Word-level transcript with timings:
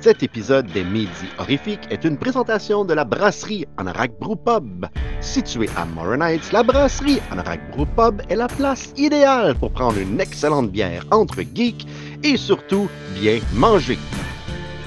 Cet 0.00 0.22
épisode 0.22 0.66
des 0.66 0.84
Midi 0.84 1.26
Horrifiques 1.38 1.88
est 1.90 2.04
une 2.04 2.16
présentation 2.16 2.84
de 2.84 2.94
la 2.94 3.04
brasserie 3.04 3.66
Anorak 3.78 4.12
Brew 4.20 4.36
Pub. 4.36 4.86
Située 5.20 5.68
à 5.76 5.84
Morin 5.86 6.20
Heights, 6.20 6.52
la 6.52 6.62
brasserie 6.62 7.18
Anorak 7.32 7.72
Brew 7.72 7.84
Pub 7.96 8.22
est 8.28 8.36
la 8.36 8.46
place 8.46 8.92
idéale 8.96 9.56
pour 9.56 9.72
prendre 9.72 9.98
une 9.98 10.20
excellente 10.20 10.70
bière 10.70 11.04
entre 11.10 11.42
geeks 11.42 11.84
et 12.22 12.36
surtout 12.36 12.88
bien 13.20 13.40
manger. 13.54 13.98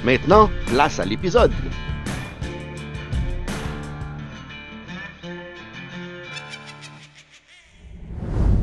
Maintenant, 0.06 0.50
place 0.68 0.98
à 1.02 1.04
l'épisode. 1.04 1.52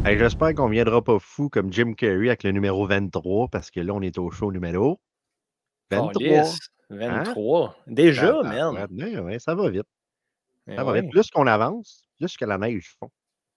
J'espère 0.07 0.55
qu'on 0.55 0.69
viendra 0.69 1.03
pas 1.03 1.19
fou 1.19 1.51
comme 1.51 1.71
Jim 1.71 1.93
Carrey 1.93 2.29
avec 2.29 2.43
le 2.43 2.53
numéro 2.53 2.87
23 2.87 3.49
parce 3.49 3.71
que 3.71 3.81
là, 3.81 3.93
on 3.93 4.01
est 4.01 4.17
au 4.17 4.31
show 4.31 4.51
numéro 4.51 4.99
23. 5.91 6.13
Calisse, 6.23 6.59
23. 6.91 7.77
Déjà, 7.87 8.41
Ah, 8.41 8.73
man. 8.73 8.89
ouais, 8.93 9.05
ouais, 9.15 9.19
ouais, 9.21 9.39
ça 9.39 9.55
va 9.55 9.69
vite. 9.71 9.87
Ça 10.67 10.85
va 10.85 10.93
ouais. 10.93 11.03
vite. 11.03 11.11
Plus 11.11 11.31
qu'on 11.31 11.47
avance, 11.47 12.05
plus 12.19 12.37
que 12.37 12.45
la 12.45 12.59
neige 12.59 12.95
fond. 12.99 13.11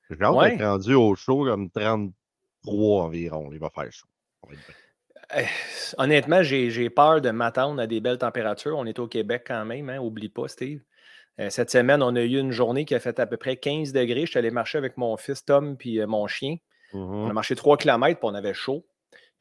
J'ai 0.10 0.22
hâte 0.22 0.36
Ouais. 0.36 0.52
d'être 0.58 0.66
rendu 0.66 0.94
au 0.94 1.16
show 1.16 1.46
comme 1.46 1.70
33 1.72 3.04
environ. 3.04 3.50
Il 3.52 3.60
va 3.60 3.70
faire 3.70 3.92
chaud. 3.92 4.08
Eh, 5.38 5.46
Honnêtement, 5.98 6.44
j'ai 6.44 6.90
peur 6.90 7.22
de 7.22 7.30
m'attendre 7.32 7.82
à 7.82 7.88
des 7.88 8.02
belles 8.02 8.18
températures. 8.18 8.78
On 8.78 8.86
est 8.86 9.00
au 9.00 9.08
Québec 9.08 9.44
quand 9.48 9.64
même, 9.66 9.90
hein, 9.90 10.00
oublie 10.00 10.30
pas, 10.30 10.48
Steve. 10.48 10.82
Euh, 11.40 11.50
cette 11.50 11.72
semaine, 11.72 12.04
on 12.04 12.16
a 12.18 12.22
eu 12.22 12.38
une 12.38 12.52
journée 12.52 12.84
qui 12.84 12.94
a 12.94 13.00
fait 13.00 13.18
à 13.20 13.26
peu 13.26 13.38
près 13.38 13.56
15 13.56 13.94
degrés. 13.94 14.22
Je 14.26 14.32
suis 14.32 14.40
allé 14.40 14.52
marcher 14.52 14.78
avec 14.78 14.98
mon 14.98 15.16
fils 15.16 15.46
Tom 15.46 15.78
puis 15.78 16.00
euh, 16.02 16.08
mon 16.08 16.28
chien. 16.28 16.58
On 16.94 17.30
a 17.30 17.34
marché 17.34 17.56
3 17.56 17.78
km 17.78 18.20
puis 18.20 18.30
on 18.30 18.34
avait 18.36 18.54
chaud. 18.54 18.86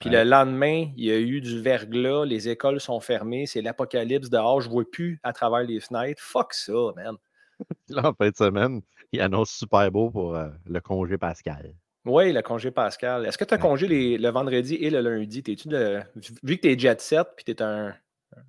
Puis 0.01 0.09
Ouais. 0.11 0.25
le 0.25 0.31
lendemain, 0.31 0.87
il 0.97 1.05
y 1.05 1.11
a 1.13 1.19
eu 1.21 1.41
du 1.41 1.61
verglas, 1.61 2.25
les 2.25 2.49
écoles 2.49 2.81
sont 2.81 3.01
fermées, 3.01 3.47
c'est 3.47 3.61
l'apocalypse 3.63 4.31
dehors, 4.31 4.61
je 4.63 4.69
ne 4.69 4.73
vois 4.73 4.85
plus 4.91 5.21
à 5.23 5.33
travers 5.33 5.63
les 5.63 5.79
fenêtres. 5.81 6.23
Fuck 6.23 6.55
ça, 6.55 6.73
man. 6.97 7.17
Là, 7.91 8.09
en 8.09 8.15
fin 8.15 8.31
de 8.31 8.37
semaine, 8.37 8.81
il 9.13 9.21
annonce 9.21 9.51
super 9.51 9.91
beau 9.91 10.11
pour 10.11 10.35
euh, 10.37 10.49
le 10.67 10.81
congé 10.81 11.19
pascal. 11.19 11.75
Oui, 12.07 12.33
le 12.33 12.41
congé 12.41 12.71
Pascal. 12.71 13.27
Est-ce 13.27 13.37
que 13.37 13.45
tu 13.45 13.53
as 13.53 13.59
Ouais. 13.59 13.63
congé 13.63 13.87
les- 13.87 14.17
le 14.17 14.29
vendredi 14.31 14.75
et 14.77 14.89
le 14.89 15.03
lundi? 15.03 15.43
T'es-tu 15.43 15.69
de- 15.69 16.01
Vu 16.43 16.57
que 16.57 16.63
tu 16.63 16.69
es 16.73 16.79
jet 16.79 16.99
set 16.99 17.27
puis 17.37 17.45
tu 17.45 17.51
es 17.53 17.61
un 17.63 17.95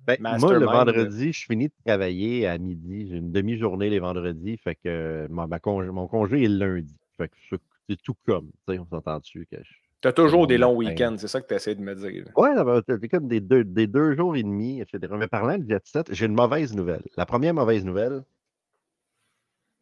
Ben, 0.06 0.16
moi, 0.38 0.54
le 0.58 0.64
vendredi, 0.64 1.34
je 1.34 1.44
finis 1.44 1.68
de 1.68 1.72
travailler 1.84 2.46
à 2.46 2.56
midi. 2.56 3.08
J'ai 3.10 3.16
une 3.16 3.30
demi-journée 3.30 3.90
les 3.90 3.98
vendredis. 3.98 4.56
Fait 4.56 4.76
que 4.76 4.80
euh, 4.86 5.26
ma- 5.28 5.46
ma 5.46 5.58
congé- 5.58 5.90
mon 5.90 6.06
congé 6.06 6.44
est 6.44 6.48
le 6.48 6.76
lundi. 6.76 6.96
Fait 7.18 7.28
que 7.28 7.34
c'est- 7.50 7.96
tout 8.02 8.14
comme. 8.24 8.50
On 8.68 8.86
s'entend 8.86 9.18
dessus 9.18 9.46
que 9.50 9.58
je- 9.62 9.74
Tu 10.02 10.08
as 10.08 10.12
toujours 10.12 10.48
des 10.48 10.58
longs 10.58 10.76
matin. 10.76 10.90
week-ends, 10.90 11.16
c'est 11.16 11.28
ça 11.28 11.40
que 11.40 11.46
tu 11.46 11.54
essaies 11.54 11.76
de 11.76 11.80
me 11.80 11.94
dire. 11.94 12.24
Va- 12.36 12.82
c'est 12.88 13.08
comme 13.08 13.28
des 13.28 13.40
deux, 13.40 13.62
des 13.62 13.86
deux 13.86 14.16
jours 14.16 14.34
et 14.36 14.42
demi, 14.42 14.80
etc. 14.80 15.14
Mais 15.16 15.28
parlant 15.28 15.56
de 15.56 15.68
jet 15.68 15.86
set, 15.86 16.12
j'ai 16.12 16.26
une 16.26 16.34
mauvaise 16.34 16.74
nouvelle. 16.74 17.02
La 17.16 17.24
première 17.24 17.54
mauvaise 17.54 17.84
nouvelle, 17.84 18.24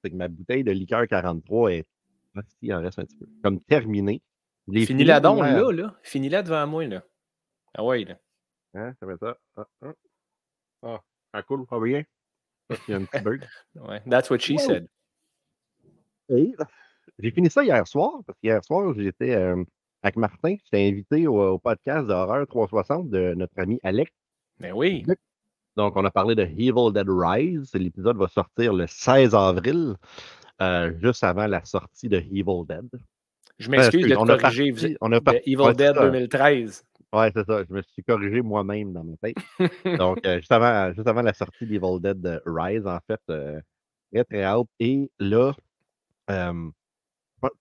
c'est 0.05 0.11
que 0.11 0.17
ma 0.17 0.29
bouteille 0.29 0.63
de 0.63 0.73
liqueur 0.73 1.07
43 1.09 1.73
est. 1.73 1.87
Ah, 2.37 2.43
si, 2.47 2.57
il 2.63 2.75
en 2.75 2.83
reste 2.83 2.99
un 2.99 3.05
petit 3.05 3.17
peu. 3.17 3.27
Comme 3.43 3.61
terminée. 3.63 4.21
Finis-la 4.71 5.17
fini 5.17 5.23
donc, 5.23 5.39
là, 5.41 5.73
là. 5.73 5.95
Finis-la 6.03 6.43
devant 6.43 6.67
moi, 6.67 6.87
là. 6.87 7.03
Ah 7.75 7.83
ouais, 7.85 8.05
là. 8.05 8.17
Hein, 8.75 8.93
ça 9.01 9.07
fait 9.07 9.19
ça. 9.19 9.39
Ah, 9.57 9.93
ah. 10.83 11.01
Ah, 11.33 11.43
coule 11.43 11.67
pas 11.67 11.81
bien. 11.81 12.05
Ça, 12.69 12.77
c'est 12.87 12.95
un 12.95 13.05
petit 13.05 13.23
bug. 13.23 13.43
Ouais. 13.75 14.03
That's 14.09 14.29
what 14.31 14.39
she 14.39 14.59
said. 14.59 14.87
J'ai 16.29 17.31
fini 17.33 17.51
ça 17.51 17.65
hier 17.65 17.87
soir, 17.87 18.21
parce 18.27 18.39
qu'hier 18.39 18.63
soir, 18.65 18.95
j'étais 18.97 19.35
euh, 19.35 19.65
avec 20.03 20.17
Martin. 20.17 20.57
J'étais 20.65 20.89
invité 20.89 21.27
au, 21.27 21.41
au 21.55 21.59
podcast 21.59 22.07
de 22.07 22.13
Horreur 22.13 22.47
360 22.47 23.11
de 23.11 23.35
notre 23.35 23.59
ami 23.59 23.79
Alex. 23.83 24.11
Mais 24.59 24.73
oui. 24.73 25.05
Donc, 25.77 25.97
on 25.97 26.05
a 26.05 26.11
parlé 26.11 26.35
de 26.35 26.43
Evil 26.43 26.93
Dead 26.93 27.07
Rise. 27.09 27.71
L'épisode 27.75 28.17
va 28.17 28.29
sortir 28.29 28.73
le 28.75 28.87
16 28.87 29.35
avril, 29.35 29.95
euh, 30.61 30.93
juste 31.03 31.23
avant 31.25 31.47
la 31.47 31.65
sortie 31.65 32.09
de 32.09 32.17
Evil 32.19 32.65
Dead. 32.69 32.89
Je 33.59 33.71
m'excuse 33.71 34.05
de 34.07 34.15
te 34.15 34.19
on 34.19 34.29
a 34.29 34.37
corriger. 34.39 34.73
parti- 34.73 34.89
Vous- 34.93 34.97
on 35.01 35.13
a 35.13 35.21
parti- 35.21 35.53
Evil 35.53 35.75
Dead 35.77 35.95
ça. 35.95 36.05
2013. 36.11 36.85
Ouais, 37.13 37.31
c'est 37.35 37.45
ça. 37.45 37.63
Je 37.69 37.75
me 37.75 37.83
suis 37.83 38.03
corrigé 38.05 38.41
moi-même 38.41 38.93
dans 38.93 39.05
ma 39.05 39.17
tête. 39.17 39.37
Donc, 40.01 40.25
euh, 40.27 40.39
juste, 40.39 40.53
avant, 40.53 40.93
juste 40.93 41.07
avant 41.09 41.23
la 41.23 41.33
sortie 41.35 41.67
d'Evil 41.67 42.01
Dead 42.01 42.25
euh, 42.27 42.41
Rise, 42.47 42.87
en 42.87 42.99
fait, 43.07 43.21
euh, 43.31 43.61
très, 44.13 44.25
très 44.25 44.43
hâte. 44.45 44.67
Et 44.79 45.11
là, 45.19 45.53
euh, 46.31 46.71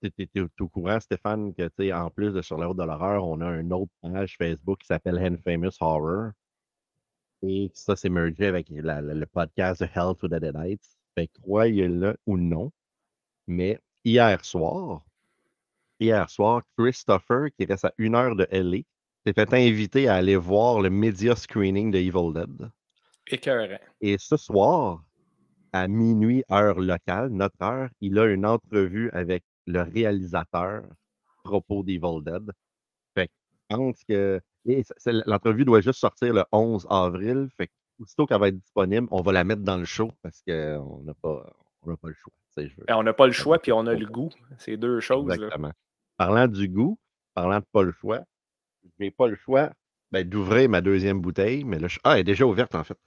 tu 0.02 0.28
es, 0.34 0.40
au 0.60 0.68
courant, 0.68 1.00
Stéphane, 1.00 1.54
que, 1.54 1.68
tu 1.68 1.84
sais, 1.84 1.92
en 1.92 2.10
plus 2.10 2.32
de 2.32 2.42
Sur 2.42 2.58
la 2.58 2.66
route 2.66 2.76
de 2.78 2.84
l'horreur, 2.84 3.26
on 3.26 3.40
a 3.40 3.50
une 3.58 3.72
autre 3.72 3.92
page 4.02 4.36
Facebook 4.36 4.80
qui 4.80 4.86
s'appelle 4.86 5.18
Infamous 5.18 5.76
Horror. 5.80 6.32
Et 7.42 7.70
ça, 7.72 7.96
c'est 7.96 8.10
mergé 8.10 8.46
avec 8.46 8.68
la- 8.70 9.00
la- 9.00 9.14
le 9.14 9.26
podcast 9.26 9.80
de 9.82 9.86
Hell 9.86 10.14
to 10.18 10.28
the 10.28 10.34
Deadites. 10.34 10.96
Fait 11.14 11.26
que 11.28 11.40
croyez-le 11.40 12.16
ou 12.26 12.36
non. 12.36 12.70
Mais 13.46 13.78
hier 14.04 14.44
soir, 14.44 15.02
hier 15.98 16.28
soir, 16.28 16.62
Christopher, 16.76 17.48
qui 17.58 17.64
reste 17.64 17.86
à 17.86 17.92
une 17.98 18.14
heure 18.14 18.36
de 18.36 18.46
LA, 18.50 18.82
s'est 19.26 19.32
fait 19.32 19.52
inviter 19.54 20.08
à 20.08 20.16
aller 20.16 20.36
voir 20.36 20.80
le 20.80 20.90
media 20.90 21.34
screening 21.34 21.90
de 21.90 21.98
Evil 21.98 22.32
Dead. 22.34 22.70
Écœurant. 23.26 23.78
Et 24.00 24.16
ce 24.18 24.36
soir, 24.36 25.02
à 25.72 25.88
minuit, 25.88 26.44
heure 26.50 26.78
locale, 26.80 27.28
notre 27.28 27.60
heure, 27.62 27.88
il 28.00 28.18
a 28.18 28.26
une 28.26 28.44
entrevue 28.46 29.10
avec 29.12 29.44
le 29.70 29.82
réalisateur 29.82 30.82
à 30.84 31.42
propos 31.44 31.82
d'Evil 31.82 32.22
Dead. 32.24 32.50
Fait 33.14 33.26
que 33.28 33.32
je 33.70 33.76
pense 33.76 34.04
que 34.04 34.40
l'entrevue 35.26 35.64
doit 35.64 35.80
juste 35.80 36.00
sortir 36.00 36.34
le 36.34 36.44
11 36.52 36.86
avril. 36.90 37.48
Fait 37.56 37.68
que 37.68 37.72
aussitôt 38.00 38.26
qu'elle 38.26 38.40
va 38.40 38.48
être 38.48 38.58
disponible, 38.58 39.06
on 39.10 39.22
va 39.22 39.32
la 39.32 39.44
mettre 39.44 39.62
dans 39.62 39.76
le 39.76 39.84
show 39.84 40.10
parce 40.22 40.42
qu'on 40.42 41.02
n'a 41.02 41.14
pas, 41.14 41.52
on 41.82 41.90
n'a 41.90 41.96
pas 41.96 42.08
le 42.08 42.14
choix. 42.14 42.32
veux- 42.56 42.84
Ben, 42.88 42.96
on 42.96 43.02
n'a 43.02 43.12
pas 43.12 43.26
le 43.26 43.32
choix, 43.32 43.58
puis 43.58 43.72
on 43.72 43.86
a 43.86 43.94
le 43.94 44.06
goût. 44.06 44.30
C'est 44.58 44.76
deux 44.76 45.00
choses. 45.00 45.28
là. 45.28 45.34
Exactement. 45.34 45.72
Parlant 46.16 46.46
du 46.48 46.68
goût, 46.68 46.98
parlant 47.34 47.60
de 47.60 47.64
pas 47.72 47.82
le 47.82 47.92
choix, 47.92 48.20
j'ai 48.98 49.10
pas 49.10 49.28
le 49.28 49.36
choix 49.36 49.70
ben, 50.10 50.28
d'ouvrir 50.28 50.68
ma 50.68 50.80
deuxième 50.80 51.20
bouteille, 51.20 51.64
mais 51.64 51.78
là, 51.78 51.88
je... 51.88 51.98
ah, 52.04 52.14
elle 52.14 52.20
est 52.20 52.24
déjà 52.24 52.44
ouverte 52.44 52.74
en 52.74 52.84
fait. 52.84 52.98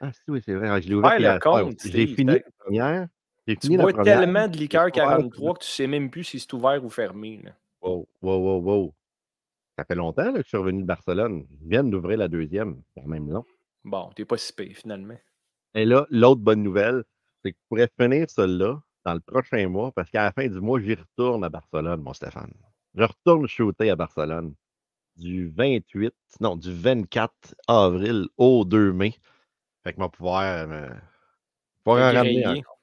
Ah, 0.00 0.12
si, 0.12 0.20
oui, 0.28 0.42
c'est 0.44 0.54
vrai. 0.54 0.68
ah, 0.68 0.80
Je 0.80 0.88
l'ai 0.88 0.94
ouverte 0.94 1.14
Ouais. 1.56 1.62
J'ai 1.92 2.06
fini 2.14 2.32
la 2.44 2.50
première. 2.58 3.06
Tu 3.46 3.68
bois 3.76 3.92
tellement 4.04 4.48
de 4.48 4.56
liqueur 4.56 4.86
J'ai 4.94 5.00
ouvert- 5.02 5.16
43 5.18 5.54
que 5.54 5.58
tu 5.64 5.68
sais 5.70 5.86
même 5.86 6.10
plus 6.10 6.24
si 6.24 6.38
c'est 6.40 6.52
ouvert 6.52 6.84
ou 6.84 6.90
fermé. 6.90 7.40
là. 7.42 7.52
Wow, 7.80 8.08
wow, 8.22 8.38
wow, 8.38 8.60
wow. 8.60 8.94
Ça 9.78 9.84
fait 9.84 9.94
longtemps 9.94 10.24
là, 10.30 10.32
que 10.38 10.42
je 10.44 10.48
suis 10.48 10.56
revenu 10.56 10.82
de 10.82 10.86
Barcelone. 10.86 11.46
Je 11.50 11.68
viens 11.68 11.82
d'ouvrir 11.82 12.18
la 12.18 12.28
deuxième. 12.28 12.80
C'est 12.94 13.00
quand 13.02 13.08
même 13.08 13.30
long. 13.30 13.44
Bon, 13.84 14.10
t'es 14.14 14.24
pas 14.24 14.36
si 14.36 14.52
pire, 14.52 14.76
finalement. 14.76 15.18
Et 15.74 15.84
là, 15.84 16.06
l'autre 16.10 16.40
bonne 16.40 16.62
nouvelle, 16.62 17.02
c'est 17.42 17.52
que 17.52 17.58
je 17.58 17.68
pourrais 17.68 17.90
finir 17.98 18.30
celle-là 18.30 18.80
dans 19.04 19.14
le 19.14 19.20
prochain 19.20 19.66
mois 19.68 19.90
parce 19.90 20.10
qu'à 20.10 20.24
la 20.24 20.32
fin 20.32 20.46
du 20.46 20.60
mois, 20.60 20.78
j'y 20.80 20.94
retourne 20.94 21.42
à 21.42 21.48
Barcelone, 21.48 22.00
mon 22.02 22.12
Stéphane. 22.12 22.52
Je 22.94 23.02
retourne 23.02 23.48
shooter 23.48 23.90
à 23.90 23.96
Barcelone 23.96 24.54
du 25.16 25.48
28, 25.48 26.14
non, 26.40 26.56
du 26.56 26.72
24 26.72 27.32
avril 27.66 28.26
au 28.36 28.64
2 28.64 28.92
mai. 28.92 29.14
Fait 29.82 29.92
que 29.92 29.98
je 29.98 30.04
vais 30.04 30.10
pouvoir, 30.10 30.42
euh, 30.70 30.88
pouvoir 31.82 32.10
en 32.12 32.14
ramener 32.18 32.46
encore. 32.60 32.78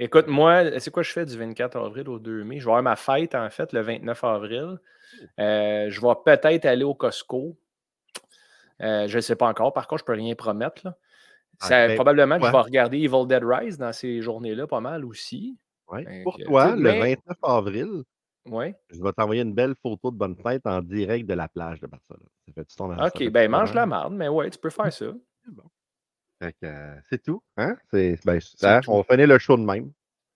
Écoute, 0.00 0.28
moi, 0.28 0.78
c'est 0.78 0.90
quoi 0.92 1.02
je 1.02 1.12
fais 1.12 1.24
du 1.26 1.36
24 1.36 1.76
avril 1.76 2.08
au 2.08 2.18
2 2.18 2.44
mai? 2.44 2.60
Je 2.60 2.64
vais 2.64 2.70
avoir 2.70 2.82
ma 2.82 2.96
fête, 2.96 3.34
en 3.34 3.50
fait, 3.50 3.72
le 3.72 3.80
29 3.80 4.22
avril. 4.24 4.78
Euh, 5.40 5.90
je 5.90 6.00
vais 6.00 6.14
peut-être 6.24 6.66
aller 6.66 6.84
au 6.84 6.94
Costco. 6.94 7.56
Euh, 8.80 9.08
je 9.08 9.16
ne 9.16 9.20
sais 9.20 9.34
pas 9.34 9.48
encore. 9.48 9.72
Par 9.72 9.88
contre, 9.88 10.00
je 10.00 10.12
ne 10.12 10.16
peux 10.16 10.22
rien 10.22 10.34
promettre. 10.36 10.82
là. 10.84 10.96
Ah, 11.60 11.68
ben, 11.88 11.94
probablement 11.96 12.38
que 12.38 12.46
je 12.46 12.52
vais 12.52 12.58
regarder 12.60 12.98
Evil 12.98 13.26
Dead 13.26 13.42
Rise 13.42 13.78
dans 13.78 13.92
ces 13.92 14.22
journées-là, 14.22 14.68
pas 14.68 14.80
mal 14.80 15.04
aussi. 15.04 15.58
Ouais. 15.88 16.22
Pour 16.22 16.36
toi, 16.38 16.76
le 16.76 16.82
mais- 16.82 17.00
29 17.16 17.36
avril, 17.42 18.02
je 18.90 19.02
vais 19.02 19.12
t'envoyer 19.12 19.42
une 19.42 19.54
belle 19.54 19.74
photo 19.82 20.10
de 20.12 20.16
bonne 20.16 20.36
fête 20.36 20.64
en 20.66 20.80
direct 20.80 21.28
de 21.28 21.34
la 21.34 21.48
plage 21.48 21.80
de 21.80 21.86
Barcelone. 21.88 22.28
Ça 22.46 22.52
fait 22.54 22.64
ton 22.76 22.92
OK, 22.96 23.28
ben 23.30 23.50
mange 23.50 23.74
la 23.74 23.86
marde, 23.86 24.14
mais 24.14 24.28
ouais, 24.28 24.48
tu 24.50 24.58
peux 24.58 24.70
faire 24.70 24.92
ça. 24.92 25.06
Que, 25.44 25.50
euh, 26.42 27.00
c'est 27.10 27.22
tout. 27.22 27.42
Hein? 27.56 27.76
C'est, 27.90 28.18
ben, 28.24 28.38
hein, 28.62 28.80
tout. 28.80 28.90
on 28.90 29.02
finit 29.02 29.26
le 29.26 29.38
show 29.38 29.56
de 29.56 29.62
même. 29.62 29.92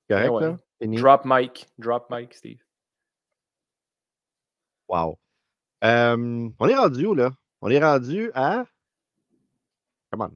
Correct, 0.08 0.30
ouais. 0.30 0.42
ça? 0.42 0.58
Fini? 0.80 0.96
Drop 0.96 1.22
mic. 1.24 1.66
Drop 1.78 2.06
mic, 2.10 2.34
Steve. 2.34 2.58
Wow. 4.88 5.18
Euh, 5.84 6.48
on 6.58 6.68
est 6.68 6.74
rendu 6.74 7.06
où, 7.06 7.14
là? 7.14 7.30
On 7.60 7.70
est 7.70 7.82
rendu 7.82 8.30
à. 8.34 8.64
Comment? 10.10 10.30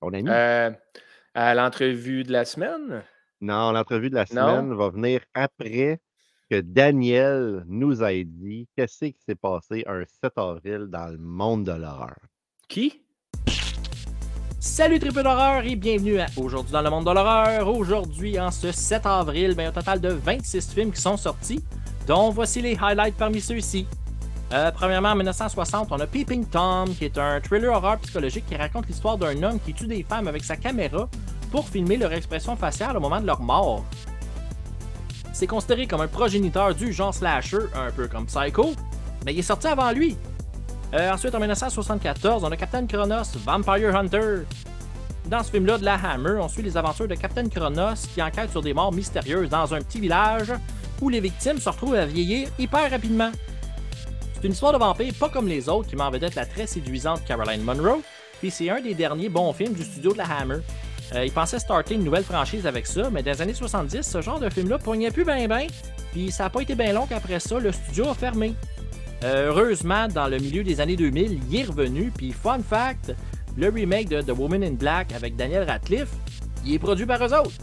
On 0.00 0.12
a 0.12 0.20
mis? 0.20 0.28
Euh, 0.28 0.70
à 1.34 1.54
l'entrevue 1.54 2.24
de 2.24 2.32
la 2.32 2.44
semaine? 2.44 3.04
Non, 3.40 3.72
l'entrevue 3.72 4.10
de 4.10 4.14
la 4.14 4.24
non? 4.24 4.26
semaine 4.26 4.74
va 4.74 4.88
venir 4.88 5.20
après 5.34 6.00
que 6.50 6.60
Daniel 6.60 7.64
nous 7.66 8.02
a 8.02 8.12
dit 8.12 8.68
qu'est-ce 8.76 9.06
qui 9.06 9.20
s'est 9.26 9.34
passé 9.34 9.84
un 9.86 10.04
7 10.22 10.32
avril 10.36 10.86
dans 10.88 11.08
le 11.08 11.18
monde 11.18 11.64
de 11.64 11.72
l'horreur. 11.72 12.16
Qui? 12.68 13.03
Salut 14.66 14.98
triple 14.98 15.22
d'horreur 15.22 15.62
et 15.66 15.76
bienvenue 15.76 16.18
à 16.18 16.26
Aujourd'hui 16.38 16.72
dans 16.72 16.80
le 16.80 16.88
monde 16.88 17.04
de 17.04 17.10
l'horreur. 17.10 17.68
Aujourd'hui, 17.68 18.40
en 18.40 18.50
ce 18.50 18.72
7 18.72 19.04
avril, 19.04 19.54
ben, 19.54 19.68
un 19.68 19.72
total 19.72 20.00
de 20.00 20.08
26 20.08 20.72
films 20.72 20.90
qui 20.90 21.02
sont 21.02 21.18
sortis, 21.18 21.62
dont 22.06 22.30
voici 22.30 22.62
les 22.62 22.74
highlights 22.80 23.14
parmi 23.14 23.42
ceux-ci. 23.42 23.86
Euh, 24.54 24.70
premièrement, 24.72 25.10
en 25.10 25.16
1960, 25.16 25.88
on 25.92 26.00
a 26.00 26.06
Peeping 26.06 26.46
Tom, 26.46 26.88
qui 26.94 27.04
est 27.04 27.18
un 27.18 27.42
thriller 27.42 27.74
horreur 27.74 27.98
psychologique 27.98 28.46
qui 28.48 28.56
raconte 28.56 28.88
l'histoire 28.88 29.18
d'un 29.18 29.40
homme 29.42 29.60
qui 29.60 29.74
tue 29.74 29.86
des 29.86 30.02
femmes 30.02 30.28
avec 30.28 30.42
sa 30.42 30.56
caméra 30.56 31.10
pour 31.52 31.68
filmer 31.68 31.98
leur 31.98 32.14
expression 32.14 32.56
faciale 32.56 32.96
au 32.96 33.00
moment 33.00 33.20
de 33.20 33.26
leur 33.26 33.42
mort. 33.42 33.84
C'est 35.34 35.46
considéré 35.46 35.86
comme 35.86 36.00
un 36.00 36.08
progéniteur 36.08 36.74
du 36.74 36.90
genre 36.90 37.14
slasher, 37.14 37.58
un 37.74 37.90
peu 37.90 38.08
comme 38.08 38.24
Psycho, 38.24 38.72
mais 39.26 39.34
il 39.34 39.40
est 39.40 39.42
sorti 39.42 39.66
avant 39.66 39.92
lui. 39.92 40.16
Euh, 40.92 41.10
ensuite, 41.12 41.34
en 41.34 41.38
1974, 41.38 42.44
on 42.44 42.52
a 42.52 42.56
Captain 42.56 42.86
Kronos, 42.86 43.36
Vampire 43.44 43.96
Hunter. 43.96 44.42
Dans 45.26 45.42
ce 45.42 45.50
film-là 45.50 45.78
de 45.78 45.84
la 45.84 45.94
Hammer, 45.94 46.38
on 46.40 46.48
suit 46.48 46.62
les 46.62 46.76
aventures 46.76 47.08
de 47.08 47.14
Captain 47.14 47.48
Kronos 47.48 48.06
qui 48.12 48.22
enquête 48.22 48.50
sur 48.50 48.60
des 48.60 48.74
morts 48.74 48.92
mystérieuses 48.92 49.48
dans 49.48 49.72
un 49.74 49.80
petit 49.80 49.98
village 49.98 50.52
où 51.00 51.08
les 51.08 51.20
victimes 51.20 51.58
se 51.58 51.68
retrouvent 51.68 51.94
à 51.94 52.04
vieillir 52.04 52.48
hyper 52.58 52.90
rapidement. 52.90 53.30
C'est 54.34 54.44
une 54.44 54.52
histoire 54.52 54.74
de 54.74 54.78
vampire 54.78 55.14
pas 55.18 55.30
comme 55.30 55.48
les 55.48 55.68
autres 55.70 55.88
qui 55.88 55.96
m'en 55.96 56.10
vedette 56.10 56.34
la 56.34 56.44
très 56.44 56.66
séduisante 56.66 57.24
Caroline 57.24 57.62
Monroe, 57.62 58.02
puis 58.40 58.50
c'est 58.50 58.68
un 58.68 58.80
des 58.80 58.92
derniers 58.92 59.30
bons 59.30 59.54
films 59.54 59.72
du 59.72 59.82
studio 59.82 60.12
de 60.12 60.18
la 60.18 60.26
Hammer. 60.26 60.58
Euh, 61.14 61.24
ils 61.24 61.32
pensaient 61.32 61.58
starter 61.58 61.94
une 61.94 62.04
nouvelle 62.04 62.24
franchise 62.24 62.66
avec 62.66 62.86
ça, 62.86 63.08
mais 63.10 63.22
dans 63.22 63.30
les 63.30 63.40
années 63.40 63.54
70, 63.54 64.02
ce 64.02 64.20
genre 64.20 64.38
de 64.38 64.50
film-là 64.50 64.78
pognait 64.78 65.10
plus 65.10 65.24
ben 65.24 65.48
ben, 65.48 65.66
puis 66.12 66.30
ça 66.30 66.44
n'a 66.44 66.50
pas 66.50 66.60
été 66.60 66.74
bien 66.74 66.92
long 66.92 67.06
qu'après 67.06 67.40
ça, 67.40 67.58
le 67.58 67.72
studio 67.72 68.08
a 68.10 68.14
fermé. 68.14 68.54
Euh, 69.24 69.48
heureusement, 69.48 70.06
dans 70.08 70.28
le 70.28 70.36
milieu 70.36 70.62
des 70.62 70.82
années 70.82 70.96
2000, 70.96 71.40
il 71.50 71.60
est 71.60 71.64
revenu, 71.64 72.12
puis 72.14 72.30
fun 72.30 72.58
fact, 72.58 73.14
le 73.56 73.70
remake 73.70 74.08
de 74.10 74.20
The 74.20 74.36
Woman 74.36 74.62
in 74.62 74.72
Black 74.72 75.12
avec 75.12 75.34
Daniel 75.34 75.64
Radcliffe, 75.66 76.12
il 76.66 76.74
est 76.74 76.78
produit 76.78 77.06
par 77.06 77.24
eux 77.24 77.32
autres. 77.32 77.56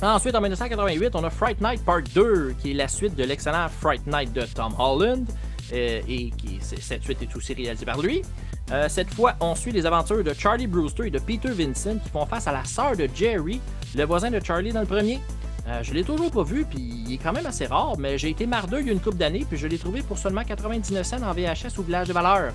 Ensuite, 0.00 0.34
en 0.34 0.40
1988, 0.40 1.14
on 1.14 1.24
a 1.24 1.30
Fright 1.30 1.60
Night 1.60 1.84
Part 1.84 2.02
2, 2.14 2.54
qui 2.60 2.70
est 2.70 2.74
la 2.74 2.88
suite 2.88 3.14
de 3.14 3.24
l'excellent 3.24 3.68
Fright 3.68 4.06
Night 4.06 4.32
de 4.32 4.42
Tom 4.42 4.74
Holland, 4.78 5.26
euh, 5.72 6.00
et 6.08 6.30
qui, 6.30 6.58
cette 6.60 7.02
suite 7.02 7.20
est 7.22 7.36
aussi 7.36 7.52
réalisée 7.52 7.84
par 7.84 8.00
lui. 8.00 8.22
Euh, 8.70 8.88
cette 8.88 9.12
fois, 9.12 9.34
on 9.40 9.54
suit 9.54 9.70
les 9.70 9.84
aventures 9.84 10.24
de 10.24 10.32
Charlie 10.32 10.66
Brewster 10.66 11.08
et 11.08 11.10
de 11.10 11.18
Peter 11.18 11.50
Vincent 11.50 11.98
qui 12.02 12.08
font 12.08 12.24
face 12.24 12.46
à 12.46 12.52
la 12.52 12.64
sœur 12.64 12.96
de 12.96 13.06
Jerry, 13.14 13.60
le 13.94 14.04
voisin 14.04 14.30
de 14.30 14.40
Charlie 14.42 14.72
dans 14.72 14.80
le 14.80 14.86
premier. 14.86 15.20
Euh, 15.68 15.82
je 15.82 15.94
l'ai 15.94 16.02
toujours 16.02 16.30
pas 16.30 16.42
vu, 16.42 16.64
puis 16.64 17.04
il 17.06 17.14
est 17.14 17.18
quand 17.18 17.32
même 17.32 17.46
assez 17.46 17.66
rare, 17.66 17.96
mais 17.98 18.18
j'ai 18.18 18.30
été 18.30 18.46
mardeux 18.46 18.80
il 18.80 18.86
y 18.86 18.90
a 18.90 18.92
une 18.92 19.00
couple 19.00 19.16
d'années, 19.16 19.46
puis 19.48 19.56
je 19.56 19.66
l'ai 19.68 19.78
trouvé 19.78 20.02
pour 20.02 20.18
seulement 20.18 20.42
99 20.42 21.06
cents 21.06 21.22
en 21.22 21.32
VHS 21.32 21.78
ou 21.78 21.82
Village 21.82 22.08
de 22.08 22.12
Valeur. 22.12 22.52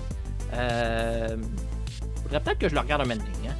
Euh, 0.54 1.36
faudrait 2.22 2.40
peut-être 2.40 2.58
que 2.58 2.68
je 2.68 2.74
le 2.74 2.80
regarde 2.80 3.02
un 3.02 3.04
moment 3.06 3.20
hein. 3.46 3.52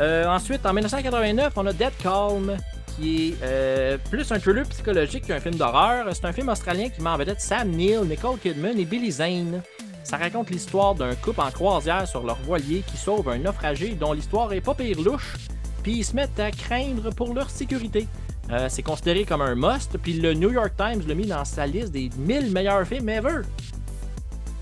euh, 0.00 0.26
ensuite, 0.26 0.66
en 0.66 0.72
1989, 0.72 1.52
on 1.56 1.66
a 1.66 1.72
Dead 1.72 1.92
Calm, 2.02 2.56
qui 2.96 3.28
est 3.28 3.36
euh, 3.42 3.98
plus 4.10 4.30
un 4.32 4.38
thriller 4.38 4.66
psychologique 4.68 5.26
qu'un 5.26 5.40
film 5.40 5.54
d'horreur. 5.54 6.06
C'est 6.12 6.24
un 6.24 6.32
film 6.32 6.48
australien 6.48 6.88
qui 6.88 7.00
met 7.02 7.10
en 7.10 7.16
vedette 7.16 7.40
Sam 7.40 7.70
Neill, 7.70 8.00
Nicole 8.00 8.38
Kidman 8.38 8.78
et 8.78 8.84
Billy 8.84 9.10
Zane. 9.10 9.62
Ça 10.04 10.16
raconte 10.16 10.50
l'histoire 10.50 10.94
d'un 10.94 11.14
couple 11.14 11.40
en 11.40 11.50
croisière 11.50 12.06
sur 12.08 12.24
leur 12.24 12.38
voilier 12.38 12.82
qui 12.86 12.96
sauve 12.96 13.28
un 13.28 13.38
naufragé 13.38 13.94
dont 13.94 14.12
l'histoire 14.12 14.52
est 14.52 14.60
pas 14.60 14.74
pire 14.74 15.00
louche, 15.00 15.36
puis 15.82 15.98
ils 15.98 16.04
se 16.04 16.16
mettent 16.16 16.40
à 16.40 16.50
craindre 16.50 17.14
pour 17.14 17.34
leur 17.34 17.50
sécurité. 17.50 18.06
Euh, 18.52 18.66
c'est 18.68 18.82
considéré 18.82 19.24
comme 19.24 19.42
un 19.42 19.54
must, 19.54 19.96
puis 19.98 20.14
le 20.14 20.34
New 20.34 20.50
York 20.50 20.72
Times 20.76 21.02
l'a 21.06 21.14
mis 21.14 21.26
dans 21.26 21.44
sa 21.44 21.66
liste 21.66 21.92
des 21.92 22.10
1000 22.16 22.50
meilleurs 22.50 22.84
films 22.84 23.08
ever. 23.08 23.42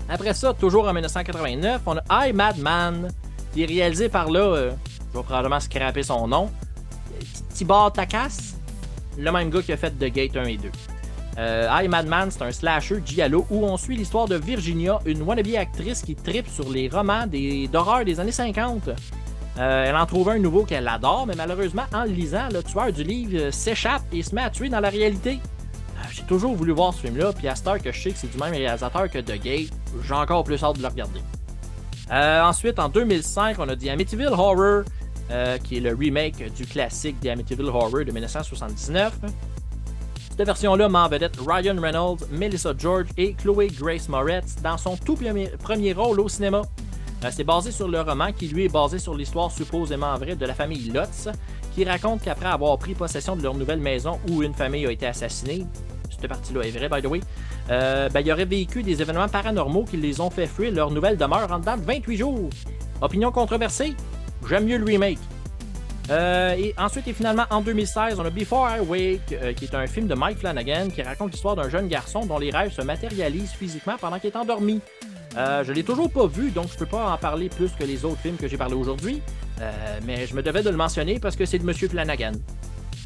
Après 0.07 0.33
ça, 0.33 0.53
toujours 0.53 0.87
en 0.87 0.93
1989, 0.93 1.81
on 1.85 1.97
a 1.97 2.27
I 2.27 2.33
Madman, 2.33 3.09
qui 3.53 3.63
est 3.63 3.65
réalisé 3.65 4.09
par 4.09 4.29
là, 4.29 4.39
euh, 4.39 4.71
je 5.11 5.17
vais 5.17 5.23
probablement 5.23 5.59
scraper 5.59 6.03
son 6.03 6.27
nom, 6.27 6.51
Tibor 7.53 7.91
Takas, 7.91 8.55
le 9.17 9.31
même 9.31 9.49
gars 9.49 9.61
qui 9.61 9.73
a 9.73 9.77
fait 9.77 9.91
The 9.91 10.05
Gate 10.05 10.37
1 10.37 10.43
et 10.43 10.57
2. 10.57 10.69
Euh, 11.37 11.67
I 11.71 11.87
Madman, 11.87 12.29
c'est 12.31 12.41
un 12.41 12.51
slasher 12.51 13.01
giallo 13.05 13.45
où 13.49 13.63
on 13.65 13.77
suit 13.77 13.95
l'histoire 13.95 14.27
de 14.27 14.35
Virginia, 14.35 14.99
une 15.05 15.21
wannabe 15.21 15.55
actrice 15.57 16.01
qui 16.01 16.15
tripe 16.15 16.47
sur 16.47 16.69
les 16.69 16.89
romans 16.89 17.25
d'horreur 17.71 17.99
des, 17.99 18.05
des 18.05 18.19
années 18.19 18.31
50. 18.31 18.89
Euh, 19.59 19.85
elle 19.85 19.95
en 19.95 20.05
trouve 20.05 20.29
un 20.29 20.39
nouveau 20.39 20.63
qu'elle 20.63 20.87
adore, 20.87 21.27
mais 21.27 21.35
malheureusement, 21.35 21.83
en 21.93 22.03
le 22.03 22.11
lisant, 22.11 22.47
le 22.51 22.63
tueur 22.63 22.93
du 22.93 23.03
livre 23.03 23.37
euh, 23.37 23.51
s'échappe 23.51 24.03
et 24.13 24.23
se 24.23 24.33
met 24.33 24.41
à 24.41 24.49
tuer 24.49 24.69
dans 24.69 24.79
la 24.79 24.89
réalité. 24.89 25.39
Euh, 25.41 26.01
j'ai 26.11 26.23
toujours 26.23 26.55
voulu 26.55 26.71
voir 26.71 26.93
ce 26.93 27.01
film-là, 27.01 27.33
puis 27.33 27.49
à 27.49 27.55
cette 27.55 27.67
heure 27.67 27.81
que 27.81 27.91
je 27.91 28.01
sais 28.01 28.11
que 28.11 28.17
c'est 28.17 28.31
du 28.31 28.37
même 28.37 28.53
réalisateur 28.53 29.09
que 29.09 29.19
The 29.19 29.41
Gate, 29.41 29.71
j'ai 30.01 30.13
encore 30.13 30.45
plus 30.45 30.63
hâte 30.63 30.77
de 30.77 30.81
le 30.81 30.87
regarder. 30.87 31.19
ensuite, 32.09 32.79
en 32.79 32.87
2005, 32.87 33.57
on 33.59 33.67
a 33.67 33.75
The 33.75 33.89
Amityville 33.89 34.27
Horror, 34.27 34.83
qui 35.63 35.77
est 35.77 35.81
le 35.81 35.93
remake 35.93 36.53
du 36.53 36.65
classique 36.65 37.19
The 37.19 37.27
Amityville 37.27 37.67
Horror 37.67 38.05
de 38.05 38.11
1979. 38.11 39.13
Cette 40.29 40.45
version-là 40.45 40.87
m'a 40.87 41.05
en 41.05 41.09
vedette 41.09 41.37
Ryan 41.45 41.75
Reynolds, 41.81 42.25
Melissa 42.31 42.73
George 42.77 43.07
et 43.17 43.33
Chloé 43.33 43.67
Grace 43.67 44.07
Moretz 44.07 44.55
dans 44.63 44.77
son 44.77 44.95
tout 44.95 45.17
premier 45.61 45.93
rôle 45.93 46.21
au 46.21 46.29
cinéma. 46.29 46.61
Euh, 47.23 47.29
c'est 47.31 47.43
basé 47.43 47.71
sur 47.71 47.87
le 47.87 47.99
roman 47.99 48.31
qui 48.31 48.47
lui 48.47 48.65
est 48.65 48.69
basé 48.69 48.97
sur 48.97 49.13
l'histoire 49.13 49.51
supposément 49.51 50.15
vraie 50.15 50.35
de 50.35 50.45
la 50.45 50.53
famille 50.53 50.89
Lutz, 50.89 51.27
qui 51.75 51.83
raconte 51.83 52.21
qu'après 52.21 52.47
avoir 52.47 52.77
pris 52.77 52.93
possession 52.93 53.35
de 53.35 53.43
leur 53.43 53.55
nouvelle 53.55 53.79
maison 53.79 54.19
où 54.29 54.41
une 54.41 54.53
famille 54.53 54.85
a 54.85 54.91
été 54.91 55.05
assassinée, 55.05 55.65
cette 56.09 56.29
partie-là 56.29 56.61
est 56.61 56.71
vraie 56.71 56.89
by 56.89 57.01
the 57.01 57.11
way, 57.11 57.19
euh, 57.71 58.09
ben, 58.09 58.21
il 58.21 58.31
aurait 58.31 58.45
vécu 58.45 58.83
des 58.83 59.01
événements 59.01 59.27
paranormaux 59.27 59.83
qui 59.83 59.97
les 59.97 60.21
ont 60.21 60.29
fait 60.29 60.47
fuir 60.47 60.71
leur 60.71 60.91
nouvelle 60.91 61.17
demeure 61.17 61.51
en 61.51 61.59
dedans 61.59 61.77
de 61.77 61.83
28 61.83 62.17
jours. 62.17 62.49
Opinion 63.01 63.31
controversée, 63.31 63.95
j'aime 64.47 64.65
mieux 64.65 64.77
le 64.77 64.85
remake. 64.85 65.19
Euh, 66.09 66.55
et 66.57 66.73
ensuite 66.77 67.07
et 67.07 67.13
finalement 67.13 67.45
en 67.51 67.61
2016, 67.61 68.19
on 68.19 68.25
a 68.25 68.29
Before 68.31 68.67
I 68.67 68.79
Wake, 68.79 69.55
qui 69.55 69.65
est 69.65 69.75
un 69.75 69.85
film 69.85 70.07
de 70.07 70.15
Mike 70.15 70.39
Flanagan 70.39 70.87
qui 70.87 71.03
raconte 71.03 71.33
l'histoire 71.33 71.55
d'un 71.55 71.69
jeune 71.69 71.87
garçon 71.87 72.25
dont 72.25 72.39
les 72.39 72.49
rêves 72.49 72.71
se 72.71 72.81
matérialisent 72.81 73.51
physiquement 73.51 73.95
pendant 73.99 74.17
qu'il 74.19 74.31
est 74.31 74.35
endormi. 74.37 74.81
Euh, 75.37 75.63
je 75.63 75.71
l'ai 75.71 75.83
toujours 75.83 76.09
pas 76.11 76.27
vu, 76.27 76.49
donc 76.51 76.67
je 76.71 76.77
peux 76.77 76.85
pas 76.85 77.11
en 77.11 77.17
parler 77.17 77.49
plus 77.49 77.71
que 77.71 77.83
les 77.83 78.03
autres 78.03 78.19
films 78.19 78.37
que 78.37 78.47
j'ai 78.47 78.57
parlé 78.57 78.75
aujourd'hui. 78.75 79.21
Euh, 79.61 79.71
mais 80.05 80.25
je 80.25 80.35
me 80.35 80.41
devais 80.41 80.63
de 80.63 80.69
le 80.69 80.77
mentionner 80.77 81.19
parce 81.19 81.35
que 81.35 81.45
c'est 81.45 81.59
de 81.59 81.65
Monsieur 81.65 81.87
Flanagan. 81.87 82.31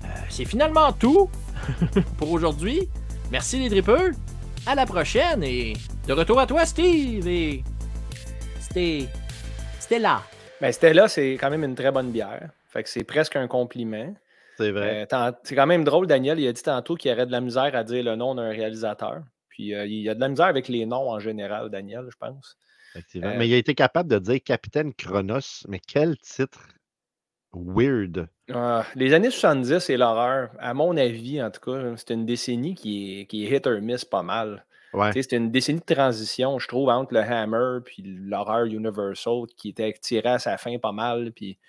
Euh, 0.04 0.08
c'est 0.30 0.46
finalement 0.46 0.92
tout 0.94 1.30
pour 2.18 2.32
aujourd'hui. 2.32 2.90
Merci 3.32 3.60
les 3.60 3.70
dripeux. 3.70 4.12
À 4.66 4.76
la 4.76 4.86
prochaine 4.86 5.44
et 5.44 5.74
de 6.08 6.14
retour 6.14 6.40
à 6.40 6.48
toi, 6.48 6.66
Steve. 6.66 7.28
Et 7.28 7.64
c'était. 8.60 9.08
C'était 9.80 10.00
là. 10.00 10.22
Ben, 10.62 10.72
c'était 10.72 10.94
là, 10.94 11.10
c'est 11.10 11.34
quand 11.34 11.50
même 11.50 11.66
une 11.66 11.76
très 11.76 11.92
bonne 11.92 12.12
bière. 12.12 12.50
Fait 12.70 12.84
que 12.84 12.90
c'est 12.90 13.04
presque 13.04 13.36
un 13.36 13.48
compliment. 13.48 14.14
C'est 14.58 14.72
vrai. 14.72 15.08
c'est 15.44 15.56
quand 15.56 15.68
même 15.68 15.84
drôle, 15.84 16.08
Daniel. 16.08 16.40
Il 16.40 16.48
a 16.48 16.54
dit 16.54 16.62
tantôt 16.62 16.96
qu'il 16.96 17.12
y 17.12 17.14
aurait 17.14 17.26
de 17.26 17.32
la 17.32 17.42
misère 17.42 17.76
à 17.76 17.84
dire 17.84 18.04
le 18.04 18.16
nom 18.16 18.36
d'un 18.36 18.50
réalisateur. 18.50 19.24
Puis 19.54 19.76
euh, 19.76 19.86
il 19.86 20.02
y 20.02 20.10
a 20.10 20.16
de 20.16 20.20
la 20.20 20.30
misère 20.30 20.48
avec 20.48 20.68
les 20.68 20.86
noms 20.88 21.12
en 21.12 21.20
général, 21.20 21.70
Daniel, 21.70 22.08
je 22.10 22.18
pense. 22.18 22.58
Effectivement. 22.96 23.30
Euh 23.30 23.38
mais 23.38 23.48
il 23.48 23.54
a 23.54 23.58
été 23.58 23.76
capable 23.76 24.10
de 24.10 24.18
dire 24.18 24.40
Capitaine 24.44 24.94
Chronos. 24.96 25.66
Mais 25.68 25.80
quel 25.80 26.18
titre 26.18 26.68
weird. 27.54 28.28
Ah, 28.52 28.84
les 28.96 29.14
années 29.14 29.30
70 29.30 29.78
c'est 29.78 29.96
l'horreur. 29.96 30.50
À 30.58 30.74
mon 30.74 30.98
avis, 30.98 31.42
en 31.42 31.52
tout 31.52 31.62
cas, 31.62 31.94
c'est 31.98 32.10
une 32.10 32.26
décennie 32.26 32.74
qui 32.74 33.22
est, 33.22 33.26
qui 33.28 33.46
est 33.46 33.56
hit 33.56 33.68
or 33.68 33.80
miss 33.80 34.06
pas 34.06 34.24
mal. 34.24 34.66
Ouais. 34.92 35.12
C'était 35.14 35.38
une 35.38 35.52
décennie 35.52 35.82
de 35.88 35.94
transition, 35.94 36.58
je 36.58 36.68
trouve, 36.68 36.90
entre 36.90 37.14
le 37.14 37.20
Hammer 37.20 37.80
puis 37.86 38.04
l'horreur 38.06 38.66
Universal 38.66 39.44
qui 39.56 39.70
était 39.70 39.94
tiré 39.94 40.30
à 40.30 40.40
sa 40.40 40.58
fin 40.58 40.80
pas 40.80 40.92
mal. 40.92 41.32
Puis 41.32 41.60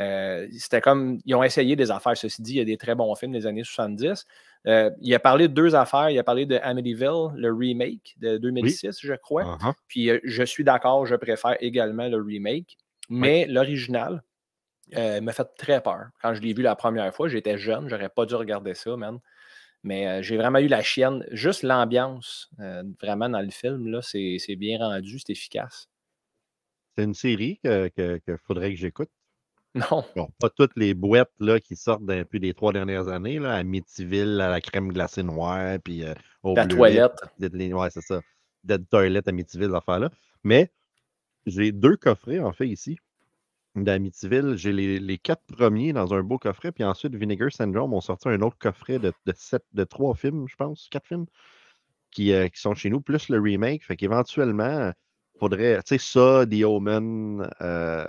euh, 0.00 0.48
c'était 0.52 0.80
comme. 0.80 1.18
Ils 1.26 1.34
ont 1.34 1.42
essayé 1.42 1.76
des 1.76 1.90
affaires. 1.90 2.16
Ceci 2.16 2.40
dit, 2.40 2.52
il 2.54 2.58
y 2.58 2.60
a 2.60 2.64
des 2.64 2.78
très 2.78 2.94
bons 2.94 3.14
films 3.14 3.32
des 3.32 3.46
années 3.46 3.64
70. 3.64 4.26
Euh, 4.66 4.90
il 5.00 5.14
a 5.14 5.18
parlé 5.18 5.48
de 5.48 5.54
deux 5.54 5.74
affaires. 5.74 6.10
Il 6.10 6.18
a 6.18 6.24
parlé 6.24 6.46
de 6.46 6.56
Amityville, 6.56 7.30
le 7.36 7.52
remake 7.52 8.16
de 8.18 8.36
2006, 8.38 8.98
je 9.00 9.14
crois. 9.14 9.44
Uh-huh. 9.44 9.74
Puis 9.88 10.10
euh, 10.10 10.18
je 10.24 10.42
suis 10.42 10.64
d'accord, 10.64 11.06
je 11.06 11.14
préfère 11.14 11.56
également 11.60 12.08
le 12.08 12.20
remake. 12.20 12.76
Mais 13.08 13.46
l'original 13.46 14.22
m'a 14.92 15.32
fait 15.32 15.48
très 15.56 15.80
peur. 15.80 16.08
Quand 16.20 16.34
je 16.34 16.40
l'ai 16.40 16.52
vu 16.52 16.62
la 16.62 16.74
première 16.74 17.14
fois, 17.14 17.28
j'étais 17.28 17.58
jeune, 17.58 17.88
j'aurais 17.88 18.08
pas 18.08 18.26
dû 18.26 18.34
regarder 18.34 18.74
ça, 18.74 18.96
man. 18.96 19.18
Mais 19.84 20.22
j'ai 20.24 20.36
vraiment 20.36 20.58
eu 20.58 20.66
la 20.66 20.82
chienne. 20.82 21.24
Juste 21.30 21.62
l'ambiance, 21.62 22.50
vraiment, 23.00 23.28
dans 23.28 23.40
le 23.40 23.50
film, 23.50 23.86
là, 23.86 24.00
c'est 24.02 24.56
bien 24.56 24.78
rendu, 24.78 25.20
c'est 25.20 25.30
efficace. 25.30 25.88
C'est 26.96 27.04
une 27.04 27.14
série 27.14 27.60
qu'il 27.62 28.20
que 28.26 28.36
faudrait 28.44 28.70
que 28.70 28.76
j'écoute. 28.80 29.10
Non. 29.90 30.04
Bon, 30.14 30.28
pas 30.40 30.48
toutes 30.48 30.76
les 30.76 30.94
boîtes 30.94 31.32
là, 31.38 31.60
qui 31.60 31.76
sortent 31.76 32.06
depuis 32.06 32.38
les 32.38 32.54
trois 32.54 32.72
dernières 32.72 33.08
années, 33.08 33.38
là, 33.38 33.54
à 33.54 33.62
Mityville, 33.62 34.40
à 34.40 34.48
la 34.48 34.60
crème 34.60 34.92
glacée 34.92 35.22
noire, 35.22 35.78
puis 35.84 36.02
euh, 36.02 36.14
au 36.42 36.54
La 36.54 36.66
toilette. 36.66 37.20
Ouais, 37.40 37.90
c'est 37.90 38.00
ça. 38.00 38.20
Dead 38.64 38.88
Toilet 38.88 39.28
à 39.28 39.32
Mityville, 39.32 39.74
affaire-là. 39.74 40.10
Mais 40.44 40.72
j'ai 41.44 41.72
deux 41.72 41.96
coffrets, 41.96 42.40
en 42.40 42.52
fait, 42.52 42.68
ici, 42.68 42.98
d'Amityville. 43.74 44.54
J'ai 44.56 44.72
les, 44.72 45.18
quatre 45.18 45.44
premiers 45.44 45.92
dans 45.92 46.14
un 46.14 46.22
beau 46.22 46.38
coffret, 46.38 46.72
puis 46.72 46.82
ensuite, 46.82 47.14
Vinegar 47.14 47.52
Syndrome 47.52 47.92
ont 47.92 48.00
sorti 48.00 48.28
un 48.28 48.40
autre 48.40 48.56
coffret 48.58 48.98
de, 48.98 49.12
de, 49.26 49.32
sept, 49.36 49.64
de 49.74 49.84
trois 49.84 50.14
films, 50.14 50.48
je 50.48 50.56
pense, 50.56 50.88
quatre 50.90 51.06
films, 51.06 51.26
qui, 52.10 52.32
euh, 52.32 52.48
qui 52.48 52.60
sont 52.60 52.74
chez 52.74 52.88
nous, 52.88 53.00
plus 53.00 53.28
le 53.28 53.38
remake. 53.38 53.84
Fait 53.84 53.96
qu'éventuellement, 53.96 54.92
faudrait, 55.38 55.76
tu 55.82 55.98
sais, 55.98 55.98
ça, 55.98 56.44
The 56.46 56.64
Omen, 56.64 57.48
euh, 57.60 58.04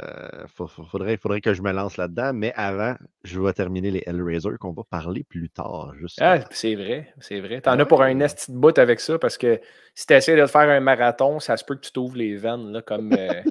faudrait, 0.55 1.17
faudrait 1.17 1.41
que 1.41 1.53
je 1.53 1.61
me 1.61 1.71
lance 1.71 1.97
là-dedans, 1.97 2.33
mais 2.33 2.53
avant, 2.55 2.95
je 3.23 3.39
vais 3.39 3.53
terminer 3.53 3.91
les 3.91 4.03
Hellraiser 4.05 4.51
qu'on 4.59 4.73
va 4.73 4.83
parler 4.89 5.23
plus 5.23 5.49
tard. 5.49 5.93
Ah, 6.19 6.39
c'est 6.51 6.75
vrai, 6.75 7.13
c'est 7.19 7.39
vrai. 7.39 7.61
T'en 7.61 7.77
as 7.79 7.85
pour 7.85 8.01
un 8.01 8.19
esti 8.19 8.51
de 8.51 8.57
bout 8.57 8.77
avec 8.77 8.99
ça 8.99 9.19
parce 9.19 9.37
que 9.37 9.59
si 9.93 10.05
tu 10.05 10.13
essaies 10.13 10.35
de 10.35 10.45
faire 10.45 10.69
un 10.69 10.79
marathon, 10.79 11.39
ça 11.39 11.57
se 11.57 11.63
peut 11.63 11.75
que 11.75 11.81
tu 11.81 11.91
t'ouvres 11.91 12.17
les 12.17 12.35
veines, 12.35 12.71
là, 12.71 12.81
comme, 12.81 13.13
euh, 13.13 13.41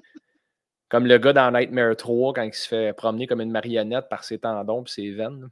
comme 0.88 1.06
le 1.06 1.18
gars 1.18 1.32
dans 1.32 1.50
Nightmare 1.50 1.96
3 1.96 2.32
quand 2.34 2.42
il 2.42 2.54
se 2.54 2.68
fait 2.68 2.92
promener 2.96 3.26
comme 3.26 3.40
une 3.40 3.50
marionnette 3.50 4.08
par 4.08 4.24
ses 4.24 4.38
tendons 4.38 4.82
et 4.82 4.90
ses 4.90 5.10
veines. 5.12 5.50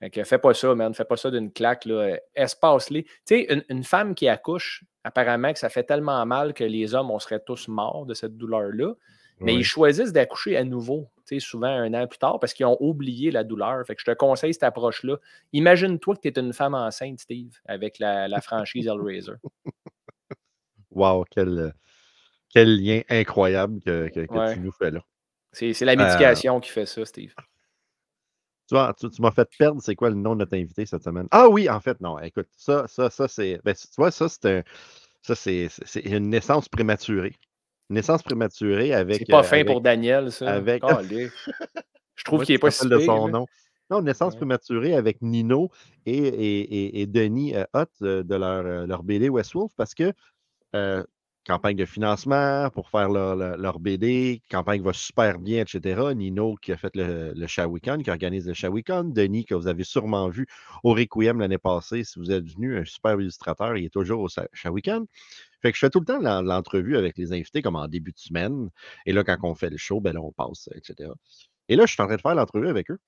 Fait 0.00 0.24
fais 0.24 0.38
pas 0.38 0.54
ça, 0.54 0.74
man. 0.74 0.94
Fais 0.94 1.04
pas 1.04 1.16
ça 1.16 1.30
d'une 1.30 1.52
claque. 1.52 1.84
Là. 1.84 2.16
Espace-les. 2.34 3.04
Tu 3.04 3.10
sais, 3.26 3.46
une, 3.52 3.64
une, 3.68 3.84
femme 3.84 4.14
qui 4.14 4.28
accouche, 4.28 4.84
apparemment 5.04 5.52
que 5.52 5.58
ça 5.58 5.68
fait 5.68 5.84
tellement 5.84 6.24
mal 6.24 6.54
que 6.54 6.64
les 6.64 6.94
hommes, 6.94 7.10
on 7.10 7.18
serait 7.18 7.40
tous 7.40 7.68
morts 7.68 8.06
de 8.06 8.14
cette 8.14 8.36
douleur-là. 8.36 8.94
Mais 9.40 9.54
ils 9.54 9.64
choisissent 9.64 10.12
d'accoucher 10.12 10.56
à 10.56 10.64
nouveau, 10.64 11.10
souvent 11.38 11.68
un 11.68 11.94
an 11.94 12.06
plus 12.06 12.18
tard, 12.18 12.38
parce 12.38 12.52
qu'ils 12.52 12.66
ont 12.66 12.76
oublié 12.80 13.30
la 13.30 13.44
douleur. 13.44 13.84
Fait 13.86 13.94
que 13.94 14.00
je 14.00 14.10
te 14.10 14.14
conseille 14.16 14.52
cette 14.52 14.64
approche-là. 14.64 15.16
Imagine-toi 15.52 16.16
que 16.16 16.28
tu 16.28 16.28
es 16.28 16.40
une 16.40 16.52
femme 16.52 16.74
enceinte, 16.74 17.20
Steve, 17.20 17.56
avec 17.64 17.98
la, 17.98 18.40
franchise 18.40 18.86
Hellraiser. 18.86 19.32
Wow, 20.92 21.24
quel, 21.30 21.72
quel 22.48 22.82
lien 22.82 23.02
incroyable 23.08 23.80
que, 23.80 24.08
que, 24.08 24.54
tu 24.54 24.60
nous 24.60 24.72
fais 24.72 24.90
là. 24.90 25.00
C'est 25.52 25.80
la 25.82 25.94
médication 25.94 26.58
qui 26.58 26.68
fait 26.68 26.84
ça, 26.84 27.04
Steve. 27.04 27.32
Tu, 28.70 29.10
tu, 29.10 29.22
m'as 29.22 29.32
fait 29.32 29.48
perdre, 29.58 29.82
c'est 29.82 29.96
quoi 29.96 30.10
le 30.10 30.16
nom 30.16 30.34
de 30.34 30.40
notre 30.40 30.56
invité 30.56 30.86
cette 30.86 31.02
semaine? 31.02 31.26
Ah 31.32 31.48
oui, 31.48 31.68
en 31.68 31.80
fait, 31.80 32.00
non. 32.00 32.18
Écoute, 32.20 32.48
ça, 32.56 32.86
ça, 32.86 33.10
ça, 33.10 33.26
c'est. 33.26 33.60
Ben, 33.64 33.74
tu 33.74 33.86
vois, 33.96 34.10
ça, 34.10 34.28
c'est 34.28 34.64
ça, 35.22 35.34
c'est 35.34 35.68
une 36.04 36.30
naissance 36.30 36.68
prématurée. 36.68 37.34
Une 37.88 37.96
naissance 37.96 38.22
prématurée 38.22 38.94
avec. 38.94 39.18
C'est 39.18 39.30
pas 39.30 39.42
fin 39.42 39.64
pour 39.64 39.80
Daniel, 39.80 40.30
ça. 40.30 40.52
Avec... 40.52 40.82
Je 42.14 42.24
trouve 42.24 42.44
qu'il 42.44 42.54
est 42.54 42.58
pas 42.58 42.70
si 42.70 42.88
de 42.88 42.98
son 43.00 43.28
nom. 43.28 43.46
Non, 43.90 44.02
naissance 44.02 44.36
prématurée 44.36 44.94
avec 44.94 45.20
Nino 45.20 45.70
et, 46.06 46.16
et, 46.16 47.00
et, 47.00 47.06
Denis 47.06 47.56
euh, 47.56 47.64
Hutt 47.74 47.90
euh, 48.02 48.22
de 48.22 48.36
leur, 48.36 48.64
euh, 48.64 48.86
leur 48.86 49.02
BD 49.02 49.28
Westwolf 49.28 49.72
parce 49.76 49.94
que 49.94 50.12
campagne 51.44 51.76
de 51.76 51.84
financement 51.84 52.70
pour 52.70 52.90
faire 52.90 53.08
leur, 53.08 53.80
BD, 53.80 54.42
campagne 54.50 54.82
va 54.82 54.92
super 54.92 55.38
bien, 55.38 55.62
etc. 55.62 56.14
Nino 56.14 56.56
qui 56.56 56.72
a 56.72 56.76
fait 56.76 56.94
le, 56.94 57.32
le 57.34 57.46
Shawikan, 57.46 57.98
qui 57.98 58.10
organise 58.10 58.46
le 58.46 58.54
Shawikan. 58.54 59.04
Denis, 59.04 59.44
que 59.44 59.54
vous 59.54 59.66
avez 59.66 59.84
sûrement 59.84 60.28
vu 60.28 60.46
au 60.84 60.92
Requiem 60.92 61.40
l'année 61.40 61.58
passée, 61.58 62.04
si 62.04 62.18
vous 62.18 62.30
êtes 62.30 62.44
venu, 62.44 62.78
un 62.78 62.84
super 62.84 63.20
illustrateur, 63.20 63.76
il 63.76 63.84
est 63.84 63.92
toujours 63.92 64.20
au 64.20 64.28
Shawikan. 64.52 65.04
Fait 65.62 65.72
que 65.72 65.76
je 65.76 65.80
fais 65.80 65.90
tout 65.90 66.00
le 66.00 66.06
temps 66.06 66.20
l'entrevue 66.20 66.96
avec 66.96 67.18
les 67.18 67.32
invités 67.32 67.62
comme 67.62 67.76
en 67.76 67.88
début 67.88 68.12
de 68.12 68.18
semaine. 68.18 68.70
Et 69.06 69.12
là, 69.12 69.24
quand 69.24 69.36
on 69.42 69.54
fait 69.54 69.70
le 69.70 69.76
show, 69.76 70.00
ben 70.00 70.14
là, 70.14 70.20
on 70.20 70.32
passe, 70.32 70.68
etc. 70.74 71.10
Et 71.68 71.76
là, 71.76 71.86
je 71.86 71.92
suis 71.92 72.02
en 72.02 72.06
train 72.06 72.16
de 72.16 72.20
faire 72.20 72.34
l'entrevue 72.34 72.68
avec 72.68 72.90
eux. 72.90 72.98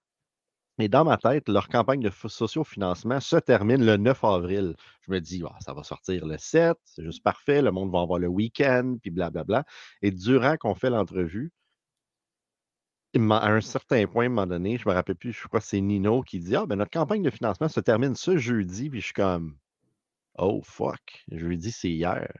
Et 0.79 0.89
dans 0.89 1.05
ma 1.05 1.17
tête, 1.19 1.49
leur 1.49 1.69
campagne 1.69 2.01
de 2.01 2.11
sociofinancement 2.11 3.21
se 3.21 3.37
termine 3.37 3.85
le 3.85 3.97
9 3.97 4.25
avril. 4.25 4.75
Je 5.03 5.13
me 5.13 5.21
dis, 5.21 5.43
«Ah, 5.47 5.57
ça 5.61 5.75
va 5.75 5.83
sortir 5.83 6.27
le 6.27 6.39
7, 6.39 6.77
c'est 6.85 7.05
juste 7.05 7.23
parfait, 7.23 7.63
le 7.63 7.71
monde 7.71 7.93
va 7.93 8.01
avoir 8.01 8.19
le 8.19 8.29
week-end, 8.29 8.97
puis 9.01 9.11
blablabla. 9.11 9.65
Et 10.01 10.11
durant 10.11 10.57
qu'on 10.57 10.75
fait 10.75 10.91
l'entrevue, 10.91 11.53
à 13.15 13.49
un 13.51 13.61
certain 13.61 14.07
point, 14.07 14.25
à 14.25 14.27
un 14.27 14.31
moment 14.31 14.47
donné, 14.47 14.79
je 14.79 14.89
me 14.89 14.95
rappelle 14.95 15.17
plus, 15.17 15.33
je 15.33 15.47
crois 15.47 15.61
que 15.61 15.67
c'est 15.67 15.81
Nino 15.81 16.23
qui 16.23 16.41
dit 16.41 16.57
Ah, 16.57 16.65
ben 16.67 16.77
notre 16.77 16.91
campagne 16.91 17.23
de 17.23 17.31
financement 17.31 17.69
se 17.69 17.81
termine 17.81 18.15
ce 18.15 18.39
jeudi, 18.39 18.89
puis 18.89 19.01
je 19.01 19.07
suis 19.07 19.15
comme 19.15 19.57
Oh 20.39 20.63
fuck, 20.65 21.25
jeudi, 21.31 21.71
c'est 21.73 21.91
hier. 21.91 22.33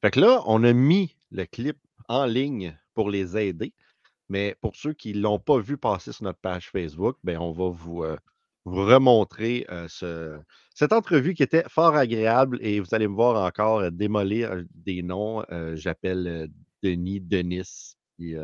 Fait 0.00 0.10
que 0.10 0.20
là, 0.20 0.42
on 0.46 0.64
a 0.64 0.72
mis 0.72 1.16
le 1.30 1.44
clip 1.44 1.76
en 2.08 2.24
ligne 2.24 2.76
pour 2.94 3.10
les 3.10 3.36
aider. 3.36 3.74
Mais 4.32 4.56
pour 4.62 4.74
ceux 4.76 4.94
qui 4.94 5.12
ne 5.12 5.20
l'ont 5.20 5.38
pas 5.38 5.58
vu 5.58 5.76
passer 5.76 6.10
sur 6.10 6.24
notre 6.24 6.38
page 6.38 6.70
Facebook, 6.70 7.18
ben, 7.22 7.36
on 7.36 7.52
va 7.52 7.68
vous, 7.68 8.02
euh, 8.02 8.16
vous 8.64 8.82
remontrer 8.82 9.66
ce, 9.88 10.38
cette 10.74 10.94
entrevue 10.94 11.34
qui 11.34 11.42
était 11.42 11.64
fort 11.68 11.94
agréable 11.94 12.58
et 12.62 12.80
vous 12.80 12.94
allez 12.94 13.08
me 13.08 13.14
voir 13.14 13.44
encore 13.44 13.92
démolir 13.92 14.62
des 14.74 15.02
noms. 15.02 15.44
J'appelle 15.74 16.48
Denis, 16.82 17.20
Denis. 17.20 17.94
Et, 18.18 18.36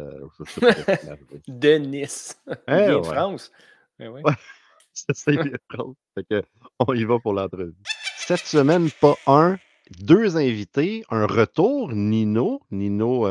Denis. 1.48 2.34
Hein, 2.66 3.02
France. 3.02 3.50
Ben 3.98 4.10
ouais. 4.10 4.22
c'est 5.14 5.42
bien 5.42 5.52
France. 5.70 5.96
on 6.80 6.92
y 6.92 7.04
va 7.04 7.18
pour 7.18 7.32
l'entrevue. 7.32 7.72
Cette 8.18 8.40
semaine, 8.40 8.90
pas 9.00 9.14
un, 9.26 9.56
deux 10.00 10.36
invités, 10.36 11.02
un 11.08 11.26
retour, 11.26 11.94
Nino, 11.94 12.60
Nino 12.70 13.26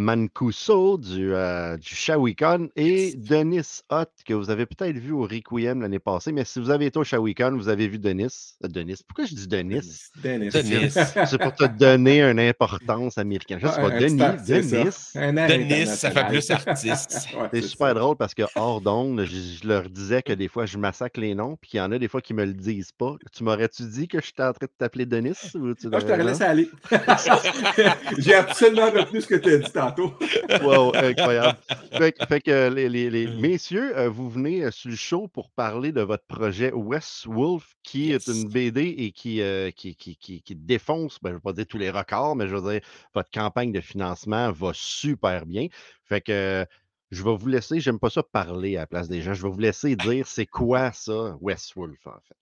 Mancuso 0.00 0.98
du, 0.98 1.34
euh, 1.34 1.76
du 1.76 1.94
Shawicon 1.94 2.70
et 2.74 3.14
Denis 3.16 3.82
Hutt, 3.90 4.08
que 4.26 4.34
vous 4.34 4.50
avez 4.50 4.66
peut-être 4.66 4.96
vu 4.96 5.12
au 5.12 5.22
Requiem 5.22 5.82
l'année 5.82 5.98
passée. 5.98 6.32
Mais 6.32 6.44
si 6.44 6.58
vous 6.58 6.70
avez 6.70 6.86
été 6.86 6.98
au 6.98 7.04
Shawicon, 7.04 7.56
vous 7.56 7.68
avez 7.68 7.86
vu 7.86 7.98
Denis. 7.98 8.56
Euh, 8.64 8.68
Denis. 8.68 9.00
Pourquoi 9.06 9.26
je 9.26 9.34
dis 9.34 9.46
Denis? 9.46 10.08
Denis. 10.22 10.50
C'est 10.90 11.38
pour 11.38 11.54
te 11.54 11.64
donner 11.64 12.22
une 12.22 12.40
importance 12.40 13.18
américaine. 13.18 13.58
Je 13.62 13.68
sais 13.68 13.80
pas, 13.80 13.90
Denis. 13.90 14.16
Denis. 14.46 14.90
Denis, 15.14 15.86
ça 15.86 16.10
fait 16.10 16.26
plus 16.26 16.50
artiste. 16.50 17.28
c'est 17.52 17.62
super 17.62 17.94
drôle 17.94 18.16
parce 18.16 18.34
que 18.34 18.42
hors 18.54 18.80
d'onde, 18.80 19.24
je, 19.24 19.66
leur 19.66 19.88
disais 19.88 20.22
que 20.22 20.32
des 20.32 20.48
fois, 20.48 20.66
je 20.66 20.78
massacre 20.78 21.20
les 21.20 21.34
noms, 21.34 21.56
puis 21.60 21.72
il 21.74 21.76
y 21.76 21.80
en 21.80 21.92
a 21.92 21.98
des 21.98 22.08
fois 22.08 22.20
qui 22.20 22.34
me 22.34 22.44
le 22.44 22.54
disent 22.54 22.92
pas. 22.92 23.16
Tu 23.32 23.44
m'aurais-tu 23.44 23.82
dit 23.82 24.08
que 24.08 24.20
j'étais 24.20 24.42
en 24.42 24.52
train 24.52 24.66
de 24.66 24.72
t'appeler 24.78 25.06
Denis? 25.06 25.36
Ou 25.54 25.74
tu 25.74 25.88
ah, 25.92 25.98
je 26.00 26.06
t'aurais 26.06 26.24
laissé 26.24 26.44
aller. 26.44 26.70
J'ai 28.18 28.34
absolument 28.34 28.90
retenu 28.90 29.20
ce 29.20 29.26
que 29.26 29.34
tu 29.34 29.52
as 29.52 29.58
dit 29.58 29.72
tantôt. 29.90 30.14
wow, 30.62 30.94
incroyable. 30.94 31.58
Fait, 32.28 32.40
que 32.40 32.68
les, 32.68 33.26
mmh. 33.26 33.40
messieurs, 33.40 33.96
euh, 33.96 34.08
vous 34.08 34.30
venez 34.30 34.64
euh, 34.64 34.70
sur 34.70 34.90
le 34.90 34.96
show 34.96 35.28
pour 35.28 35.50
parler 35.50 35.92
de 35.92 36.00
votre 36.00 36.24
projet 36.26 36.72
West 36.72 37.26
Wolf, 37.26 37.74
qui 37.82 38.12
est 38.12 38.26
une 38.28 38.48
BD 38.48 38.94
et 38.98 39.12
qui, 39.12 39.40
euh, 39.42 39.70
qui, 39.70 39.94
qui, 39.94 40.16
qui, 40.16 40.54
défonce, 40.54 41.18
ben, 41.22 41.30
je 41.30 41.34
ne 41.34 41.38
vais 41.38 41.42
pas 41.42 41.52
dire 41.52 41.66
tous 41.66 41.78
les 41.78 41.90
records, 41.90 42.36
mais 42.36 42.48
je 42.48 42.56
veux 42.56 42.72
dire, 42.72 42.80
votre 43.14 43.30
campagne 43.30 43.72
de 43.72 43.80
financement 43.80 44.52
va 44.52 44.70
super 44.74 45.46
bien. 45.46 45.66
Fait 46.04 46.20
que 46.20 46.66
je 47.10 47.24
vais 47.24 47.36
vous 47.36 47.48
laisser, 47.48 47.80
j'aime 47.80 47.98
pas 47.98 48.10
ça 48.10 48.22
parler 48.22 48.76
à 48.76 48.80
la 48.80 48.86
place 48.86 49.08
des 49.08 49.20
gens, 49.20 49.34
je 49.34 49.42
vais 49.42 49.52
vous 49.52 49.58
laisser 49.58 49.96
dire 49.96 50.26
c'est 50.26 50.46
quoi 50.46 50.92
ça, 50.92 51.36
West 51.40 51.74
Wolf, 51.74 52.06
en 52.06 52.20
fait. 52.26 52.36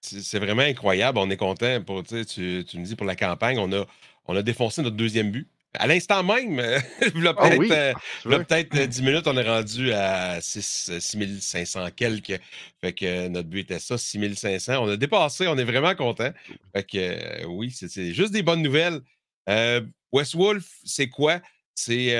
C'est 0.00 0.38
vraiment 0.38 0.62
incroyable. 0.62 1.18
On 1.18 1.28
est 1.30 1.36
content 1.36 1.82
pour, 1.82 2.04
tu, 2.04 2.24
tu 2.24 2.78
me 2.78 2.84
dis 2.84 2.94
pour 2.94 3.06
la 3.06 3.16
campagne, 3.16 3.58
on 3.58 3.72
a, 3.72 3.86
on 4.26 4.36
a 4.36 4.42
défoncé 4.42 4.82
notre 4.82 4.96
deuxième 4.96 5.32
but. 5.32 5.48
À 5.78 5.86
l'instant 5.86 6.22
même, 6.22 6.60
il 7.14 7.22
y 7.22 7.26
a 7.26 7.34
ah 7.36 8.38
peut-être 8.38 8.76
10 8.76 9.00
euh, 9.00 9.04
minutes, 9.04 9.26
on 9.26 9.36
est 9.36 9.48
rendu 9.48 9.92
à 9.92 10.40
6, 10.40 10.98
6500 10.98 11.88
quelques. 11.94 12.40
Fait 12.80 12.92
que 12.92 13.28
notre 13.28 13.48
but 13.48 13.60
était 13.60 13.78
ça, 13.78 13.98
6500. 13.98 14.78
On 14.78 14.88
a 14.88 14.96
dépassé, 14.96 15.46
on 15.48 15.56
est 15.56 15.64
vraiment 15.64 15.94
content. 15.94 16.30
Fait 16.74 16.84
que 16.84 16.98
euh, 16.98 17.46
oui, 17.46 17.70
c'est 17.70 18.12
juste 18.12 18.32
des 18.32 18.42
bonnes 18.42 18.62
nouvelles. 18.62 19.00
Euh, 19.48 19.80
West 20.12 20.34
Wolf, 20.34 20.66
c'est 20.84 21.08
quoi? 21.08 21.40
C'est 21.74 22.12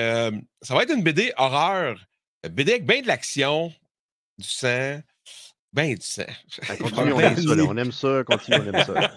ça 0.60 0.74
va 0.74 0.82
être 0.82 0.94
une 0.94 1.02
BD 1.02 1.32
horreur. 1.36 1.98
BD 2.50 2.72
avec 2.72 2.86
bien 2.86 3.00
de 3.00 3.06
l'action, 3.06 3.72
du 4.38 4.46
sang, 4.48 5.00
ben 5.72 5.94
du 5.94 6.06
sang. 6.06 6.22
Ben, 6.68 6.76
continue, 6.80 7.12
on 7.12 7.20
aime 7.20 7.36
ça, 7.36 7.54
on 7.68 7.76
aime 7.76 7.92
ça, 7.92 8.24
continue, 8.24 8.58
on 8.60 8.72
aime 8.72 8.84
ça. 8.84 9.12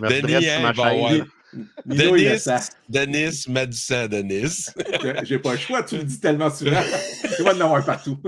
Denis, 0.00 0.48
hein, 0.48 0.72
bon, 0.74 1.24
Denis, 1.84 2.68
Denis 2.88 3.46
Madison, 3.48 4.06
Denis. 4.08 4.66
J'ai 5.24 5.38
pas 5.38 5.52
le 5.52 5.58
choix, 5.58 5.82
tu 5.82 5.96
le 5.96 6.04
dis 6.04 6.20
tellement 6.20 6.50
souvent. 6.50 6.80
Tu 7.36 7.42
vas 7.42 7.54
en 7.54 7.60
avoir 7.60 7.84
partout. 7.84 8.18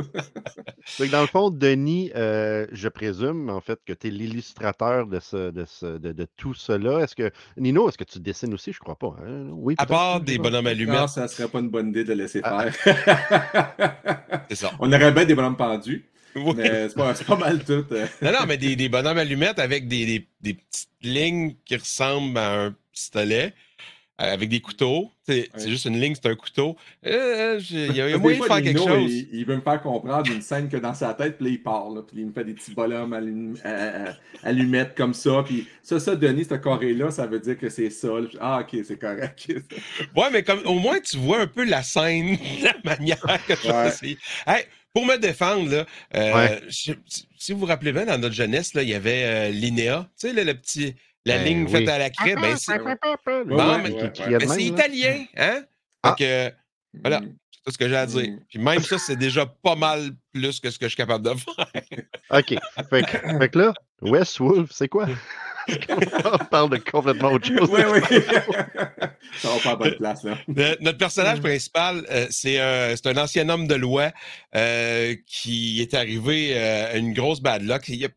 dans 1.10 1.20
le 1.20 1.26
fond, 1.26 1.50
Denis, 1.50 2.10
euh, 2.16 2.66
je 2.72 2.88
présume 2.88 3.50
en 3.50 3.60
fait 3.60 3.78
que 3.86 3.92
tu 3.92 4.08
es 4.08 4.10
l'illustrateur 4.10 5.06
de, 5.06 5.20
ce, 5.20 5.50
de, 5.50 5.64
ce, 5.66 5.98
de, 5.98 6.26
tout 6.36 6.54
cela. 6.54 7.00
Est-ce 7.00 7.14
que 7.14 7.30
Nino, 7.56 7.88
est-ce 7.88 7.98
que 7.98 8.04
tu 8.04 8.18
dessines 8.18 8.54
aussi? 8.54 8.72
Je 8.72 8.80
crois 8.80 8.98
pas. 8.98 9.16
Hein? 9.24 9.48
Oui, 9.50 9.74
à 9.78 9.86
part 9.86 10.20
des 10.20 10.38
bonhommes 10.38 10.66
allumettes. 10.66 11.00
Non, 11.00 11.06
ça 11.06 11.28
serait 11.28 11.48
pas 11.48 11.60
une 11.60 11.70
bonne 11.70 11.88
idée 11.88 12.04
de 12.04 12.12
laisser 12.12 12.40
ah. 12.42 12.70
faire. 12.70 14.44
C'est 14.48 14.56
ça. 14.56 14.72
On 14.80 14.92
aurait 14.92 15.12
bien 15.12 15.24
des 15.24 15.34
bonhommes 15.34 15.56
pendus. 15.56 16.11
Mais 16.34 16.88
c'est 16.88 16.94
pas, 16.94 17.14
pas, 17.14 17.36
mal 17.36 17.64
tout. 17.64 17.84
Euh. 17.92 18.06
non, 18.22 18.32
non, 18.32 18.46
mais 18.46 18.56
des, 18.56 18.76
des 18.76 18.88
bonhommes 18.88 19.18
allumettes 19.18 19.58
avec 19.58 19.88
des, 19.88 20.06
des, 20.06 20.26
des, 20.40 20.54
petites 20.54 20.88
lignes 21.02 21.54
qui 21.64 21.76
ressemblent 21.76 22.38
à 22.38 22.66
un 22.66 22.74
pistolet 22.92 23.54
euh, 24.20 24.32
avec 24.32 24.50
des 24.50 24.60
couteaux. 24.60 25.10
C'est 25.26 25.48
juste 25.66 25.86
une 25.86 25.98
ligne, 25.98 26.14
c'est 26.14 26.28
un 26.28 26.34
couteau. 26.34 26.76
Euh, 27.06 27.58
il 27.70 27.96
y 27.96 28.00
a, 28.00 28.18
moyen 28.18 28.40
de 28.40 28.44
faire 28.44 28.62
quelque 28.62 28.78
chose. 28.78 29.10
Il, 29.32 29.44
veut 29.46 29.56
me 29.56 29.62
faire 29.62 29.80
comprendre 29.80 30.30
une 30.30 30.42
scène 30.42 30.68
que 30.68 30.76
dans 30.76 30.92
sa 30.92 31.14
tête, 31.14 31.38
puis 31.38 31.46
là, 31.46 31.50
il 31.52 31.62
parle. 31.62 32.04
puis 32.06 32.20
il 32.20 32.26
me 32.26 32.32
fait 32.32 32.44
des 32.44 32.52
petits 32.52 32.74
bonhommes 32.74 33.14
allumettes 34.42 34.94
comme 34.94 35.14
ça. 35.14 35.42
Puis 35.44 35.66
ça, 35.82 35.98
ça, 35.98 36.14
Denis, 36.14 36.44
ce 36.44 36.54
carré-là, 36.54 37.10
ça 37.10 37.26
veut 37.26 37.40
dire 37.40 37.58
que 37.58 37.70
c'est 37.70 37.88
ça. 37.88 38.08
Ah, 38.38 38.60
ok, 38.60 38.84
c'est 38.84 38.98
correct. 38.98 39.50
ouais, 40.16 40.30
mais 40.30 40.42
comme 40.42 40.60
au 40.66 40.74
moins, 40.74 41.00
tu 41.00 41.16
vois 41.16 41.40
un 41.40 41.46
peu 41.46 41.64
la 41.64 41.82
scène, 41.82 42.36
la 42.62 42.74
manière 42.84 43.46
que 43.46 43.54
tu 43.54 43.68
ouais. 43.68 44.16
hey, 44.46 44.64
pour 44.92 45.06
me 45.06 45.16
défendre, 45.16 45.70
là, 45.70 45.86
euh, 46.14 46.60
si 46.68 47.52
vous 47.52 47.58
vous 47.58 47.66
rappelez 47.66 47.92
bien, 47.92 48.04
dans 48.04 48.18
notre 48.18 48.34
jeunesse, 48.34 48.74
là, 48.74 48.82
il 48.82 48.88
y 48.88 48.94
avait 48.94 49.24
euh, 49.24 49.48
Linéa, 49.50 50.08
tu 50.18 50.28
sais, 50.28 50.44
le, 50.44 50.54
petit, 50.54 50.94
la 51.24 51.38
Ben 51.38 51.44
ligne 51.44 51.64
oui. 51.64 51.70
faite 51.70 51.88
à 51.88 51.98
la 51.98 52.10
craie, 52.10 52.34
ben 52.34 52.56
c'est 52.56 52.78
Bon, 52.78 53.78
ben, 53.78 54.58
italien, 54.58 55.24
hein? 55.36 55.62
Ah. 56.02 56.14
Fait 56.18 56.24
que, 56.24 56.54
Voilà. 57.00 57.20
Mm. 57.20 57.34
c'est 57.50 57.62
tout 57.64 57.72
ce 57.72 57.78
que 57.78 57.88
j'ai 57.88 57.96
à 57.96 58.06
dire. 58.06 58.30
Mm. 58.32 58.40
Puis 58.48 58.58
même 58.58 58.82
ça, 58.82 58.98
c'est 58.98 59.16
déjà 59.16 59.46
pas 59.46 59.76
mal 59.76 60.10
plus 60.32 60.60
que 60.60 60.70
ce 60.70 60.78
que 60.78 60.86
je 60.86 60.90
suis 60.90 60.96
capable 60.96 61.24
de 61.24 61.34
faire. 61.34 61.66
OK. 62.30 62.54
Fait 62.90 63.02
que, 63.02 63.38
fait 63.38 63.48
que 63.48 63.58
là, 63.58 63.74
West 64.02 64.38
Wolf, 64.40 64.70
c'est 64.72 64.88
quoi? 64.88 65.06
On 66.24 66.38
parle 66.46 66.70
de 66.70 66.76
complètement 66.78 67.32
autre 67.32 67.46
chose. 67.46 67.68
Oui, 67.70 67.80
oui. 67.92 68.00
ça 69.38 69.48
va 69.48 69.58
pas 69.62 69.70
à 69.70 69.76
bonne 69.76 69.94
place, 69.96 70.24
là. 70.24 70.38
Le- 70.48 70.76
notre 70.80 70.98
personnage 70.98 71.40
principal, 71.40 72.04
euh, 72.10 72.26
c'est 72.30 72.58
un, 72.58 73.16
ancien 73.16 73.48
homme 73.48 73.66
de 73.66 73.74
loi 73.74 74.10
euh, 74.54 75.14
qui 75.26 75.80
est 75.80 75.94
arrivé 75.94 76.52
euh, 76.56 76.92
à 76.92 76.96
une 76.96 77.12
grosse 77.12 77.40
bad 77.40 77.62
luck. 77.62 77.88
Il, 77.88 78.04
a- 78.04 78.08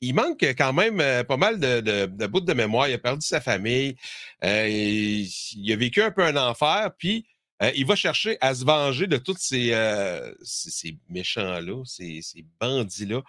il 0.00 0.14
manque 0.14 0.42
quand 0.58 0.72
même 0.72 1.00
euh, 1.00 1.24
pas 1.24 1.36
mal 1.36 1.58
de, 1.58 1.80
de, 1.80 2.06
de 2.06 2.26
bouts 2.26 2.40
de 2.40 2.52
mémoire. 2.52 2.88
Il 2.88 2.94
a 2.94 2.98
perdu 2.98 3.26
sa 3.26 3.40
famille. 3.40 3.96
Euh, 4.44 4.68
il, 4.68 5.28
il 5.56 5.72
a 5.72 5.76
vécu 5.76 6.02
un 6.02 6.10
peu 6.10 6.22
un 6.24 6.36
enfer. 6.36 6.90
Puis, 6.98 7.26
euh, 7.62 7.70
il 7.76 7.86
va 7.86 7.94
chercher 7.96 8.36
à 8.40 8.54
se 8.54 8.64
venger 8.64 9.06
de 9.06 9.16
tous 9.16 9.36
ces, 9.38 9.70
euh, 9.72 10.32
ces, 10.42 10.70
ces 10.70 10.96
méchants-là, 11.08 11.82
ces, 11.86 12.20
ces 12.22 12.44
bandits-là. 12.60 13.22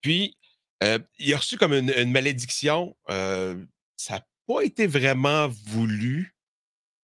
Puis, 0.00 0.36
euh, 0.82 0.98
il 1.18 1.32
a 1.32 1.36
reçu 1.36 1.56
comme 1.56 1.72
une, 1.72 1.92
une 1.96 2.10
malédiction. 2.10 2.96
Euh, 3.10 3.56
ça 3.96 4.14
n'a 4.14 4.26
pas 4.46 4.62
été 4.62 4.86
vraiment 4.86 5.48
voulu 5.66 6.34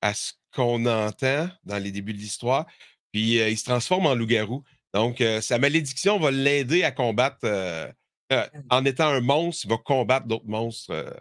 à 0.02 0.14
ce 0.14 0.32
qu'on 0.52 0.84
entend 0.86 1.48
dans 1.64 1.78
les 1.78 1.92
débuts 1.92 2.12
de 2.12 2.18
l'histoire. 2.18 2.66
Puis 3.12 3.40
euh, 3.40 3.48
il 3.48 3.56
se 3.56 3.64
transforme 3.64 4.06
en 4.06 4.14
loup-garou. 4.14 4.64
Donc, 4.94 5.22
sa 5.42 5.58
malédiction 5.58 6.18
va 6.18 6.30
l'aider 6.30 6.82
à 6.82 6.90
combattre. 6.90 7.38
euh, 7.44 8.46
en 8.70 8.84
étant 8.84 9.08
un 9.08 9.20
monstre, 9.20 9.66
il 9.66 9.70
va 9.70 9.76
combattre 9.76 10.26
d'autres 10.26 10.48
monstres 10.48 11.14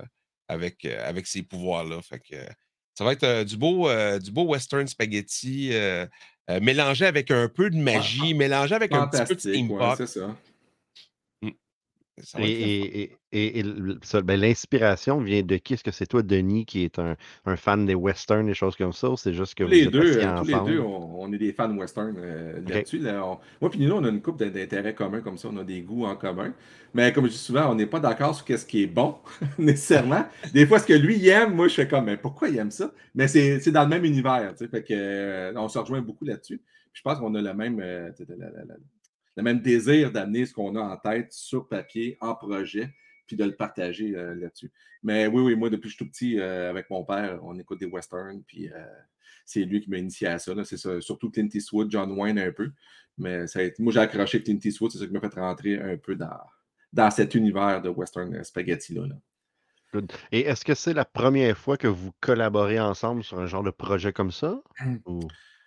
avec, 0.47 0.85
avec 0.85 1.27
ses 1.27 1.43
pouvoirs-là. 1.43 2.01
Fait 2.01 2.19
que 2.19 2.35
ça 2.95 3.03
va 3.03 3.11
être 3.11 3.43
du, 3.43 3.57
beau, 3.57 3.89
du 4.19 4.31
beau 4.31 4.45
western 4.45 4.87
spaghetti 4.87 5.73
mélangé 6.61 7.05
avec 7.05 7.29
un 7.29 7.49
peu 7.49 7.69
de 7.69 7.75
magie, 7.75 8.33
mélangé 8.33 8.73
avec 8.73 8.93
un 8.93 9.07
petit 9.07 9.23
peu 9.25 9.35
de 9.35 9.41
ouais, 9.41 9.95
steampunk. 9.95 9.99
Ça. 12.23 12.39
Et, 12.41 13.11
et- 13.31 13.59
et- 13.59 13.63
ben, 14.23 14.39
l'inspiration 14.39 15.19
vient 15.21 15.43
de 15.43 15.57
qui? 15.57 15.73
Est-ce 15.73 15.83
que 15.83 15.91
c'est 15.91 16.05
toi, 16.07 16.23
Denis, 16.23 16.65
qui 16.65 16.83
est 16.83 16.97
un, 16.99 17.15
un 17.45 17.55
fan 17.55 17.85
des 17.85 17.95
westerns, 17.95 18.45
des 18.47 18.53
choses 18.53 18.75
comme 18.75 18.93
ça, 18.93 19.09
ou 19.09 19.17
c'est 19.17 19.33
juste 19.33 19.53
que 19.55 19.63
Tous 19.63 19.69
vous 19.69 19.73
les 19.75 19.83
êtes 19.83 19.91
deux, 19.91 20.17
euh, 20.19 20.31
tous 20.37 20.45
les 20.45 20.53
deux, 20.61 20.79
on, 20.79 21.21
on 21.21 21.33
est 21.33 21.37
des 21.37 21.51
fans 21.53 21.75
western 21.75 22.15
euh, 22.17 22.61
là-dessus. 22.67 22.99
là. 22.99 23.25
On- 23.25 23.39
moi 23.61 23.69
puis 23.69 23.79
Nino, 23.79 23.97
on 23.97 24.03
a 24.03 24.09
une 24.09 24.21
couple 24.21 24.49
d'intérêts 24.49 24.95
communs 24.95 25.21
comme 25.21 25.37
ça, 25.37 25.49
on 25.51 25.57
a 25.57 25.63
des 25.63 25.81
goûts 25.81 26.05
en 26.05 26.15
commun. 26.15 26.53
Mais 26.93 27.11
comme 27.13 27.25
je 27.25 27.31
dis 27.31 27.37
souvent, 27.37 27.69
on 27.71 27.75
n'est 27.75 27.85
pas 27.85 27.99
d'accord 27.99 28.33
sur 28.33 28.45
ce 28.57 28.65
qui 28.65 28.83
est 28.83 28.87
bon, 28.87 29.15
nécessairement. 29.59 30.25
Des 30.53 30.65
fois, 30.65 30.79
ce 30.79 30.85
que 30.87 30.93
lui 30.93 31.17
il 31.17 31.27
aime, 31.27 31.53
moi 31.53 31.67
je 31.67 31.73
fais 31.75 31.87
comme, 31.87 32.05
mais 32.05 32.17
pourquoi 32.17 32.49
il 32.49 32.57
aime 32.57 32.71
ça? 32.71 32.91
Mais 33.13 33.27
c'est 33.27 33.71
dans 33.71 33.83
le 33.83 33.89
même 33.89 34.05
univers, 34.05 34.53
tu 34.57 34.65
sais, 34.65 34.69
fait 34.69 34.83
que, 34.83 34.93
euh, 34.93 35.53
on 35.55 35.67
se 35.67 35.77
rejoint 35.79 36.01
beaucoup 36.01 36.25
là-dessus. 36.25 36.61
Je 36.93 37.01
pense 37.01 37.19
qu'on 37.19 37.35
a 37.35 37.41
le 37.41 37.53
même, 37.53 37.79
euh, 37.79 38.09
tu 38.17 38.25
sais, 38.25 38.35
la- 38.37 38.49
la- 38.49 38.65
la- 38.65 38.75
le 39.37 39.43
même 39.43 39.61
désir 39.61 40.11
d'amener 40.11 40.45
ce 40.45 40.53
qu'on 40.53 40.75
a 40.75 40.81
en 40.81 40.97
tête 40.97 41.31
sur 41.31 41.69
papier, 41.69 42.17
en 42.19 42.35
projet, 42.35 42.89
puis 43.27 43.35
de 43.37 43.43
le 43.45 43.55
partager 43.55 44.15
euh, 44.15 44.35
là-dessus. 44.35 44.71
Mais 45.03 45.27
oui, 45.27 45.41
oui, 45.41 45.55
moi, 45.55 45.69
depuis 45.69 45.83
que 45.83 45.89
je 45.89 45.95
suis 45.95 46.05
tout 46.05 46.11
petit, 46.11 46.39
euh, 46.39 46.69
avec 46.69 46.89
mon 46.89 47.03
père, 47.05 47.39
on 47.43 47.57
écoute 47.59 47.79
des 47.79 47.85
westerns, 47.85 48.43
puis 48.45 48.69
euh, 48.69 48.85
c'est 49.45 49.63
lui 49.63 49.79
qui 49.79 49.89
m'a 49.89 49.97
initié 49.97 50.27
à 50.27 50.39
ça. 50.39 50.53
là. 50.55 50.63
C'est 50.63 50.77
ça. 50.77 50.99
Surtout 50.99 51.29
Clint 51.29 51.49
Eastwood, 51.53 51.89
John 51.91 52.11
Wayne 52.19 52.39
un 52.39 52.51
peu. 52.51 52.71
Mais 53.17 53.47
ça 53.47 53.59
a 53.59 53.63
été- 53.63 53.81
moi, 53.81 53.93
j'ai 53.93 53.99
accroché 53.99 54.41
Clint 54.41 54.59
Eastwood, 54.63 54.91
c'est 54.91 54.97
ça 54.97 55.05
qui 55.05 55.13
m'a 55.13 55.19
fait 55.19 55.39
rentrer 55.39 55.79
un 55.79 55.97
peu 55.97 56.15
dans, 56.15 56.39
dans 56.91 57.11
cet 57.11 57.35
univers 57.35 57.81
de 57.81 57.89
western 57.89 58.43
spaghetti-là. 58.43 59.07
là. 59.07 59.15
Good. 59.93 60.11
Et 60.31 60.41
est-ce 60.41 60.65
que 60.65 60.75
c'est 60.75 60.93
la 60.93 61.05
première 61.05 61.57
fois 61.57 61.77
que 61.77 61.87
vous 61.87 62.11
collaborez 62.19 62.79
ensemble 62.79 63.23
sur 63.23 63.39
un 63.39 63.45
genre 63.45 63.63
de 63.63 63.71
projet 63.71 64.11
comme 64.11 64.31
ça? 64.31 64.61
Ou... 65.05 65.19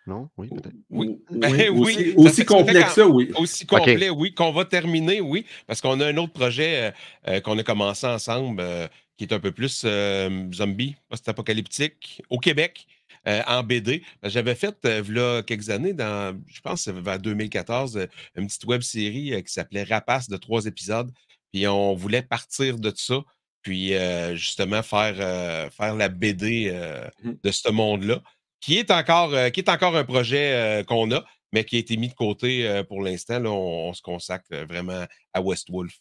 Non? 0.07 0.29
Oui, 0.37 0.49
peut-être. 0.49 0.75
Oui. 0.91 1.19
Oui, 1.31 1.39
Ben 1.39 1.53
oui, 1.53 1.69
aussi, 2.17 2.45
en- 2.49 2.65
que 2.65 2.89
ça, 2.91 3.07
oui. 3.07 3.31
Aussi 3.37 3.67
complet, 3.67 4.11
oui, 4.11 4.33
qu'on 4.35 4.51
va 4.53 4.65
terminer, 4.65 5.21
oui, 5.21 5.45
parce 5.67 5.81
qu'on 5.81 6.01
a 6.01 6.07
un 6.07 6.17
autre 6.17 6.33
projet 6.33 6.89
euh, 6.89 6.91
euh, 7.29 7.41
qu'on 7.41 7.59
a 7.59 7.63
commencé 7.63 8.07
ensemble 8.07 8.61
euh, 8.61 8.89
qui 9.17 9.25
est 9.25 9.33
un 9.33 9.41
peu 9.41 9.53
plus 9.53 9.83
euh, 9.85 10.47
zombie, 10.53 10.97
post-apocalyptique, 11.11 12.23
au 12.31 12.39
Québec, 12.39 12.87
euh, 13.29 13.43
en 13.47 13.63
BD. 13.63 14.01
Que 14.23 14.29
J'avais 14.31 14.55
fait, 14.55 14.75
euh, 14.87 15.03
là, 15.09 15.43
quelques 15.43 15.69
années, 15.71 15.93
dans, 15.93 16.39
je 16.47 16.61
pense 16.61 16.89
vers 16.89 17.19
2014, 17.19 17.97
euh, 17.99 18.07
une 18.37 18.47
petite 18.47 18.65
web 18.65 18.81
série 18.83 19.35
euh, 19.35 19.41
qui 19.43 19.53
s'appelait 19.53 19.83
Rapace 19.85 20.29
de 20.29 20.37
trois 20.37 20.65
épisodes. 20.67 21.11
Puis 21.53 21.67
on 21.67 21.95
voulait 21.95 22.23
partir 22.23 22.79
de 22.79 22.93
ça, 22.97 23.21
puis 23.63 23.95
euh, 23.95 24.35
justement 24.37 24.83
faire, 24.83 25.15
euh, 25.19 25.69
faire 25.71 25.95
la 25.97 26.09
BD 26.09 26.71
euh, 26.73 27.07
Mhm. 27.23 27.37
de 27.43 27.51
ce 27.51 27.71
monde-là, 27.71 28.23
qui 28.61 28.79
est 28.79 28.91
encore, 28.91 29.33
euh, 29.35 29.51
qui 29.51 29.61
est 29.61 29.69
encore 29.69 29.97
un 29.97 30.05
projet 30.05 30.53
euh, 30.53 30.85
qu'on 30.85 31.11
a 31.13 31.25
mais 31.53 31.65
qui 31.65 31.75
a 31.77 31.79
été 31.81 31.97
mis 31.97 32.09
de 32.09 32.15
côté 32.15 32.69
euh, 32.69 32.85
pour 32.85 33.03
l'instant. 33.03 33.45
On, 33.45 33.89
on 33.89 33.93
se 33.93 34.03
consacre 34.03 34.55
vraiment 34.69 35.05
à 35.35 35.41
West 35.41 35.69
Wolf, 35.69 35.95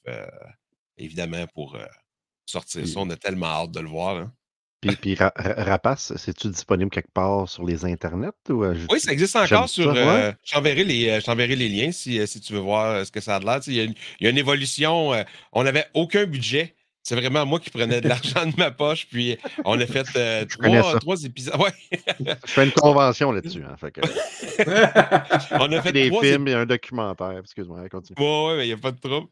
évidemment, 0.97 1.45
pour 1.53 1.75
sortir 2.45 2.87
ça. 2.87 2.99
On 2.99 3.09
a 3.09 3.15
tellement 3.15 3.47
hâte 3.47 3.71
de 3.71 3.79
le 3.79 3.87
voir. 3.87 4.17
hein. 4.17 4.33
Puis, 4.81 4.95
puis 4.95 5.15
Ra- 5.15 5.33
Ra- 5.35 5.63
Rapace, 5.63 6.13
c'est-tu 6.15 6.47
disponible 6.49 6.89
quelque 6.89 7.11
part 7.11 7.49
sur 7.49 7.65
les 7.65 7.83
internets? 7.83 8.29
Ou, 8.49 8.63
euh, 8.63 8.75
Oui, 8.89 8.99
ça 9.01 9.11
existe 9.11 9.35
encore 9.35 9.67
sur. 9.67 9.93
ça, 9.93 9.97
euh, 9.97 10.31
je 10.45 10.53
t'enverrai 10.53 10.83
les, 11.55 11.67
liens 11.69 11.91
si, 11.91 12.25
si 12.27 12.39
tu 12.39 12.53
veux 12.53 12.59
voir 12.59 13.05
ce 13.05 13.11
que 13.11 13.19
ça 13.19 13.35
a 13.35 13.39
de 13.41 13.45
l'air. 13.45 13.59
Tu 13.59 13.63
sais, 13.65 13.71
Il 13.71 13.77
y, 13.77 13.81
a 13.81 13.83
une- 13.83 13.95
il 14.19 14.23
y 14.23 14.27
a 14.27 14.29
une 14.29 14.37
évolution. 14.37 15.13
euh, 15.13 15.23
on 15.51 15.63
n'avait 15.63 15.85
aucun 15.93 16.25
budget. 16.25 16.75
C'est 17.09 17.15
vraiment 17.15 17.43
moi 17.43 17.59
qui 17.59 17.71
prenais 17.71 18.01
de 18.01 18.07
l'argent 18.07 18.45
de 18.45 18.53
ma 18.55 18.69
poche. 18.69 19.07
Puis 19.09 19.35
on 19.65 19.79
a 19.81 19.85
fait 19.87 20.05
euh, 20.15 20.45
trois, 20.99 21.23
épisodes. 21.23 21.55
Ouais, 21.59 21.71
Je 22.45 22.51
fais 22.51 22.65
une 22.65 22.71
convention 22.71 23.31
là-dessus. 23.31 23.63
Hein, 23.67 23.75
fait 23.77 23.91
que, 23.91 24.01
on 25.59 25.71
a 25.71 25.81
fait 25.81 25.91
des 25.91 26.09
trois 26.09 26.21
films 26.21 26.47
et 26.47 26.53
un 26.53 26.67
documentaire. 26.67 27.37
Excuse-moi, 27.39 27.89
continue. 27.89 28.15
Ouais, 28.19 28.57
ouais, 28.57 28.65
il 28.65 28.67
n'y 28.67 28.73
a 28.73 28.77
pas 28.77 28.91
de 28.91 28.99
trouble. 28.99 29.27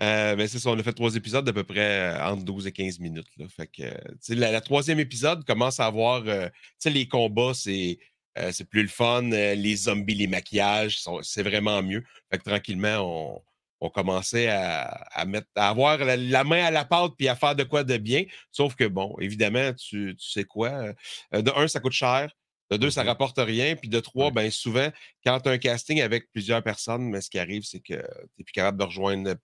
Euh, 0.00 0.36
mais 0.36 0.46
c'est 0.46 0.60
ça, 0.60 0.70
on 0.70 0.78
a 0.78 0.82
fait 0.84 0.92
trois 0.92 1.16
épisodes 1.16 1.44
d'à 1.44 1.52
peu 1.52 1.64
près 1.64 1.80
euh, 2.14 2.24
entre 2.24 2.44
12 2.44 2.68
et 2.68 2.72
15 2.72 3.00
minutes. 3.00 3.26
Là. 3.36 3.46
Fait 3.48 3.66
que, 3.66 3.82
tu 3.82 3.96
sais, 4.20 4.34
la, 4.36 4.52
la 4.52 4.60
troisième 4.60 5.00
épisode 5.00 5.44
commence 5.44 5.80
à 5.80 5.86
avoir. 5.86 6.22
euh, 6.28 6.46
tu 6.46 6.52
sais, 6.78 6.90
les 6.90 7.08
combats, 7.08 7.52
c'est. 7.52 7.98
euh, 8.38 8.50
c'est 8.52 8.68
plus 8.68 8.82
le 8.82 8.88
fun. 8.88 9.32
euh, 9.32 9.56
les 9.56 9.74
zombies, 9.74 10.14
les 10.14 10.28
maquillages, 10.28 11.00
sont- 11.00 11.18
c'est 11.22 11.42
vraiment 11.42 11.82
mieux. 11.82 12.04
Fait 12.30 12.38
que 12.38 12.44
tranquillement, 12.44 12.98
on, 13.00 13.42
on 13.80 13.90
commençait 13.90 14.48
à, 14.48 14.82
à 15.12 15.24
mettre, 15.24 15.46
à 15.54 15.68
avoir 15.68 15.98
la, 15.98 16.16
la 16.16 16.44
main 16.44 16.64
à 16.64 16.70
la 16.70 16.84
pâte 16.84 17.12
puis 17.16 17.28
à 17.28 17.36
faire 17.36 17.54
de 17.54 17.64
quoi 17.64 17.84
de 17.84 17.96
bien. 17.96 18.24
Sauf 18.50 18.74
que, 18.74 18.84
bon, 18.84 19.16
évidemment, 19.20 19.72
tu, 19.74 20.16
tu 20.18 20.30
sais 20.30 20.44
quoi. 20.44 20.68
euh, 21.34 21.42
de 21.42 21.50
un, 21.56 21.68
ça 21.68 21.80
coûte 21.80 21.92
cher. 21.92 22.30
De 22.70 22.76
deux, 22.76 22.90
ça 22.90 23.02
Mhm. 23.02 23.08
rapporte 23.08 23.38
rien. 23.38 23.76
Puis 23.76 23.88
de 23.88 23.98
trois, 24.00 24.26
Ouais. 24.26 24.32
ben 24.32 24.50
souvent, 24.50 24.90
quand 25.24 25.40
tu 25.40 25.48
as 25.48 25.52
un 25.52 25.58
casting 25.58 26.00
avec 26.02 26.30
plusieurs 26.32 26.62
personnes, 26.62 27.08
mais 27.08 27.20
ce 27.22 27.30
qui 27.30 27.38
arrive, 27.38 27.62
c'est 27.62 27.80
que 27.80 27.94
tu 27.94 28.00
n'es 28.38 28.44
plus 28.44 28.52
capable 28.52 28.78
de 28.78 28.84
rejoindre. 28.84 29.34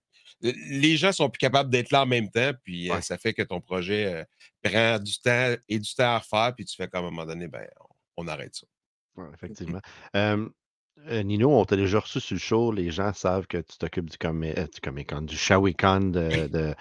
Les 0.41 0.97
gens 0.97 1.11
sont 1.11 1.29
plus 1.29 1.39
capables 1.39 1.69
d'être 1.69 1.91
là 1.91 2.03
en 2.03 2.05
même 2.05 2.29
temps, 2.29 2.51
puis 2.63 2.89
euh, 2.91 2.95
Ouais. 2.95 3.01
ça 3.01 3.17
fait 3.17 3.33
que 3.33 3.41
ton 3.41 3.61
projet 3.61 4.05
euh, 4.13 4.23
prend 4.61 4.99
du 4.99 5.17
temps 5.19 5.55
et 5.69 5.79
du 5.79 5.95
temps 5.95 6.15
à 6.15 6.19
refaire, 6.19 6.53
puis 6.55 6.65
tu 6.65 6.75
fais 6.75 6.87
comme 6.87 7.05
à 7.05 7.07
un 7.07 7.11
moment 7.11 7.25
donné, 7.25 7.47
ben, 7.47 7.65
on, 8.17 8.25
on 8.25 8.27
arrête 8.27 8.53
ça. 8.53 8.67
Ouais, 9.15 9.27
effectivement. 9.33 9.79
Euh, 10.15 10.47
euh, 11.07 11.23
Nino, 11.23 11.51
on 11.51 11.65
t'a 11.65 11.75
déjà 11.75 11.99
reçu 11.99 12.19
sur 12.19 12.35
le 12.35 12.39
show. 12.39 12.71
Les 12.71 12.89
gens 12.89 13.13
savent 13.13 13.47
que 13.47 13.57
tu 13.57 13.77
t'occupes 13.77 14.09
du, 14.09 14.17
euh, 14.23 14.67
du 14.67 14.81
Comic 14.81 15.09
Con, 15.09 15.21
du 15.21 15.37
Shawicon 15.37 15.99
de, 16.11 16.47
de, 16.47 16.73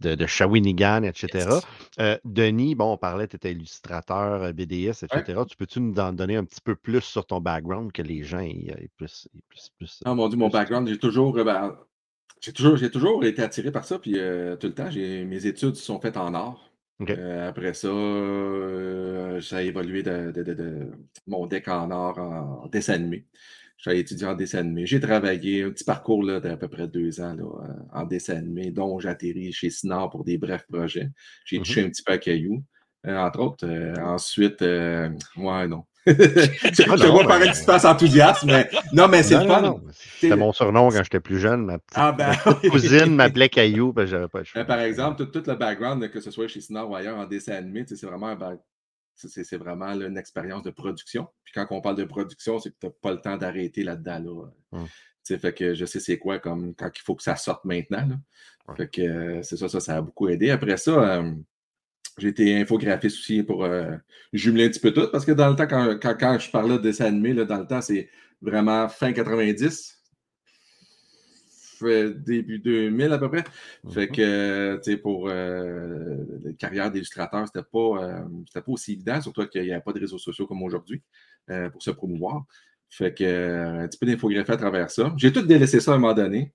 de, 0.00 0.14
de 0.14 0.26
Shawinigan, 0.26 1.02
etc. 1.02 1.48
Euh, 2.00 2.16
Denis, 2.24 2.74
bon, 2.74 2.92
on 2.92 2.96
parlait, 2.96 3.28
tu 3.28 3.36
étais 3.36 3.52
illustrateur, 3.52 4.52
BDS, 4.54 5.04
etc. 5.04 5.42
Tu 5.48 5.56
peux-tu 5.56 5.80
nous 5.80 5.98
en 5.98 6.12
donner 6.12 6.36
un 6.36 6.44
petit 6.44 6.60
peu 6.60 6.74
plus 6.74 7.02
sur 7.02 7.26
ton 7.26 7.40
background 7.40 7.92
que 7.92 8.02
les 8.02 8.22
gens 8.22 8.40
aient, 8.40 8.66
aient 8.68 8.90
plus, 8.96 9.28
plus, 9.48 9.70
plus. 9.78 10.02
Ah 10.04 10.14
mon 10.14 10.28
Dieu, 10.28 10.38
mon 10.38 10.48
background, 10.48 10.88
j'ai 10.88 10.98
toujours, 10.98 11.34
ben, 11.34 11.76
j'ai 12.40 12.52
toujours, 12.90 13.24
été 13.24 13.42
attiré 13.42 13.70
par 13.70 13.84
ça. 13.84 13.98
Puis 13.98 14.18
euh, 14.18 14.56
tout 14.56 14.68
le 14.68 14.74
temps, 14.74 14.90
mes 14.92 15.46
études 15.46 15.76
sont 15.76 16.00
faites 16.00 16.16
en 16.16 16.34
art. 16.34 16.65
Euh, 17.02 17.48
après 17.48 17.74
ça, 17.74 17.88
euh, 17.88 19.40
ça 19.42 19.58
a 19.58 19.62
évolué 19.62 20.02
de, 20.02 20.30
de- 20.32 20.42
de- 20.42 20.54
de 20.54 20.90
mon 21.26 21.46
deck 21.46 21.68
en 21.68 21.90
art 21.90 22.18
en 22.18 22.66
dessin 22.68 22.94
animé. 22.94 23.26
J'ai 23.78 23.98
étudié 23.98 24.26
en 24.26 24.34
dessin 24.34 24.60
animé. 24.60 24.86
J'ai 24.86 25.00
travaillé 25.00 25.62
un 25.64 25.70
petit 25.70 25.84
parcours 25.84 26.22
là, 26.22 26.40
d'à 26.40 26.56
peu 26.56 26.68
près 26.68 26.88
deux 26.88 27.20
ans 27.20 27.34
là, 27.34 27.44
en 27.92 28.04
dessin 28.06 28.36
animé, 28.36 28.70
dont 28.70 28.98
j'ai 28.98 29.10
atterri 29.10 29.52
chez 29.52 29.68
Sinard 29.70 30.08
pour 30.10 30.24
des 30.24 30.38
brefs 30.38 30.66
projets. 30.66 31.10
J'ai 31.44 31.58
Mhm. 31.58 31.64
touché 31.64 31.82
un 31.84 31.90
petit 31.90 32.02
peu 32.02 32.12
à 32.14 32.18
Caillou, 32.18 32.64
euh, 33.06 33.16
entre 33.18 33.40
autres. 33.40 33.66
Euh, 33.66 33.94
ensuite, 34.02 34.62
ouais, 34.62 35.68
non. 35.68 35.84
je 36.06 37.02
te 37.02 37.06
vois 37.06 37.24
paraître 37.26 37.52
que 37.54 37.58
tu 37.58 37.64
passes 37.64 37.84
enthousiaste, 37.84 38.44
mais 38.44 38.68
non, 38.92 39.08
mais 39.08 39.22
c'est 39.22 39.38
le 39.38 39.46
fun. 39.46 39.80
C'était 40.20 40.36
mon 40.36 40.52
surnom 40.52 40.90
quand 40.90 41.02
j'étais 41.02 41.20
plus 41.20 41.38
jeune. 41.38 41.64
Ma 41.66 41.78
petite 41.78 41.96
Ah 41.96 42.12
ben, 42.12 42.32
cousine 42.70 43.14
m'appelait 43.14 43.48
Caillou, 43.48 43.92
parce 43.92 44.06
que 44.06 44.10
j'avais 44.12 44.28
pas. 44.28 44.40
Euh, 44.56 44.64
par 44.64 44.80
exemple, 44.80 45.24
tout, 45.26 45.40
tout 45.40 45.50
le 45.50 45.56
background, 45.56 46.08
que 46.10 46.20
ce 46.20 46.30
soit 46.30 46.48
chez 46.48 46.60
Sinard 46.60 46.88
ou 46.88 46.94
ailleurs 46.94 47.16
en 47.18 47.26
dessin 47.26 47.54
animé, 47.54 47.84
c'est 47.86 48.06
vraiment, 48.06 48.28
un 48.28 48.58
c'est- 49.16 49.56
vraiment 49.56 49.92
là, 49.94 50.06
une 50.06 50.18
expérience 50.18 50.62
de 50.62 50.70
production. 50.70 51.26
Puis 51.42 51.52
quand 51.54 51.66
on 51.70 51.80
parle 51.80 51.96
de 51.96 52.04
production, 52.04 52.58
c'est 52.58 52.70
que 52.70 52.76
tu 52.80 52.86
n'as 52.86 52.92
pas 53.00 53.12
le 53.12 53.20
temps 53.20 53.36
d'arrêter 53.36 53.82
là-dedans. 53.82 54.18
Là. 54.18 54.78
Hum. 54.78 54.86
Sais, 55.22 55.38
Fait 55.38 55.52
que 55.52 55.74
je 55.74 55.84
sais 55.86 55.98
c'est 55.98 56.18
quoi 56.18 56.38
comme 56.38 56.74
quand 56.76 56.90
il 56.94 57.02
faut 57.02 57.16
que 57.16 57.22
ça 57.22 57.34
sorte 57.34 57.64
maintenant. 57.64 58.06
là. 58.06 58.16
Ouais. 58.68 58.76
Fait 58.76 58.88
que 58.88 59.02
euh, 59.02 59.42
c'est 59.42 59.56
ça, 59.56 59.68
ça, 59.68 59.80
ça 59.80 59.96
a 59.96 60.00
beaucoup 60.02 60.28
aidé. 60.28 60.50
Après 60.50 60.76
ça, 60.76 60.90
euh, 60.92 61.32
j'ai 62.18 62.28
été 62.28 62.60
infographiste 62.60 63.18
aussi 63.18 63.42
pour 63.42 63.64
euh, 63.64 63.96
jumeler 64.32 64.66
un 64.66 64.68
petit 64.68 64.80
peu 64.80 64.92
tout. 64.92 65.08
Parce 65.12 65.24
que 65.24 65.32
dans 65.32 65.48
le 65.48 65.56
temps, 65.56 65.66
quand, 65.66 66.38
je 66.38 66.50
parlais 66.50 66.78
de 66.78 66.82
dessin 66.82 67.06
animé, 67.06 67.32
là, 67.32 67.44
dans 67.44 67.58
le 67.58 67.66
temps, 67.66 67.80
c'est 67.80 68.08
vraiment 68.40 68.88
fin 68.88 69.12
90 69.12 69.96
début 71.84 72.58
2000 72.58 73.12
à 73.12 73.18
peu 73.18 73.28
près. 73.28 73.44
Fait 73.92 74.06
mm-hmm. 74.06 74.14
que, 74.14 74.76
tu 74.82 74.92
sais, 74.92 74.96
pour 74.96 75.28
euh, 75.28 76.16
la 76.44 76.52
carrière 76.52 76.90
d'illustrateur, 76.90 77.46
c'était 77.46 77.66
pas, 77.70 78.04
euh, 78.04 78.24
pas 78.54 78.62
aussi 78.66 78.92
évident, 78.92 79.20
surtout 79.20 79.46
qu'il 79.46 79.62
n'y 79.62 79.72
avait 79.72 79.82
pas 79.82 79.92
de 79.92 80.00
réseaux 80.00 80.18
sociaux 80.18 80.46
comme 80.46 80.62
aujourd'hui 80.62 81.02
euh, 81.50 81.70
pour 81.70 81.82
se 81.82 81.90
promouvoir. 81.90 82.44
Fait 82.88 83.12
que, 83.12 83.82
un 83.82 83.88
petit 83.88 83.98
peu 83.98 84.06
d'infographie 84.06 84.52
à 84.52 84.56
travers 84.56 84.90
ça. 84.90 85.12
J'ai 85.16 85.32
tout 85.32 85.42
délaissé 85.42 85.80
ça 85.80 85.92
à 85.92 85.94
un 85.94 85.98
moment 85.98 86.14
donné. 86.14 86.52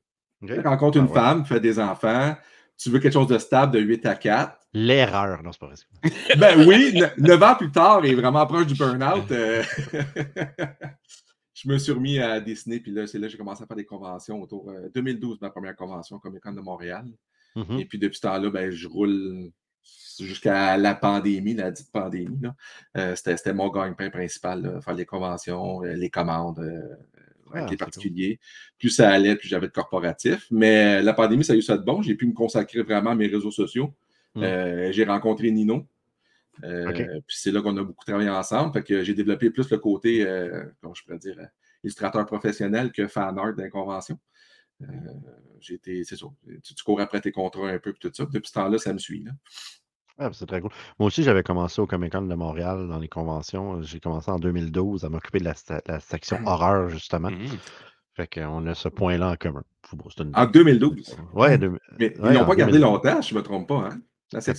Rencontre 0.64 0.98
une 0.98 1.10
ah 1.12 1.14
femme, 1.14 1.46
fait 1.46 1.60
des 1.60 1.78
enfants. 1.80 2.36
Tu 2.78 2.90
veux 2.90 3.00
quelque 3.00 3.14
chose 3.14 3.28
de 3.28 3.38
stable 3.38 3.74
de 3.74 3.80
8 3.80 4.06
à 4.08 4.16
4. 4.16 4.58
L'erreur, 4.74 5.44
non, 5.44 5.52
c'est 5.52 5.60
pas 5.60 5.68
vrai. 5.68 5.76
ben 6.38 6.66
oui, 6.66 7.02
9 7.18 7.44
ans 7.44 7.56
plus 7.56 7.72
tard 7.72 8.06
et 8.06 8.16
vraiment 8.16 8.46
proche 8.48 8.68
du 8.68 8.76
burn-out. 8.76 9.26
je 11.62 11.70
me 11.70 11.78
suis 11.78 11.92
remis 11.92 12.20
à 12.20 12.40
dessiner, 12.40 12.80
puis 12.80 12.92
là, 12.92 13.06
c'est 13.06 13.20
là 13.20 13.28
que 13.28 13.32
j'ai 13.32 13.38
commencé 13.38 13.64
à 13.64 13.68
faire 13.68 13.76
des 13.76 13.86
conventions 13.86 14.42
autour. 14.42 14.66
de 14.66 14.72
euh, 14.72 14.90
2012, 14.96 15.42
ma 15.42 15.50
première 15.50 15.76
convention 15.76 16.20
comme 16.20 16.38
école 16.38 16.56
de 16.56 16.62
Montréal. 16.62 17.06
Mm-hmm. 17.56 17.80
Et 17.80 17.86
puis 17.86 18.00
depuis 18.00 18.16
ce 18.16 18.22
temps-là, 18.22 18.50
ben, 18.50 18.72
je 18.72 18.88
roule 18.88 19.52
jusqu'à 20.20 20.78
la 20.78 20.96
pandémie, 20.96 21.54
la 21.54 21.72
dite 21.72 21.92
pandémie. 21.92 22.40
Euh, 22.98 23.16
c'était 23.16 23.54
mon 23.54 23.70
gagne-pain 23.70 24.10
principal, 24.10 24.80
faire 24.84 24.94
les 24.94 25.06
conventions, 25.06 25.84
euh, 25.84 25.94
les 25.94 26.10
commandes 26.10 26.60
avec 27.52 27.66
ah, 27.68 27.70
les 27.70 27.78
particuliers. 27.78 28.40
Plus 28.80 28.90
ça 28.90 29.10
allait, 29.10 29.36
plus 29.36 29.50
j'avais 29.50 29.68
de 29.68 29.74
corporatif. 29.74 30.48
Mais 30.50 31.02
la 31.02 31.14
pandémie, 31.14 31.44
ça 31.44 31.54
a 31.54 31.56
eu 31.58 31.62
ça 31.62 31.78
de 31.78 31.84
bon. 31.84 32.02
J'ai 32.02 32.16
pu 32.16 32.26
me 32.26 32.34
consacrer 32.34 32.82
vraiment 32.82 33.12
à 33.12 33.16
mes 33.16 33.28
réseaux 33.28 33.52
sociaux. 33.52 33.94
Mm. 34.36 34.91
j'ai 34.91 35.04
rencontré 35.04 35.52
Nino, 35.52 35.86
euh, 36.63 36.91
puis 37.28 37.38
c'est 37.38 37.52
là 37.52 37.62
qu'on 37.62 37.76
a 37.78 37.84
beaucoup 37.84 38.06
travaillé 38.06 38.30
ensemble. 38.30 38.74
Fait 38.74 38.84
que 38.84 39.04
j'ai 39.04 39.13
développé 39.13 39.50
plus 39.50 39.70
le 39.70 39.78
côté, 39.78 40.26
euh, 40.28 40.63
comment 40.82 40.94
je 40.94 41.04
pourrais 41.04 41.17
dire, 41.17 41.36
euh, 41.39 41.46
illustrateur 41.84 42.26
professionnel 42.26 42.91
que 42.91 43.08
fan 43.08 43.38
art 43.38 43.54
d'inconvention. 43.54 44.20
j'ai 45.60 45.76
été, 45.76 46.04
c'est 46.04 46.15
ça, 46.15 46.26
tu, 46.63 46.84
cours 46.84 47.02
après 47.02 47.22
tes 47.22 47.32
contrats 47.32 47.70
un 47.70 47.80
peu, 47.80 47.94
puis 47.94 48.10
tout 48.10 48.13
ça. 48.13 48.26
Depuis 48.26 48.48
ce 48.48 48.54
temps-là, 48.54 48.78
ça 48.78 48.94
me 48.94 49.00
suit. 49.00 49.26
Ah, 50.17 50.30
c'est 50.34 50.46
très 50.46 50.62
cool. 50.62 50.72
Moi 51.00 51.08
aussi, 51.08 51.24
j'avais 51.24 51.44
commencé 51.44 51.82
au 51.82 51.88
Comic 51.88 52.12
Con 52.12 52.24
de 52.24 52.36
Montréal 52.36 52.88
dans 52.88 53.00
les 53.00 53.08
conventions. 53.08 53.82
J'ai 53.82 54.00
commencé 54.00 54.30
en 54.30 54.39
2012 54.39 55.06
à 55.06 55.10
m'occuper 55.10 55.39
de 55.39 55.46
la, 55.46 56.00
section 56.00 56.39
ah. 56.46 56.54
horreur, 56.54 56.89
justement. 56.89 57.32
Mmh. 57.32 57.48
Fait 58.13 58.28
qu'on 58.28 58.67
a 58.67 58.76
ce 58.76 58.89
point-là 58.89 59.32
en 59.32 59.36
commun. 59.36 59.63
En 60.36 60.46
2012? 60.46 61.17
Oui. 61.34 61.48
Mais 61.98 62.13
ils 62.17 62.32
n'ont 62.32 62.46
pas 62.46 62.56
gardé 62.56 62.78
longtemps, 62.78 63.22
je 63.22 63.34
ne 63.34 63.39
me 63.39 63.44
trompe 63.44 63.67
pas. 63.67 63.89
Hein? 63.89 64.02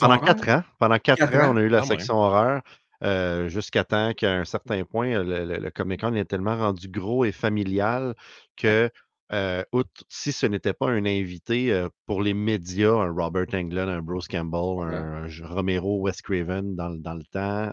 Pendant 0.00 0.18
quatre 0.18 0.48
ans. 0.48 0.62
Pendant 0.78 0.98
quatre, 0.98 1.22
ans, 1.22 1.52
on 1.52 1.56
a 1.56 1.60
eu 1.60 1.68
la 1.68 1.82
section 1.82 2.16
horreur. 2.16 2.62
Euh, 3.02 3.48
jusqu'à 3.48 3.82
temps 3.82 4.12
qu'à 4.14 4.32
un 4.32 4.44
certain 4.44 4.84
point, 4.84 5.24
le, 5.24 5.58
le, 5.58 5.70
Comic 5.70 6.00
Con 6.00 6.14
est 6.14 6.24
tellement 6.24 6.56
rendu 6.56 6.88
gros 6.88 7.24
et 7.24 7.32
familial 7.32 8.14
que 8.56 8.90
euh, 9.34 9.64
si 10.08 10.32
ce 10.32 10.46
n'était 10.46 10.72
pas 10.74 10.90
un 10.90 11.06
invité 11.06 11.72
euh, 11.72 11.88
pour 12.06 12.22
les 12.22 12.34
médias, 12.34 12.92
un 12.92 13.12
Robert 13.12 13.46
Englund, 13.54 13.88
un 13.88 14.02
Bruce 14.02 14.28
Campbell, 14.28 14.92
un, 14.92 15.26
Romero 15.44 16.00
Wes 16.00 16.20
Craven 16.22 16.76
dans, 16.76 16.88
le 16.88 17.24
temps, 17.24 17.72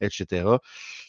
etc., 0.00 0.56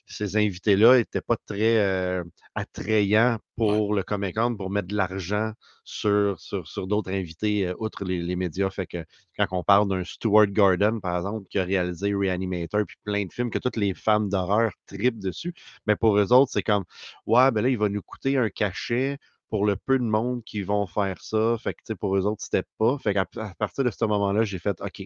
ces 0.06 0.38
invités-là 0.38 0.98
n'étaient 0.98 1.22
pas 1.22 1.38
très 1.46 2.24
attrayants 2.56 3.38
pour 3.56 3.94
le 3.94 4.04
Comic 4.04 4.36
Con 4.36 4.56
pour 4.56 4.70
mettre 4.70 4.88
de 4.88 4.96
l'argent 4.96 5.54
sur, 5.84 6.40
sur, 6.40 6.88
d'autres 6.88 7.12
invités 7.12 7.74
outre 7.80 8.04
les, 8.06 8.36
médias. 8.36 8.70
Fait 8.70 8.86
que 8.86 9.06
quand 9.38 9.48
on 9.52 9.64
parle 9.64 9.88
d'un 9.88 10.04
Stuart 10.04 10.48
Gordon, 10.48 11.00
par 11.00 11.18
exemple, 11.18 11.48
qui 11.50 11.60
a 11.60 11.64
réalisé 11.64 12.14
Reanimator 12.14 12.82
puis 12.86 12.98
plein 13.04 13.26
de 13.26 13.32
films 13.32 13.50
que 13.50 13.60
toutes 13.60 13.78
les 13.78 13.94
femmes 13.94 14.30
d'horreur 14.30 14.72
tripent 14.86 15.20
dessus, 15.20 15.54
mais 15.88 15.96
pour 15.96 16.18
eux 16.18 16.32
autres, 16.34 16.52
c'est 16.52 16.64
comme 16.64 16.84
Ouais, 17.26 17.52
ben 17.52 17.62
là, 17.62 17.70
il 17.70 17.78
va 17.78 17.90
nous 17.90 18.02
coûter 18.02 18.38
un 18.38 18.50
cachet 18.50 19.18
pour 19.50 19.66
le 19.66 19.76
peu 19.76 19.98
de 19.98 20.04
monde 20.04 20.44
qui 20.44 20.62
vont 20.62 20.88
faire 20.88 21.22
ça. 21.22 21.58
Fait 21.60 21.74
que, 21.74 21.94
pour 21.94 22.16
eux 22.18 22.26
autres, 22.26 22.44
c'était 22.44 22.66
pas. 22.78 22.98
Fait 22.98 23.14
qu'à 23.14 23.26
à 23.38 23.54
partir 23.56 23.84
de 23.84 23.92
ce 23.92 24.06
moment-là, 24.06 24.44
j'ai 24.44 24.60
fait 24.60 24.80
OK, 24.82 25.04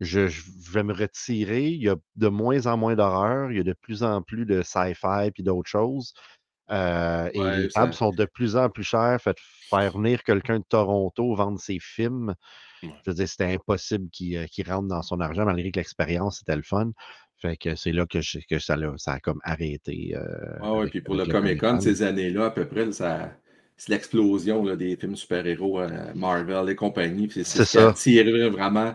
je, 0.00 0.28
vais 0.72 0.82
me 0.82 0.94
retirer. 0.94 1.68
Il 1.68 1.82
y 1.82 1.88
a 1.88 1.96
de 2.16 2.28
moins 2.28 2.66
en 2.66 2.76
moins 2.76 2.94
d'horreur. 2.94 3.50
Il 3.50 3.56
y 3.56 3.60
a 3.60 3.64
de 3.64 3.74
plus 3.74 4.02
en 4.02 4.22
plus 4.22 4.46
de 4.46 4.62
sci-fi 4.62 5.30
puis 5.32 5.42
d'autres 5.42 5.70
choses. 5.70 6.14
Euh, 6.70 7.28
et 7.34 7.42
les 7.42 7.68
tables 7.68 7.92
sont 7.92 8.10
de 8.10 8.24
plus 8.24 8.56
en 8.56 8.70
plus 8.70 8.84
chères. 8.84 9.20
Fait 9.20 9.36
faire 9.68 9.92
venir 9.92 10.22
quelqu'un 10.22 10.58
de 10.58 10.64
Toronto 10.64 11.34
vendre 11.34 11.60
ses 11.60 11.78
films, 11.78 12.34
je 12.82 12.88
veux 13.06 13.14
dire, 13.14 13.28
c'était 13.28 13.52
impossible 13.52 14.08
qu'il 14.10 14.36
euh, 14.36 14.46
rentre 14.66 14.88
dans 14.88 15.02
son 15.02 15.20
argent, 15.20 15.44
malgré 15.44 15.70
que 15.70 15.78
l'expérience 15.78 16.42
était 16.42 16.56
le 16.56 16.62
fun. 16.62 16.90
Fait 17.44 17.58
que 17.58 17.74
c'est 17.76 17.92
là 17.92 18.06
que, 18.06 18.20
que 18.48 18.58
ça, 18.58 18.72
a, 18.72 18.96
ça, 18.96 19.12
a, 19.12 19.20
comme 19.20 19.38
arrêté. 19.44 20.14
Euh, 20.16 20.56
ah 20.62 20.72
oui, 20.72 20.88
puis 20.88 21.02
pour 21.02 21.14
le 21.14 21.26
Comic 21.26 21.60
Con, 21.60 21.78
ces 21.78 22.02
années-là, 22.02 22.46
à 22.46 22.50
peu 22.50 22.64
près, 22.64 22.90
c'est 22.90 23.90
l'explosion 23.90 24.64
des 24.74 24.96
films 24.96 25.14
super-héros, 25.14 25.80
euh, 25.80 25.88
Marvel 26.14 26.70
et 26.70 26.74
compagnie. 26.74 27.28
C'est 27.30 27.44
ça. 27.44 27.92
qui 27.94 28.18
a 28.18 28.48
vraiment 28.48 28.94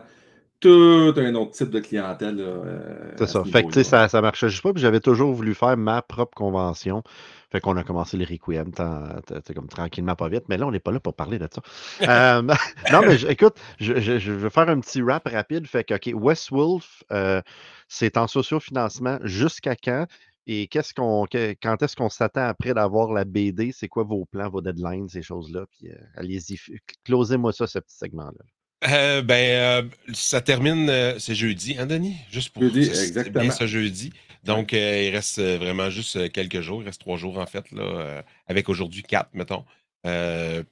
tout 0.59 1.13
un 1.15 1.35
autre 1.35 1.51
type 1.51 1.69
de 1.69 1.79
clientèle. 1.79 2.37
Euh, 2.39 3.13
c'est 3.17 3.27
ça. 3.27 3.43
Fait 3.45 3.63
que 3.63 3.83
ça, 3.83 4.07
ça 4.07 4.21
marchait 4.21 4.49
juste 4.49 4.61
pas. 4.61 4.73
Puis 4.73 4.81
j'avais 4.81 4.99
toujours 4.99 5.33
voulu 5.33 5.55
faire 5.55 5.77
ma 5.77 6.01
propre 6.01 6.35
convention. 6.35 7.03
Fait 7.51 7.61
qu'on 7.61 7.77
a 7.77 7.83
commencé 7.83 8.17
les 8.17 8.25
Requiem 8.25 8.71
comme 8.73 9.67
tranquillement, 9.67 10.15
pas 10.15 10.29
vite. 10.29 10.43
Mais 10.49 10.57
là, 10.57 10.67
on 10.67 10.71
n'est 10.71 10.79
pas 10.79 10.91
là 10.91 10.99
pour 10.99 11.15
parler 11.15 11.39
de 11.39 11.47
ça. 11.51 11.61
Euh, 12.09 12.41
non, 12.91 13.01
mais 13.01 13.21
écoute, 13.23 13.55
je, 13.79 13.99
je, 13.99 14.31
vais 14.31 14.49
faire 14.49 14.69
un 14.69 14.79
petit 14.79 15.01
rap 15.01 15.27
rapide. 15.27 15.67
Fait 15.67 15.83
que, 15.83 15.93
OK, 15.93 16.09
West 16.13 16.49
Wolf, 16.51 17.03
euh, 17.11 17.41
c'est 17.87 18.17
en 18.17 18.27
sociofinancement 18.27 19.19
jusqu'à 19.23 19.75
quand? 19.75 20.05
Et 20.47 20.67
qu'est-ce 20.67 20.93
qu'on, 20.93 21.25
quand 21.61 21.83
est-ce 21.83 21.95
qu'on 21.95 22.09
s'attend 22.09 22.47
après 22.47 22.73
d'avoir 22.73 23.13
la 23.13 23.25
BD? 23.25 23.71
C'est 23.71 23.87
quoi 23.87 24.03
vos 24.03 24.25
plans, 24.25 24.49
vos 24.49 24.61
deadlines, 24.61 25.07
ces 25.07 25.21
choses-là? 25.21 25.65
Puis 25.71 25.91
allez-y, 26.15 26.57
closez-moi 27.05 27.53
ça, 27.53 27.67
ce 27.67 27.79
petit 27.79 27.97
segment-là. 27.97 28.45
Euh, 28.87 29.21
ben, 29.21 29.35
euh, 29.35 30.13
ça 30.13 30.41
termine, 30.41 30.89
euh, 30.89 31.19
c'est 31.19 31.35
jeudi, 31.35 31.75
hein, 31.77 31.85
Denis? 31.85 32.15
Juste 32.31 32.51
pour 32.51 32.63
jeudi, 32.63 32.81
exactement. 32.83 33.41
bien 33.41 33.51
ce 33.51 33.67
jeudi. 33.67 34.13
Donc, 34.43 34.71
il 34.71 35.09
reste 35.09 35.41
vraiment 35.41 35.89
juste 35.89 36.31
quelques 36.31 36.61
jours. 36.61 36.81
Il 36.81 36.85
reste 36.85 37.01
trois 37.01 37.17
jours, 37.17 37.39
en 37.39 37.45
fait, 37.45 37.69
là, 37.71 38.23
avec 38.47 38.69
aujourd'hui 38.69 39.03
quatre, 39.03 39.29
mettons. 39.33 39.65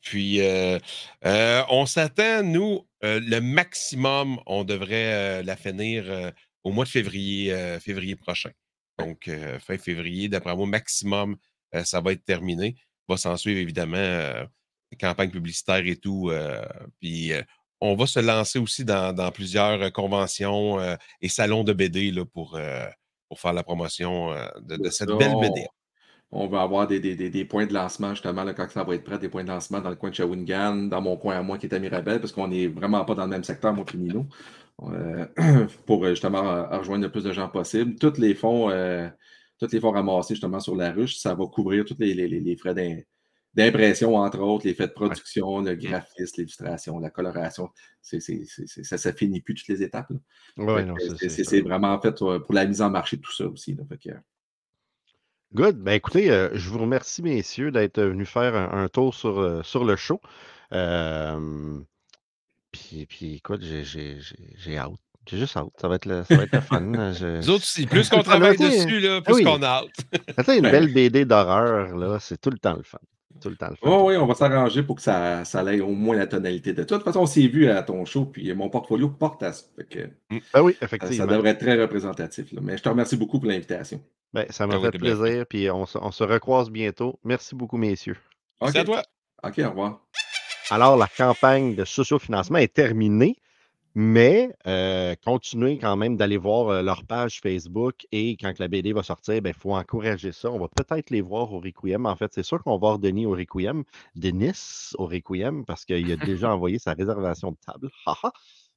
puis, 0.01 0.39
on 1.69 1.85
s'attend, 1.85 2.43
nous, 2.43 2.87
le 3.01 3.39
maximum, 3.39 4.39
on 4.45 4.63
devrait 4.63 5.43
la 5.43 5.57
finir 5.57 6.31
au 6.63 6.71
mois 6.71 6.85
de 6.85 6.89
février, 6.89 7.53
février 7.81 8.15
prochain. 8.15 8.51
Donc, 8.99 9.29
fin 9.59 9.77
février, 9.77 10.29
d'après 10.29 10.55
moi, 10.55 10.65
maximum, 10.65 11.35
ça 11.83 11.99
va 11.99 12.13
être 12.13 12.23
terminé. 12.23 12.77
Va 13.09 13.17
s'en 13.17 13.35
suivre, 13.35 13.59
évidemment, 13.59 14.47
campagne 14.97 15.29
publicitaire 15.29 15.85
et 15.85 15.97
tout. 15.97 16.31
puis, 17.01 17.33
on 17.81 17.95
va 17.95 18.07
se 18.07 18.19
lancer 18.19 18.59
aussi 18.59 18.83
dans, 18.83 19.31
plusieurs 19.31 19.91
conventions 19.91 20.79
et 21.21 21.29
salons 21.29 21.63
de 21.63 21.73
BD 21.73 22.11
là, 22.11 22.25
pour, 22.25 22.59
pour 23.29 23.39
faire 23.39 23.53
la 23.53 23.63
promotion 23.63 24.33
de, 24.61 24.89
cette 24.89 25.09
belle 25.09 25.35
BD. 25.39 25.65
On 26.31 26.47
va 26.47 26.61
avoir 26.61 26.87
des, 26.87 27.45
points 27.45 27.65
de 27.65 27.73
lancement, 27.73 28.09
justement, 28.09 28.43
là, 28.43 28.53
quand 28.53 28.69
ça 28.69 28.83
va 28.83 28.95
être 28.95 29.03
prêt, 29.03 29.17
des 29.17 29.29
points 29.29 29.43
de 29.43 29.49
lancement 29.49 29.79
dans 29.79 29.89
le 29.89 29.95
coin 29.95 30.09
de 30.09 30.15
Shawinigan, 30.15 30.75
dans 30.87 31.01
mon 31.01 31.15
coin 31.15 31.37
à 31.37 31.41
moi 31.41 31.57
qui 31.57 31.67
est 31.67 31.73
à 31.73 31.79
Mirabel, 31.79 32.19
parce 32.19 32.33
qu'on 32.33 32.49
n'est 32.49 32.67
vraiment 32.67 33.05
pas 33.05 33.15
dans 33.15 33.23
le 33.23 33.29
même 33.29 33.45
secteur, 33.45 33.73
moi 33.73 33.85
et 33.93 33.97
Nino, 33.97 34.27
pour 35.85 36.05
justement 36.05 36.67
rejoindre 36.69 37.05
le 37.05 37.11
plus 37.11 37.23
de 37.23 37.31
gens 37.31 37.47
possible. 37.47 37.95
Tous 37.95 38.17
les 38.17 38.35
fonds, 38.35 38.69
tous 39.57 39.71
les 39.71 39.79
fonds 39.79 39.91
ramassés 39.91 40.35
justement 40.35 40.59
sur 40.59 40.75
la 40.75 40.91
ruche, 40.91 41.17
ça 41.17 41.33
va 41.33 41.45
couvrir 41.45 41.85
tous 41.85 41.95
les, 41.97 42.13
les 42.13 42.55
frais 42.57 42.75
d'impression, 43.57 44.15
entre 44.15 44.39
autres, 44.39 44.67
les 44.67 44.75
faits 44.75 44.89
de 44.89 44.93
production, 44.93 45.61
le 45.61 45.75
graphisme, 45.75 46.35
l'illustration, 46.37 46.99
la 46.99 47.09
coloration. 47.09 47.69
ça 48.01 48.17
ne 48.17 49.15
finit 49.15 49.41
plus 49.41 49.55
toutes 49.55 49.67
les 49.67 49.83
étapes. 49.83 50.11
c'est 51.27 51.61
vraiment 51.61 51.93
en 51.93 51.99
fait 51.99 52.17
pour 52.17 52.53
la 52.53 52.65
mise 52.65 52.81
en 52.81 52.91
marché 52.91 53.17
de 53.17 53.21
tout 53.21 53.33
ça 53.33 53.47
aussi. 53.47 53.75
Good. 55.53 55.77
Ben 55.77 55.93
écoutez, 55.93 56.29
euh, 56.29 56.49
je 56.53 56.69
vous 56.69 56.79
remercie, 56.79 57.23
messieurs, 57.23 57.71
d'être 57.71 58.01
venus 58.01 58.29
faire 58.29 58.55
un, 58.55 58.87
tour 58.89 59.15
sur, 59.15 59.39
euh, 59.39 59.63
sur 59.63 59.85
le 59.85 59.95
show. 59.95 60.21
Euh, 60.73 61.79
puis, 62.71 63.05
puis, 63.05 63.35
écoute, 63.35 63.61
j'ai 63.63 64.77
hâte. 64.77 64.91
J'ai 65.25 65.37
juste 65.37 65.55
hâte. 65.55 65.71
Ça 65.79 65.87
va 65.87 65.95
être 65.95 66.05
le, 66.05 66.23
ça 66.25 66.35
va 66.35 66.43
être 66.43 66.61
fun. 66.61 66.81
Nous 66.81 67.49
autres 67.49 67.63
aussi, 67.63 67.87
plus 67.87 68.09
qu'on 68.09 68.23
travaille 68.23 68.57
dessus, 68.57 68.99
là, 68.99 69.21
plus 69.21 69.41
qu'on 69.43 69.63
a 69.63 69.67
hâte. 69.67 70.47
une 70.49 70.69
belle 70.69 70.93
BD 70.93 71.23
d'horreur, 71.23 71.95
là, 71.95 72.19
c'est 72.19 72.39
tout 72.39 72.51
le 72.51 72.59
temps 72.59 72.75
le 72.75 72.83
fun 72.83 72.99
tout 73.39 73.49
le 73.49 73.55
temps. 73.55 73.69
oui, 73.81 74.17
on 74.17 74.25
va 74.25 74.35
s'arranger 74.35 74.83
pour 74.83 74.97
que 74.97 75.01
ça, 75.01 75.45
ça 75.45 75.63
ait 75.73 75.79
au 75.79 75.91
moins 75.91 76.15
la 76.15 76.27
tonalité 76.27 76.73
de. 76.73 76.81
De 76.81 76.87
toute 76.87 77.03
façon, 77.03 77.21
on 77.21 77.25
s'est 77.25 77.47
vu 77.47 77.69
à 77.69 77.83
ton 77.83 78.05
show, 78.05 78.25
puis 78.25 78.53
mon 78.53 78.69
portfolio 78.69 79.09
porte 79.09 79.43
à 79.43 79.53
ça. 79.53 79.65
Mm. 80.29 80.37
ah 80.53 80.63
oui, 80.63 80.75
effectivement. 80.81 81.25
Ça 81.25 81.27
devrait 81.27 81.49
être 81.49 81.59
très 81.59 81.79
représentatif. 81.79 82.53
Mais 82.61 82.77
je 82.77 82.83
te 82.83 82.89
remercie 82.89 83.17
beaucoup 83.17 83.39
pour 83.39 83.49
l'invitation. 83.49 84.01
Ben, 84.33 84.45
ça 84.49 84.67
m'a 84.67 84.79
fait 84.79 84.97
plaisir, 84.97 85.45
puis 85.47 85.69
on, 85.71 85.85
se 85.85 86.23
recroise 86.23 86.69
bientôt. 86.69 87.19
Merci 87.23 87.55
beaucoup, 87.55 87.77
messieurs. 87.77 88.17
Merci 88.61 88.79
à 88.79 88.83
toi. 88.83 89.03
OK, 89.43 89.59
au 89.59 89.69
revoir. 89.69 90.01
Alors, 90.69 90.97
la 90.97 91.07
campagne 91.07 91.75
de 91.75 91.85
sociofinancement 91.85 92.57
est 92.57 92.73
terminée, 92.73 93.37
Mais 93.99 94.55
euh, 94.67 95.15
continuez 95.25 95.79
quand 95.79 95.97
même 95.97 96.17
d'aller 96.17 96.37
voir 96.37 96.69
euh, 96.69 96.81
leur 96.83 97.03
page 97.03 97.39
Facebook 97.41 98.05
et 98.11 98.37
quand 98.37 98.59
la 98.59 98.67
BD 98.67 98.93
va 98.93 99.01
sortir, 99.01 99.33
il 99.33 99.41
ben, 99.41 99.53
faut 99.55 99.73
encourager 99.73 100.31
ça. 100.31 100.51
On 100.51 100.59
va 100.59 100.67
peut-être 100.67 101.09
les 101.09 101.21
voir 101.21 101.51
au 101.51 101.59
Requiem. 101.59 102.05
En 102.05 102.15
fait, 102.15 102.31
c'est 102.31 102.43
sûr 102.43 102.61
qu'on 102.61 102.73
va 102.73 102.77
voir 102.77 102.99
Denis 102.99 103.25
au 103.25 103.31
Requiem, 103.31 103.83
Denis 104.15 104.91
au 104.99 105.07
Requiem, 105.07 105.65
parce 105.65 105.83
qu'il 105.83 106.11
a 106.11 106.15
déjà 106.15 106.53
envoyé 106.53 106.77
sa 106.77 106.93
réservation 106.93 107.53
de 107.53 107.57
table. 107.65 107.89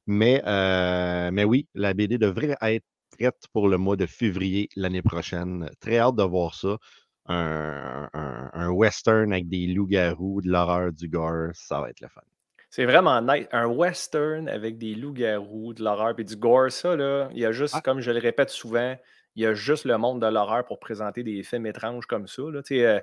mais, 0.07 0.43
euh, 0.47 1.31
mais 1.31 1.45
oui, 1.45 1.69
la 1.75 1.93
BD 1.93 2.17
devrait 2.17 2.57
être 2.63 2.87
prête 3.11 3.45
pour 3.53 3.69
le 3.69 3.77
mois 3.77 3.97
de 3.97 4.07
février 4.07 4.71
l'année 4.75 5.03
prochaine. 5.03 5.69
Très 5.81 5.99
hâte 5.99 6.17
de 6.17 6.23
voir 6.23 6.55
ça. 6.55 6.79
Un, 7.27 8.09
un 8.15 8.71
western 8.71 9.35
avec 9.35 9.51
des 9.51 9.67
loups-garous, 9.67 10.41
de 10.41 10.49
l'horreur, 10.49 10.93
du 10.95 11.09
gore, 11.11 11.51
ça 11.53 11.83
va 11.83 11.91
être 11.91 12.01
le 12.01 12.09
fun. 12.09 12.23
C'est 12.71 12.85
vraiment 12.85 13.21
nice. 13.21 13.47
Un 13.51 13.67
western 13.67 14.49
avec 14.49 14.79
des 14.79 14.95
loups-garous, 14.95 15.75
de 15.75 15.83
l'horreur 15.83 16.15
et 16.19 16.25
du 16.25 16.37
gore, 16.37 16.71
ça, 16.71 16.95
là, 16.95 17.29
il 17.33 17.41
y 17.41 17.45
a 17.45 17.51
juste, 17.51 17.75
ah. 17.77 17.81
comme 17.81 18.01
je 18.01 18.13
le 18.13 18.21
répète 18.21 18.51
souvent, 18.51 18.97
il 19.35 19.43
y 19.43 19.47
a 19.47 19.55
juste 19.55 19.85
le 19.85 19.99
monde 19.99 20.23
de 20.23 20.27
l'horreur 20.27 20.65
pour 20.65 20.79
présenter 20.79 21.25
des 21.25 21.43
films 21.43 21.67
étranges 21.67 22.07
comme 22.07 22.29
ça. 22.29 22.43
Là. 22.43 22.61
Euh, 22.71 23.01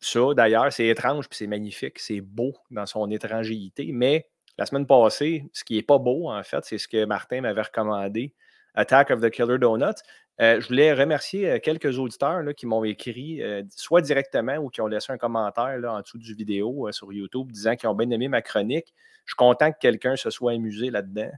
ça, 0.00 0.20
d'ailleurs, 0.34 0.72
c'est 0.72 0.86
étrange 0.86 1.28
puis 1.28 1.36
c'est 1.36 1.46
magnifique, 1.46 1.98
c'est 1.98 2.22
beau 2.22 2.54
dans 2.70 2.86
son 2.86 3.10
étrangéité. 3.10 3.90
Mais 3.92 4.26
la 4.56 4.64
semaine 4.64 4.86
passée, 4.86 5.50
ce 5.52 5.64
qui 5.64 5.76
n'est 5.76 5.82
pas 5.82 5.98
beau, 5.98 6.30
en 6.30 6.42
fait, 6.42 6.64
c'est 6.64 6.78
ce 6.78 6.88
que 6.88 7.04
Martin 7.04 7.42
m'avait 7.42 7.62
recommandé 7.62 8.34
Attack 8.74 9.10
of 9.10 9.20
the 9.20 9.30
Killer 9.30 9.58
Donuts. 9.58 10.02
Euh, 10.40 10.60
je 10.60 10.66
voulais 10.66 10.92
remercier 10.92 11.48
euh, 11.48 11.58
quelques 11.60 11.98
auditeurs 11.98 12.42
qui 12.56 12.66
m'ont 12.66 12.82
écrit, 12.82 13.40
euh, 13.40 13.62
soit 13.70 14.00
directement 14.00 14.56
ou 14.56 14.68
qui 14.68 14.80
ont 14.80 14.88
laissé 14.88 15.12
un 15.12 15.18
commentaire 15.18 15.78
là, 15.78 15.94
en 15.94 16.00
dessous 16.00 16.18
du 16.18 16.34
vidéo 16.34 16.90
sur 16.90 17.12
YouTube 17.12 17.52
disant 17.52 17.76
qu'ils 17.76 17.88
ont 17.88 17.94
bien 17.94 18.10
aimé 18.10 18.26
ma 18.26 18.42
chronique. 18.42 18.92
Je 19.26 19.30
suis 19.30 19.36
content 19.36 19.70
que 19.70 19.78
quelqu'un 19.80 20.16
se 20.16 20.30
soit 20.30 20.52
amusé 20.52 20.90
là-dedans 20.90 21.30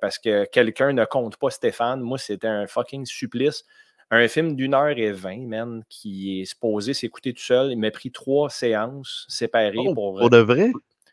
parce 0.00 0.18
que 0.18 0.44
quelqu'un 0.46 0.92
ne 0.92 1.04
compte 1.04 1.36
pas 1.36 1.50
Stéphane. 1.50 2.00
Moi, 2.00 2.18
c'était 2.18 2.48
un 2.48 2.66
fucking 2.66 3.06
supplice. 3.06 3.64
Un 4.10 4.28
film 4.28 4.56
d'une 4.56 4.74
heure 4.74 4.98
et 4.98 5.12
vingt, 5.12 5.46
man, 5.46 5.84
qui 5.88 6.40
est 6.40 6.44
supposé 6.44 6.94
s'écouter 6.94 7.32
tout 7.32 7.42
seul. 7.42 7.70
Il 7.70 7.78
m'a 7.78 7.90
pris 7.90 8.10
trois 8.10 8.50
séances 8.50 9.24
séparées 9.28 9.72
oh, 9.78 9.94
pour. 9.94 10.18
Pour 10.18 10.30
de 10.30 10.38
vrai? 10.38 10.70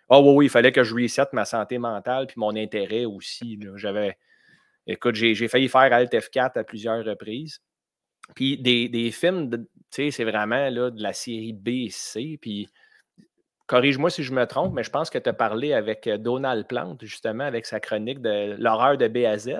Oh 0.10 0.22
oui, 0.24 0.34
oui, 0.36 0.46
il 0.48 0.50
fallait 0.50 0.72
que 0.72 0.84
je 0.84 0.94
reset 0.96 1.28
ma 1.32 1.46
santé 1.46 1.78
mentale 1.78 2.26
puis 2.28 2.36
mon 2.38 2.56
intérêt 2.56 3.06
aussi. 3.06 3.60
J'avais 3.76 4.18
Écoute, 4.88 5.16
j'ai 5.16 5.48
failli 5.48 5.68
faire 5.68 5.94
Alt 5.94 6.12
F4 6.12 6.58
à 6.58 6.64
plusieurs 6.64 7.06
reprises. 7.06 7.60
Puis 8.36 8.58
des, 8.58 9.12
films, 9.12 9.50
tu 9.52 9.68
sais, 9.90 10.12
c'est 10.12 10.24
vraiment 10.24 10.70
là, 10.70 10.92
de 10.92 11.02
la 11.02 11.14
série 11.14 11.54
B 11.54 11.70
et 11.70 11.90
C. 11.90 12.38
Puis 12.42 12.68
corrige-moi 13.70 14.10
si 14.10 14.24
je 14.24 14.34
me 14.34 14.46
trompe, 14.46 14.74
mais 14.74 14.84
je 14.84 14.90
pense 14.90 15.10
que 15.10 15.18
tu 15.18 15.30
as 15.30 15.34
parlé 15.34 15.74
avec 15.74 16.08
euh, 16.08 16.18
Donald 16.18 16.68
Plante, 16.68 17.06
justement, 17.06 17.44
avec 17.44 17.66
sa 17.66 17.80
chronique 17.80 18.20
de 18.20 18.56
l'horreur 18.58 18.98
de 18.98 19.08
B 19.08 19.18
à 19.26 19.38
Z. 19.38 19.52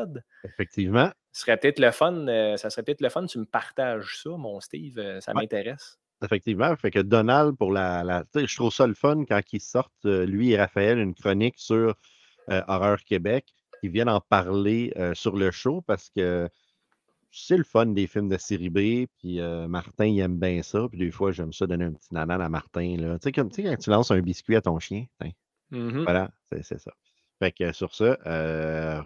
Effectivement. 0.44 1.12
Ce 1.32 1.42
serait 1.42 1.58
peut-être 1.58 1.80
le 1.80 1.92
fun, 1.92 2.28
euh, 2.28 2.58
ça 2.58 2.72
serait 2.72 2.84
peut-être 2.84 3.02
le 3.02 3.10
fun, 3.10 3.26
tu 3.28 3.38
me 3.38 3.46
partages 3.46 4.20
ça, 4.24 4.32
mon 4.32 4.60
Steve, 4.60 4.98
euh, 4.98 5.22
ça 5.22 5.34
m'intéresse. 5.34 6.00
Effectivement, 6.24 6.76
fait 6.76 6.92
que 6.92 7.00
Donald, 7.00 7.56
pour 7.56 7.72
la. 7.72 8.04
la 8.04 8.26
je 8.36 8.54
trouve 8.56 8.74
ça 8.74 8.88
le 8.88 8.96
fun 8.96 9.24
quand 9.26 9.42
ils 9.54 9.62
sortent, 9.62 10.04
lui 10.04 10.52
et 10.52 10.58
Raphaël, 10.58 10.98
une 10.98 11.14
chronique 11.14 11.58
sur 11.58 11.96
Horreur 12.50 12.98
Québec 13.06 13.46
qui 13.82 13.90
viennent 13.90 14.10
en 14.10 14.22
parler 14.22 14.94
sur 15.14 15.36
le 15.36 15.52
show 15.52 15.82
parce 15.82 16.10
que 16.16 16.50
c'est 17.32 17.58
le 17.58 17.64
fun 17.64 17.86
des 17.86 18.08
films 18.08 18.30
de 18.30 18.38
série 18.38 18.70
B. 18.70 19.08
Puis 19.20 19.40
Martin, 19.68 20.06
il 20.06 20.20
aime 20.20 20.38
bien 20.38 20.62
ça. 20.64 20.88
Puis 20.90 21.00
des 21.00 21.12
fois, 21.12 21.32
j'aime 21.32 21.54
ça 21.54 21.68
donner 21.68 21.86
un 21.86 21.94
petit 21.94 22.14
nanan 22.14 22.42
à 22.42 22.50
Martin. 22.50 22.96
Tu 22.98 23.18
sais, 23.22 23.32
quand 23.32 23.50
tu 23.50 23.90
lances 23.90 24.12
un 24.12 24.22
biscuit 24.22 24.56
à 24.56 24.62
ton 24.62 24.80
chien. 24.80 25.06
Mmh 25.72 26.04
voilà, 26.04 26.32
c'est 26.52 26.80
ça. 26.80 26.92
Fait 27.38 27.52
que 27.52 27.72
sur 27.72 27.94
ça, 27.94 28.18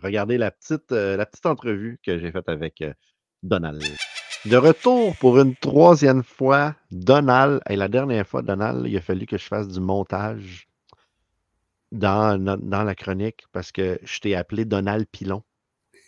regardez 0.01 0.38
la 0.38 0.51
petite, 0.51 0.91
la 0.91 1.25
petite 1.25 1.45
entrevue 1.45 1.99
que 2.03 2.17
j'ai 2.17 2.31
faite 2.31 2.49
avec 2.49 2.83
Donald. 3.43 3.83
De 4.45 4.57
retour 4.57 5.15
pour 5.17 5.39
une 5.39 5.55
troisième 5.55 6.23
fois, 6.23 6.75
Donald. 6.91 7.62
Et 7.69 7.75
la 7.75 7.88
dernière 7.88 8.27
fois, 8.27 8.41
Donald, 8.41 8.86
il 8.86 8.97
a 8.97 9.01
fallu 9.01 9.25
que 9.25 9.38
je 9.38 9.45
fasse 9.45 9.67
du 9.67 9.79
montage 9.79 10.67
dans, 11.93 12.60
dans 12.60 12.84
la 12.84 12.95
chronique 12.95 13.45
parce 13.51 13.71
que 13.71 13.99
je 14.03 14.19
t'ai 14.19 14.36
appelé 14.36 14.65
Donald 14.65 15.06
Pilon. 15.12 15.43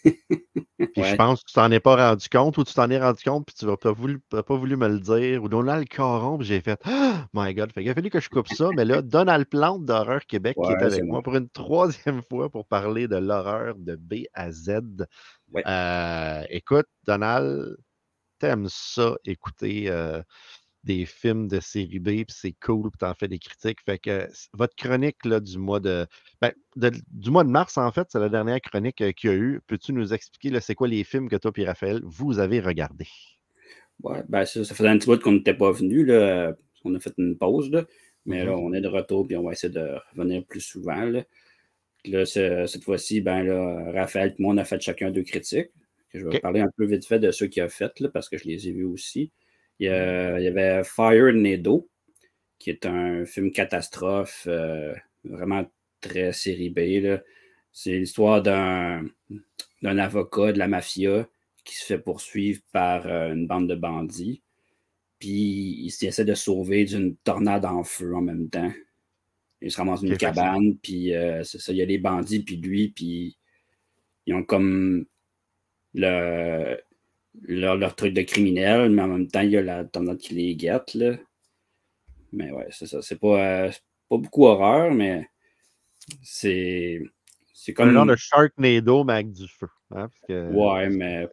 Puis 0.03 1.03
je 1.03 1.15
pense 1.15 1.41
que 1.41 1.47
tu 1.47 1.53
t'en 1.53 1.71
es 1.71 1.79
pas 1.79 2.09
rendu 2.09 2.29
compte 2.29 2.57
ou 2.57 2.63
tu 2.63 2.73
t'en 2.73 2.89
es 2.89 2.99
rendu 2.99 3.23
compte 3.23 3.45
puis 3.45 3.55
tu 3.55 3.65
n'as 3.65 3.77
pas 3.77 3.91
voulu, 3.91 4.19
pas 4.19 4.43
voulu 4.55 4.75
me 4.77 4.87
le 4.87 4.99
dire. 4.99 5.43
Ou 5.43 5.49
Donald 5.49 5.87
Caron, 5.87 6.37
puis 6.37 6.47
j'ai 6.47 6.61
fait 6.61 6.79
oh 6.87 7.13
my 7.33 7.53
God. 7.53 7.71
Fait 7.71 7.83
il 7.83 7.89
a 7.89 7.93
fallu 7.93 8.09
que 8.09 8.19
je 8.19 8.29
coupe 8.29 8.47
ça. 8.47 8.69
mais 8.75 8.85
là, 8.85 9.01
Donald 9.01 9.47
Plante 9.47 9.85
d'Horreur 9.85 10.25
Québec 10.25 10.57
qui 10.63 10.71
est 10.71 10.83
avec 10.83 11.03
moi 11.03 11.21
pour 11.21 11.35
une 11.35 11.49
troisième 11.49 12.21
fois 12.23 12.49
pour 12.49 12.65
parler 12.65 13.07
de 13.07 13.17
l'horreur 13.17 13.75
de 13.77 13.95
B 13.95 14.25
à 14.33 14.51
Z. 14.51 14.79
Euh, 15.55 16.43
écoute, 16.49 16.87
Donald, 17.05 17.77
t'aimes 18.39 18.67
ça, 18.69 19.15
écouter 19.25 19.85
euh, 19.89 20.21
des 20.85 21.05
films 21.05 21.47
de 21.47 21.59
série 21.59 21.99
B, 21.99 22.09
puis 22.09 22.25
c'est 22.29 22.55
cool, 22.63 22.91
puis 22.91 22.99
t'en 22.99 23.13
fais 23.15 23.27
des 23.27 23.39
critiques. 23.39 23.79
Fait 23.83 23.97
que 23.97 24.29
votre 24.53 24.75
chronique 24.75 25.25
là, 25.25 25.39
du 25.39 25.57
mois 25.57 25.79
de, 25.79 26.05
ben, 26.41 26.51
du 26.75 27.31
mois 27.31 27.43
de 27.43 27.49
mars, 27.49 27.77
en 27.77 27.91
fait, 27.91 28.07
c'est 28.09 28.19
la 28.19 28.29
dernière 28.29 28.61
chronique 28.61 29.01
euh, 29.01 29.11
qu'il 29.11 29.29
y 29.31 29.33
a 29.33 29.35
eu. 29.35 29.61
Peux-tu 29.67 29.93
nous 29.93 30.13
expliquer 30.13 30.57
c'est 30.61 30.75
quoi 30.75 30.87
les 30.87 31.03
films 31.03 31.27
que 31.27 31.35
toi 31.35 31.51
et 31.55 31.65
Raphaël, 31.65 32.01
vous 32.03 32.37
avez 32.39 32.59
regardés? 32.59 33.07
Ouais, 34.03 34.21
ben 34.29 34.45
ça, 34.45 34.63
faisait 34.63 34.87
un 34.87 34.97
petit 34.97 35.07
bout 35.07 35.19
qu'on 35.19 35.31
n'était 35.31 35.55
pas 35.55 35.71
venu. 35.71 36.09
On 36.83 36.93
a 36.93 36.99
fait 36.99 37.13
une 37.17 37.35
pause, 37.35 37.71
là. 37.71 37.85
mais 38.25 38.45
là, 38.45 38.51
mm-hmm. 38.51 38.59
on 38.59 38.73
est 38.73 38.81
de 38.81 38.87
retour, 38.87 39.25
puis 39.25 39.35
on 39.37 39.43
va 39.43 39.53
essayer 39.53 39.73
de 39.73 39.87
revenir 40.15 40.45
plus 40.45 40.61
souvent. 40.61 41.03
Là. 41.03 42.25
cette 42.25 42.83
fois-ci, 42.83 43.21
ben 43.21 43.43
là, 43.43 43.91
Raphaël 43.91 44.35
et 44.37 44.41
moi, 44.41 44.53
on 44.53 44.57
a 44.57 44.65
fait 44.65 44.79
chacun 44.81 45.09
deux 45.09 45.23
critiques. 45.23 45.71
Je 46.13 46.27
vais 46.27 46.39
parler 46.39 46.61
un 46.61 46.69
peu 46.77 46.85
vite 46.85 47.05
fait 47.05 47.19
de 47.19 47.31
ceux 47.31 47.47
qu'il 47.47 47.63
a 47.63 47.69
fait, 47.69 47.99
là, 47.99 48.09
parce 48.09 48.29
que 48.29 48.37
je 48.37 48.45
les 48.45 48.67
ai 48.67 48.71
vus 48.71 48.85
aussi. 48.85 49.31
Il 49.79 49.87
y, 49.87 49.89
avait 49.89 50.83
Fire 50.83 51.33
Nedo, 51.33 51.89
qui 52.59 52.69
est 52.69 52.85
un 52.85 53.25
film 53.25 53.51
catastrophe, 53.51 54.45
euh, 54.47 54.93
vraiment 55.23 55.69
très 55.99 56.31
série 56.31 56.69
B. 56.69 57.19
C'est 57.71 57.99
l'histoire 57.99 58.41
d'un 58.41 59.09
avocat 59.83 60.53
de 60.53 60.59
la 60.59 60.67
mafia 60.67 61.27
qui 61.65 61.75
se 61.75 61.85
fait 61.85 61.99
poursuivre 61.99 62.61
par 62.71 63.05
euh, 63.07 63.33
une 63.33 63.47
bande 63.47 63.67
de 63.67 63.75
bandits. 63.75 64.41
Puis 65.19 65.81
il 65.81 65.87
essaie 65.87 66.25
de 66.25 66.35
sauver 66.35 66.85
d'une 66.85 67.15
tornade 67.17 67.65
en 67.65 67.83
feu 67.83 68.15
en 68.15 68.21
même 68.21 68.49
temps. 68.49 68.71
Il 69.61 69.71
se 69.71 69.77
ramasse 69.77 70.01
dans 70.01 70.07
une 70.07 70.17
cabane, 70.17 70.77
puis 70.77 71.13
euh, 71.13 71.43
c'est 71.43 71.59
ça, 71.59 71.71
il 71.71 71.77
y 71.77 71.81
a 71.81 71.85
des 71.85 71.97
bandits, 71.97 72.43
puis 72.43 72.57
lui, 72.57 72.89
puis 72.89 73.37
ils 74.25 74.33
ont 74.33 74.43
comme 74.43 75.05
le, 75.93 76.77
leur, 77.43 77.95
truc 77.95 78.13
de 78.13 78.21
criminel, 78.21 78.89
mais 78.89 79.01
en 79.01 79.07
même 79.07 79.27
temps, 79.27 79.41
il 79.41 79.51
y 79.51 79.57
a 79.57 79.61
la 79.61 79.85
tornade 79.85 80.17
qui 80.17 80.33
les 80.33 80.55
guette. 80.55 80.93
Là. 80.93 81.17
Mais 82.31 82.51
ouais, 82.51 82.67
c'est 82.71 82.87
ça. 82.87 83.01
C'est 83.01 83.19
pas, 83.19 83.65
euh, 83.65 83.71
pas 84.09 84.17
beaucoup 84.17 84.45
horreur, 84.45 84.93
mais 84.93 85.27
c'est. 86.23 87.01
C'est 87.53 87.73
comme. 87.73 87.89
Un 87.89 87.93
genre 87.93 88.05
de 88.05 88.15
Sharknado, 88.15 89.03
mais 89.03 89.13
avec 89.13 89.31
du 89.31 89.47
feu. 89.47 89.67
Hein, 89.91 90.09
ouais, 90.29 90.89
mais 90.89 91.27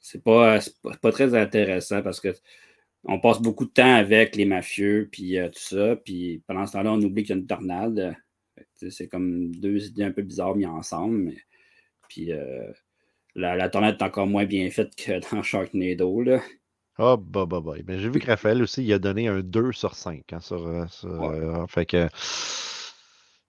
c'est 0.00 0.22
pas, 0.22 0.58
pas, 1.00 1.12
très 1.12 1.34
intéressant 1.34 2.02
parce 2.02 2.20
que 2.20 2.34
on 3.04 3.20
passe 3.20 3.40
beaucoup 3.40 3.64
de 3.64 3.70
temps 3.70 3.94
avec 3.94 4.36
les 4.36 4.44
mafieux, 4.44 5.08
puis 5.10 5.38
euh, 5.38 5.48
tout 5.48 5.60
ça, 5.60 5.96
puis 5.96 6.42
pendant 6.46 6.66
ce 6.66 6.72
temps-là, 6.72 6.92
on 6.92 7.00
oublie 7.00 7.22
qu'il 7.22 7.36
y 7.36 7.38
a 7.38 7.40
une 7.40 7.46
tornade. 7.46 8.16
C'est 8.74 9.08
comme 9.08 9.54
deux 9.54 9.86
idées 9.86 10.04
un 10.04 10.12
peu 10.12 10.22
bizarres 10.22 10.56
mises 10.56 10.66
ensemble, 10.66 11.16
mais 11.16 11.36
puis 12.08 12.32
euh, 12.32 12.72
la, 13.36 13.54
la 13.54 13.66
est 13.88 14.02
encore 14.02 14.26
moins 14.26 14.46
bien 14.46 14.68
faite 14.70 14.96
que 14.96 15.20
dans 15.34 15.42
Sharknado. 15.42 16.22
Là. 16.22 16.40
Ah, 16.98 17.16
bah, 17.20 17.44
bah, 17.46 17.60
bah. 17.60 17.74
Mais 17.86 17.98
j'ai 17.98 18.08
vu 18.08 18.18
que 18.18 18.26
Raphaël 18.26 18.62
aussi, 18.62 18.82
il 18.82 18.92
a 18.92 18.98
donné 18.98 19.28
un 19.28 19.40
2 19.40 19.72
sur 19.72 19.94
5. 19.94 20.32
Hein, 20.32 20.40
sur, 20.40 20.66
euh, 20.66 20.86
euh, 21.04 21.66
fait 21.66 21.86
que 21.86 22.08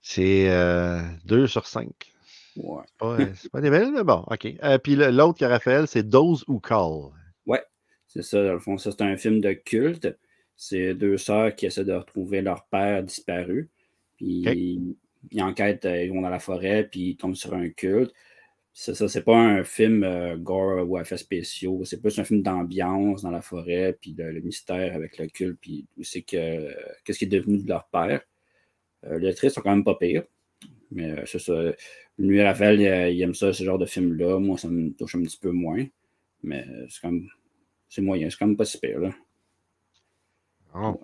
c'est 0.02 0.46
2 0.46 0.52
euh, 0.52 1.48
sur 1.48 1.66
5. 1.66 1.90
Ouais. 2.58 3.32
C'est 3.36 3.52
pas, 3.52 3.62
des 3.62 3.70
belles, 3.70 3.92
mais 3.92 4.04
bon, 4.04 4.26
OK. 4.28 4.48
puis 4.84 4.96
l'autre 4.96 5.40
que 5.40 5.46
Raphaël, 5.46 5.88
c'est 5.88 6.04
Dose 6.04 6.44
ou 6.48 6.60
Call. 6.60 7.12
Ouais, 7.46 7.64
c'est 8.08 8.24
ça. 8.24 8.44
Dans 8.44 8.54
le 8.54 8.60
fond, 8.60 8.78
ça, 8.78 8.92
c'est 8.92 9.04
un 9.04 9.16
film 9.16 9.40
de 9.40 9.54
culte. 9.54 10.18
C'est 10.56 10.96
deux 10.96 11.18
sœurs 11.18 11.56
qui 11.56 11.68
essaient 11.68 11.86
de 11.86 11.94
retrouver 11.94 12.42
leur 12.42 12.66
père 12.66 13.04
disparu. 13.04 13.70
Puis 14.18 14.98
ils 15.30 15.44
enquêtent, 15.44 15.86
ils 15.86 16.12
vont 16.12 16.22
dans 16.22 16.30
la 16.30 16.40
forêt, 16.40 16.88
puis 16.90 17.12
ils 17.12 17.16
tombent 17.16 17.36
sur 17.36 17.54
un 17.54 17.70
culte. 17.70 18.12
C'est 18.80 18.94
ça, 18.94 19.08
c'est 19.08 19.24
pas 19.24 19.36
un 19.36 19.64
film 19.64 20.04
euh, 20.04 20.38
gore 20.38 20.88
ou 20.88 21.00
effets 21.00 21.18
spéciaux, 21.18 21.84
c'est 21.84 22.00
plus 22.00 22.20
un 22.20 22.24
film 22.24 22.44
d'ambiance 22.44 23.24
dans 23.24 23.32
la 23.32 23.42
forêt, 23.42 23.98
puis 24.00 24.14
le, 24.16 24.40
mystère 24.40 24.94
avec 24.94 25.18
le 25.18 25.26
culte, 25.26 25.58
puis 25.60 25.88
c'est 26.04 26.22
que 26.22 26.72
qu'est-ce 27.04 27.18
qui 27.18 27.26
est 27.26 27.28
devenu 27.28 27.58
de 27.58 27.68
leur 27.68 27.88
père. 27.88 28.22
Euh, 29.06 29.18
les 29.18 29.30
actrices 29.30 29.54
sont 29.54 29.62
quand 29.62 29.72
même 29.72 29.84
pas 29.84 29.96
pires, 29.96 30.26
mais 30.92 31.10
euh, 31.10 31.26
c'est 31.26 31.40
ça. 31.40 31.60
Lui, 32.20 32.40
Raphaël, 32.44 32.80
il, 33.12 33.20
aime 33.20 33.34
ça, 33.34 33.52
ce 33.52 33.64
genre 33.64 33.80
de 33.80 33.88
film-là. 33.88 34.38
Moi, 34.38 34.60
ça 34.60 34.68
me 34.68 34.92
touche 34.92 35.16
un 35.16 35.24
petit 35.24 35.40
peu 35.40 35.50
moins, 35.50 35.84
mais 36.44 36.64
c'est 36.88 37.02
comme 37.02 37.28
c'est 37.90 38.04
moyen, 38.04 38.30
c'est 38.30 38.38
quand 38.38 38.46
même 38.46 38.58
pas 38.58 38.66
si 38.66 38.80
pire, 38.80 39.00
là. 39.00 39.10
Oh. 40.76 41.02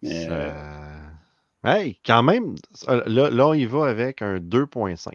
Mais, 0.00 0.26
Hey, 1.62 2.00
quand 2.02 2.22
même, 2.22 2.54
là, 2.88 3.28
là, 3.28 3.48
on 3.48 3.52
y 3.52 3.66
va 3.66 3.88
avec 3.88 4.22
un 4.22 4.38
2.5. 4.38 5.12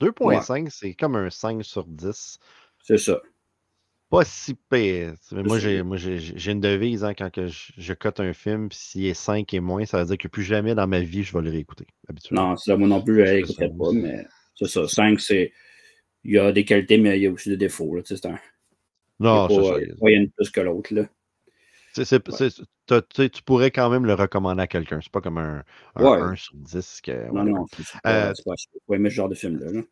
2.5, 0.00 0.68
c'est 0.70 0.94
comme 0.94 1.16
un 1.16 1.30
5 1.30 1.64
sur 1.64 1.84
10. 1.84 2.38
C'est 2.82 2.98
ça. 2.98 3.20
Pas 4.10 4.24
si 4.24 4.54
pire. 4.54 5.14
Moi, 5.32 5.58
j'ai, 5.58 5.82
moi 5.82 5.98
j'ai, 5.98 6.50
une 6.50 6.60
devise 6.60 7.04
hein, 7.04 7.12
quand 7.12 7.30
que 7.30 7.46
je, 7.46 7.92
cote 7.92 8.20
un 8.20 8.32
film, 8.32 8.70
puis 8.70 8.78
s'il 8.78 9.06
est 9.06 9.14
5 9.14 9.52
et 9.52 9.60
moins, 9.60 9.84
ça 9.84 9.98
veut 9.98 10.06
dire 10.06 10.18
que 10.18 10.28
plus 10.28 10.44
jamais 10.44 10.74
dans 10.74 10.86
ma 10.86 11.00
vie, 11.00 11.22
je 11.22 11.36
vais 11.36 11.42
le 11.42 11.50
réécouter. 11.50 11.86
Non, 12.30 12.56
ça, 12.56 12.76
moi 12.76 12.88
non 12.88 13.02
plus, 13.02 13.26
je 13.26 13.32
n'écouterais 13.32 13.68
pas, 13.68 13.92
mais 13.92 14.24
c'est 14.54 14.68
ça. 14.68 14.88
5, 14.88 15.20
c'est. 15.20 15.52
Il 16.24 16.32
y 16.32 16.38
a 16.38 16.52
des 16.52 16.64
qualités, 16.64 16.98
mais 16.98 17.18
il 17.18 17.22
y 17.22 17.26
a 17.26 17.30
aussi 17.30 17.50
des 17.50 17.56
défauts. 17.56 17.96
C'est 18.04 18.26
un... 18.26 18.38
Non, 19.20 19.48
c'est 19.48 19.54
ça. 19.54 19.78
Il 19.80 20.10
y 20.10 20.14
a 20.14 20.18
une 20.18 20.30
plus 20.30 20.50
que 20.50 20.60
l'autre. 20.60 20.92
Tu 21.94 23.42
pourrais 23.44 23.70
quand 23.70 23.90
même 23.90 24.06
le 24.06 24.14
recommander 24.14 24.62
à 24.62 24.66
quelqu'un. 24.66 25.00
C'est 25.02 25.12
pas 25.12 25.20
comme 25.20 25.38
un, 25.38 25.62
un 25.96 26.04
1 26.04 26.36
sur 26.36 26.54
10. 26.54 27.00
Que, 27.02 27.32
non, 27.32 27.44
non, 27.44 27.66
c'est 27.76 28.00
pas, 28.02 28.30
euh, 28.30 28.94
aimer 28.94 29.10
ce 29.10 29.14
genre 29.14 29.28
de 29.28 29.34
film-là. 29.34 29.72
là 29.72 29.82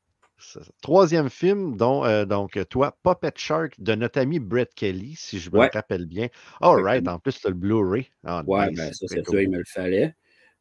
Troisième 0.83 1.31
film, 1.31 1.77
dont, 1.77 2.05
euh, 2.05 2.27
donc 2.27 2.59
toi, 2.69 2.97
Puppet 3.03 3.33
Shark 3.37 3.75
de 3.79 3.95
notre 3.95 4.21
ami 4.21 4.39
Brett 4.39 4.73
Kelly, 4.75 5.15
si 5.17 5.39
je 5.39 5.51
me 5.51 5.61
rappelle 5.73 6.07
bien. 6.07 6.29
All 6.61 6.83
right, 6.83 7.07
en 7.09 7.19
plus, 7.19 7.41
tu 7.41 7.47
as 7.47 7.51
le 7.51 7.57
Blu-ray. 7.57 8.11
Ah, 8.25 8.43
ouais, 8.47 8.71
ben, 8.73 8.93
ça, 8.93 9.07
c'est 9.09 9.27
ça, 9.27 9.43
il 9.43 9.51
me 9.51 9.59
le 9.59 9.65
fallait. 9.67 10.15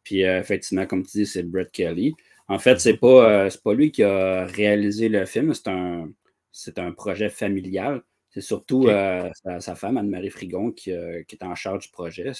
Puis 0.03 0.23
euh, 0.23 0.39
effectivement, 0.39 0.85
comme 0.85 1.03
tu 1.05 1.17
dis, 1.17 1.25
c'est 1.25 1.43
Brett 1.43 1.71
Kelly. 1.71 2.13
En 2.47 2.59
fait, 2.59 2.79
c'est 2.79 2.97
pas, 2.97 3.45
euh, 3.45 3.49
pas 3.63 3.73
lui 3.73 3.91
qui 3.91 4.03
a 4.03 4.45
réalisé 4.45 5.09
le 5.09 5.25
film, 5.25 5.53
c'est 5.53 5.67
un, 5.67 6.09
c'est 6.51 6.79
un 6.79 6.91
projet 6.91 7.29
familial. 7.29 8.01
C'est 8.35 8.41
surtout 8.41 8.87
sa, 8.87 9.75
femme, 9.75 9.95
Anne-Marie 9.95 10.29
Frigon, 10.29 10.71
qui, 10.71 10.91
qui, 11.27 11.35
est 11.35 11.43
en 11.43 11.55
charge 11.55 11.85
du 11.85 11.89
projet. 11.89 12.33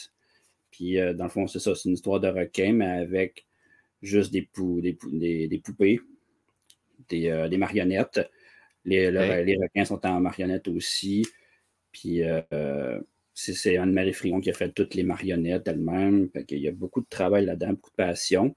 Puis 0.69 0.97
dans 1.15 1.23
le 1.23 1.29
fond, 1.29 1.47
c'est 1.47 1.59
ça, 1.59 1.73
c'est 1.73 1.87
une 1.87 1.95
histoire 1.95 2.19
de 2.19 2.27
requin, 2.27 2.73
mais 2.73 2.85
avec 2.85 3.47
juste 4.01 4.33
des, 4.33 4.41
pou, 4.41 4.81
des, 4.81 4.97
des 5.47 5.57
poupées 5.59 6.01
euh, 7.13 7.47
des, 7.47 7.57
marionnettes. 7.57 8.29
Les, 8.83 9.09
les, 9.09 9.57
requins 9.57 9.85
sont 9.85 10.05
en 10.05 10.19
marionnettes 10.19 10.67
aussi. 10.67 11.25
Puis 11.93 12.23
euh, 12.23 12.99
c'est 13.33 13.77
Anne-Marie 13.77 14.13
Frigon 14.13 14.41
qui 14.41 14.49
a 14.49 14.53
fait 14.53 14.71
toutes 14.73 14.95
les 14.95 15.03
marionnettes 15.03 15.67
elle-même. 15.69 16.29
Il 16.49 16.59
y 16.59 16.67
a 16.67 16.71
beaucoup 16.71 17.01
de 17.01 17.07
travail 17.09 17.45
là-dedans, 17.45 17.71
beaucoup 17.73 17.91
de 17.91 17.95
passion. 17.95 18.53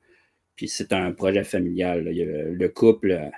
Puis 0.57 0.69
c'est 0.69 0.93
un 0.93 1.13
projet 1.13 1.45
familial. 1.45 2.05
le 2.05 2.69
couple, 2.69 3.31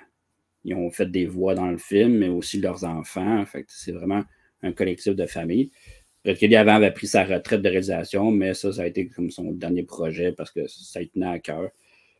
ils 0.64 0.74
ont 0.74 0.90
fait 0.90 1.10
des 1.10 1.26
voix 1.26 1.54
dans 1.54 1.70
le 1.70 1.78
film, 1.78 2.18
mais 2.18 2.28
aussi 2.28 2.60
leurs 2.60 2.84
enfants. 2.84 3.44
C'est 3.68 3.92
vraiment 3.92 4.22
un 4.62 4.72
collectif 4.72 5.14
de 5.14 5.26
famille. 5.26 5.70
Kelly 6.24 6.56
avant 6.56 6.74
avait 6.74 6.92
pris 6.92 7.06
sa 7.06 7.24
retraite 7.24 7.62
de 7.62 7.68
réalisation, 7.68 8.30
mais 8.30 8.52
ça, 8.54 8.72
ça 8.72 8.82
a 8.82 8.86
été 8.86 9.08
comme 9.08 9.30
son 9.30 9.52
dernier 9.52 9.84
projet 9.84 10.32
parce 10.32 10.50
que 10.50 10.66
ça 10.66 11.00
lui 11.00 11.08
tenait 11.08 11.26
à 11.26 11.38
cœur. 11.38 11.70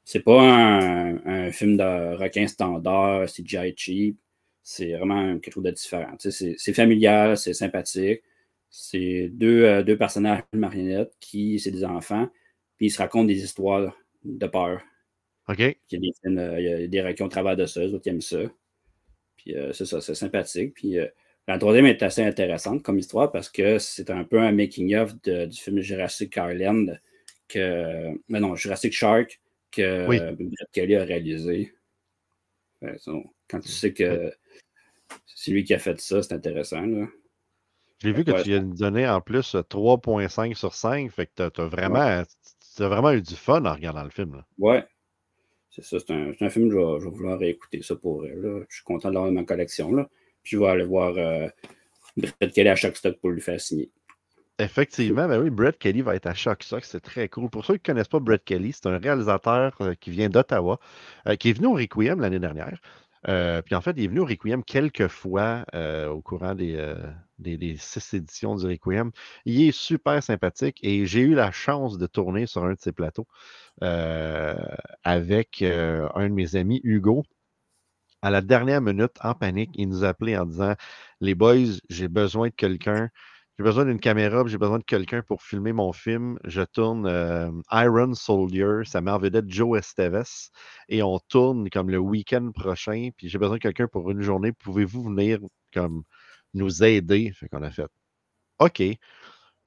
C'est 0.05 0.20
pas 0.20 0.40
un, 0.40 1.53
film 1.53 1.76
de 1.76 2.16
requin 2.16 2.46
standard, 2.46 3.29
c'est 3.29 3.42
CGI 3.42 3.74
cheap. 3.76 4.18
C'est 4.62 4.92
vraiment 4.94 5.38
quelque 5.38 5.55
chose 5.55 5.64
de 5.64 5.70
différent. 5.70 6.14
C'est 6.18 6.72
familial, 6.72 7.37
c'est 7.37 7.55
sympathique. 7.55 8.22
C'est 8.70 9.29
deux, 9.33 9.64
euh, 9.64 9.83
deux 9.83 9.96
personnages 9.98 10.42
marionnettes 10.53 11.12
qui, 11.20 11.59
c'est 11.59 11.72
des 11.72 11.85
enfants, 11.85 12.29
puis 12.76 12.87
ils 12.87 12.90
se 12.90 12.98
racontent 12.98 13.24
des 13.24 13.42
histoires 13.42 13.96
de 14.24 14.46
peur. 14.46 14.81
OK. 15.51 15.59
Il 15.59 15.75
y 15.91 15.97
a 15.97 15.99
des, 15.99 16.13
il 16.25 16.65
y 16.65 16.85
a 16.85 16.87
des 16.87 17.03
requins 17.03 17.25
au 17.25 17.29
travers 17.29 17.57
de 17.57 17.67
ça, 17.67 17.81
eux 17.81 17.93
autres 17.93 18.09
aiment 18.09 18.21
ça. 18.21 18.39
Puis 19.37 19.57
euh, 19.57 19.73
c'est 19.73 19.85
ça, 19.85 20.01
c'est 20.01 20.15
sympathique. 20.15 20.75
Puis 20.75 20.99
euh, 20.99 21.09
la 21.49 21.59
troisième 21.59 21.87
est 21.87 22.03
assez 22.03 22.23
intéressante 22.23 22.83
comme 22.85 22.99
histoire 22.99 23.33
parce 23.33 23.49
que 23.49 23.79
c'est 23.79 24.11
un 24.11 24.23
peu 24.23 24.41
un 24.41 24.53
making-of 24.53 25.21
du 25.23 25.57
film 25.57 25.81
Jurassic 25.81 26.37
Island 26.37 27.01
que. 27.49 28.13
Mais 28.29 28.39
non, 28.39 28.55
Jurassic 28.55 28.93
Shark 28.93 29.41
que 29.73 30.07
Brett 30.07 30.71
Kelly 30.73 30.97
a 30.97 31.05
réalisé. 31.05 31.73
quand 33.49 33.61
tu 33.61 33.69
sais 33.69 33.93
que 33.93 34.33
c'est 35.27 35.51
lui 35.51 35.65
qui 35.65 35.75
a 35.75 35.79
fait 35.79 36.01
ça, 36.01 36.23
c'est 36.23 36.35
intéressant. 36.35 36.85
J'ai 37.99 38.13
vu 38.13 38.25
que 38.25 38.43
tu 38.43 38.55
as 38.55 38.61
donné 38.61 39.09
en 39.09 39.21
plus 39.21 39.55
3.5 39.55 40.55
sur 40.55 40.75
5, 40.75 41.11
fait 41.11 41.27
que 41.27 41.49
tu 41.49 41.61
as, 41.61 41.67
vraiment, 41.67 42.23
vraiment 42.79 43.13
eu 43.13 43.21
du 43.21 43.35
fun 43.35 43.65
en 43.65 43.75
regardant 43.75 44.05
le 44.05 44.11
film. 44.11 44.37
Là. 44.37 44.47
Ouais. 44.59 44.85
C'est 45.71 45.85
ça, 45.85 45.99
c'est 46.01 46.13
un, 46.13 46.51
film, 46.51 46.69
vais, 46.69 47.01
je 47.01 47.05
vais, 47.05 47.11
vouloir 47.11 47.39
réécouter 47.39 47.81
ça 47.83 47.95
pour 47.95 48.27
elle. 48.27 48.65
Je 48.69 48.77
suis 48.77 48.85
content 48.85 49.11
d'avoir 49.11 49.31
ma 49.31 49.45
collection. 49.45 49.93
Là. 49.93 50.09
Puis 50.43 50.57
je 50.57 50.59
vais 50.59 50.67
aller 50.67 50.85
voir 50.85 51.17
euh, 51.17 51.49
Brett 52.17 52.53
Kelly 52.53 52.69
à 52.69 52.77
chaque 52.77 52.97
stock 52.97 53.19
pour 53.21 53.31
lui 53.31 53.41
faire 53.41 53.61
signer. 53.61 53.91
Effectivement, 54.59 55.27
ben 55.27 55.41
oui, 55.41 55.49
Brett 55.49 55.79
Kelly 55.79 56.03
va 56.03 56.15
être 56.15 56.27
à 56.27 56.35
Shock 56.35 56.63
Sock, 56.65 56.85
c'est 56.85 57.01
très 57.01 57.31
cool. 57.31 57.49
Pour 57.49 57.65
ceux 57.65 57.75
qui 57.75 57.91
ne 57.91 57.95
connaissent 57.95 58.09
pas 58.09 58.21
Brett 58.21 58.45
Kelly, 58.45 58.73
c'est 58.73 58.87
un 58.87 58.99
réalisateur 58.99 59.75
euh, 59.81 59.95
qui 59.95 60.11
vient 60.11 60.29
d'Ottawa, 60.29 60.79
euh, 61.27 61.37
qui 61.37 61.49
est 61.49 61.53
venu 61.55 61.69
au 61.69 61.75
Requiem 61.75 62.21
l'année 62.21 62.39
dernière. 62.39 62.79
Euh, 63.29 63.61
puis 63.63 63.75
en 63.75 63.81
fait, 63.81 63.93
il 63.97 64.05
est 64.05 64.09
venu 64.09 64.21
au 64.21 64.25
Requiem 64.25 64.65
quelques 64.65 65.09
fois 65.09 65.65
au 66.09 66.23
courant 66.23 66.55
des, 66.55 66.95
des, 67.39 67.77
six 67.77 68.15
éditions 68.15 68.57
du 68.57 68.67
Requiem. 68.67 69.11
Il 69.45 69.69
est 69.69 69.73
super 69.73 70.23
sympathique 70.23 70.79
et 70.83 71.07
j'ai 71.07 71.21
eu 71.21 71.35
la 71.35 71.51
chance 71.53 71.99
de 71.99 72.07
tourner 72.07 72.47
sur 72.47 72.65
un 72.65 72.73
de 72.73 72.81
ses 72.81 72.93
plateaux 72.93 73.27
avec 73.81 75.63
un 75.63 76.29
de 76.29 76.35
mes 76.35 76.57
amis, 76.57 76.81
Hugo. 76.85 77.25
À 78.23 78.31
la 78.31 78.43
dernière 78.43 78.83
minute, 78.83 79.13
en 79.23 79.35
panique, 79.35 79.71
il 79.75 79.89
nous 79.89 80.05
a 80.05 80.09
appelé 80.09 80.37
en 80.37 80.45
disant 80.45 80.75
Les 81.21 81.35
boys, 81.35 81.79
j'ai 81.89 82.09
besoin 82.09 82.49
de 82.49 82.55
quelqu'un 82.55 83.09
j'ai 83.61 83.64
besoin 83.64 83.85
d'une 83.85 84.01
caméra, 84.01 84.42
j'ai 84.46 84.57
besoin 84.57 84.79
de 84.79 84.85
quelqu'un 84.85 85.20
pour 85.20 85.42
filmer 85.42 85.75
mon 85.75 85.92
film. 85.92 86.38
Je 86.44 86.62
tourne 86.62 87.05
euh, 87.07 87.51
Iron 87.73 88.14
Soldier, 88.14 88.85
ça 88.87 89.03
met 89.03 89.11
en 89.11 89.18
vedette 89.18 89.51
Joe 89.51 89.79
Esteves, 89.79 90.49
et 90.88 91.03
on 91.03 91.18
tourne 91.29 91.68
comme 91.68 91.90
le 91.90 91.99
week-end 91.99 92.53
prochain, 92.55 93.11
puis 93.14 93.29
j'ai 93.29 93.37
besoin 93.37 93.57
de 93.57 93.61
quelqu'un 93.61 93.87
pour 93.87 94.11
une 94.11 94.23
journée. 94.23 94.53
Pouvez-vous 94.53 95.03
venir 95.03 95.40
comme 95.75 96.05
nous 96.55 96.83
aider? 96.83 97.33
Fait 97.35 97.51
qu'on 97.51 97.62
a 97.62 97.70
fait 97.70 97.85
OK. 98.61 98.77
Puis 98.77 98.99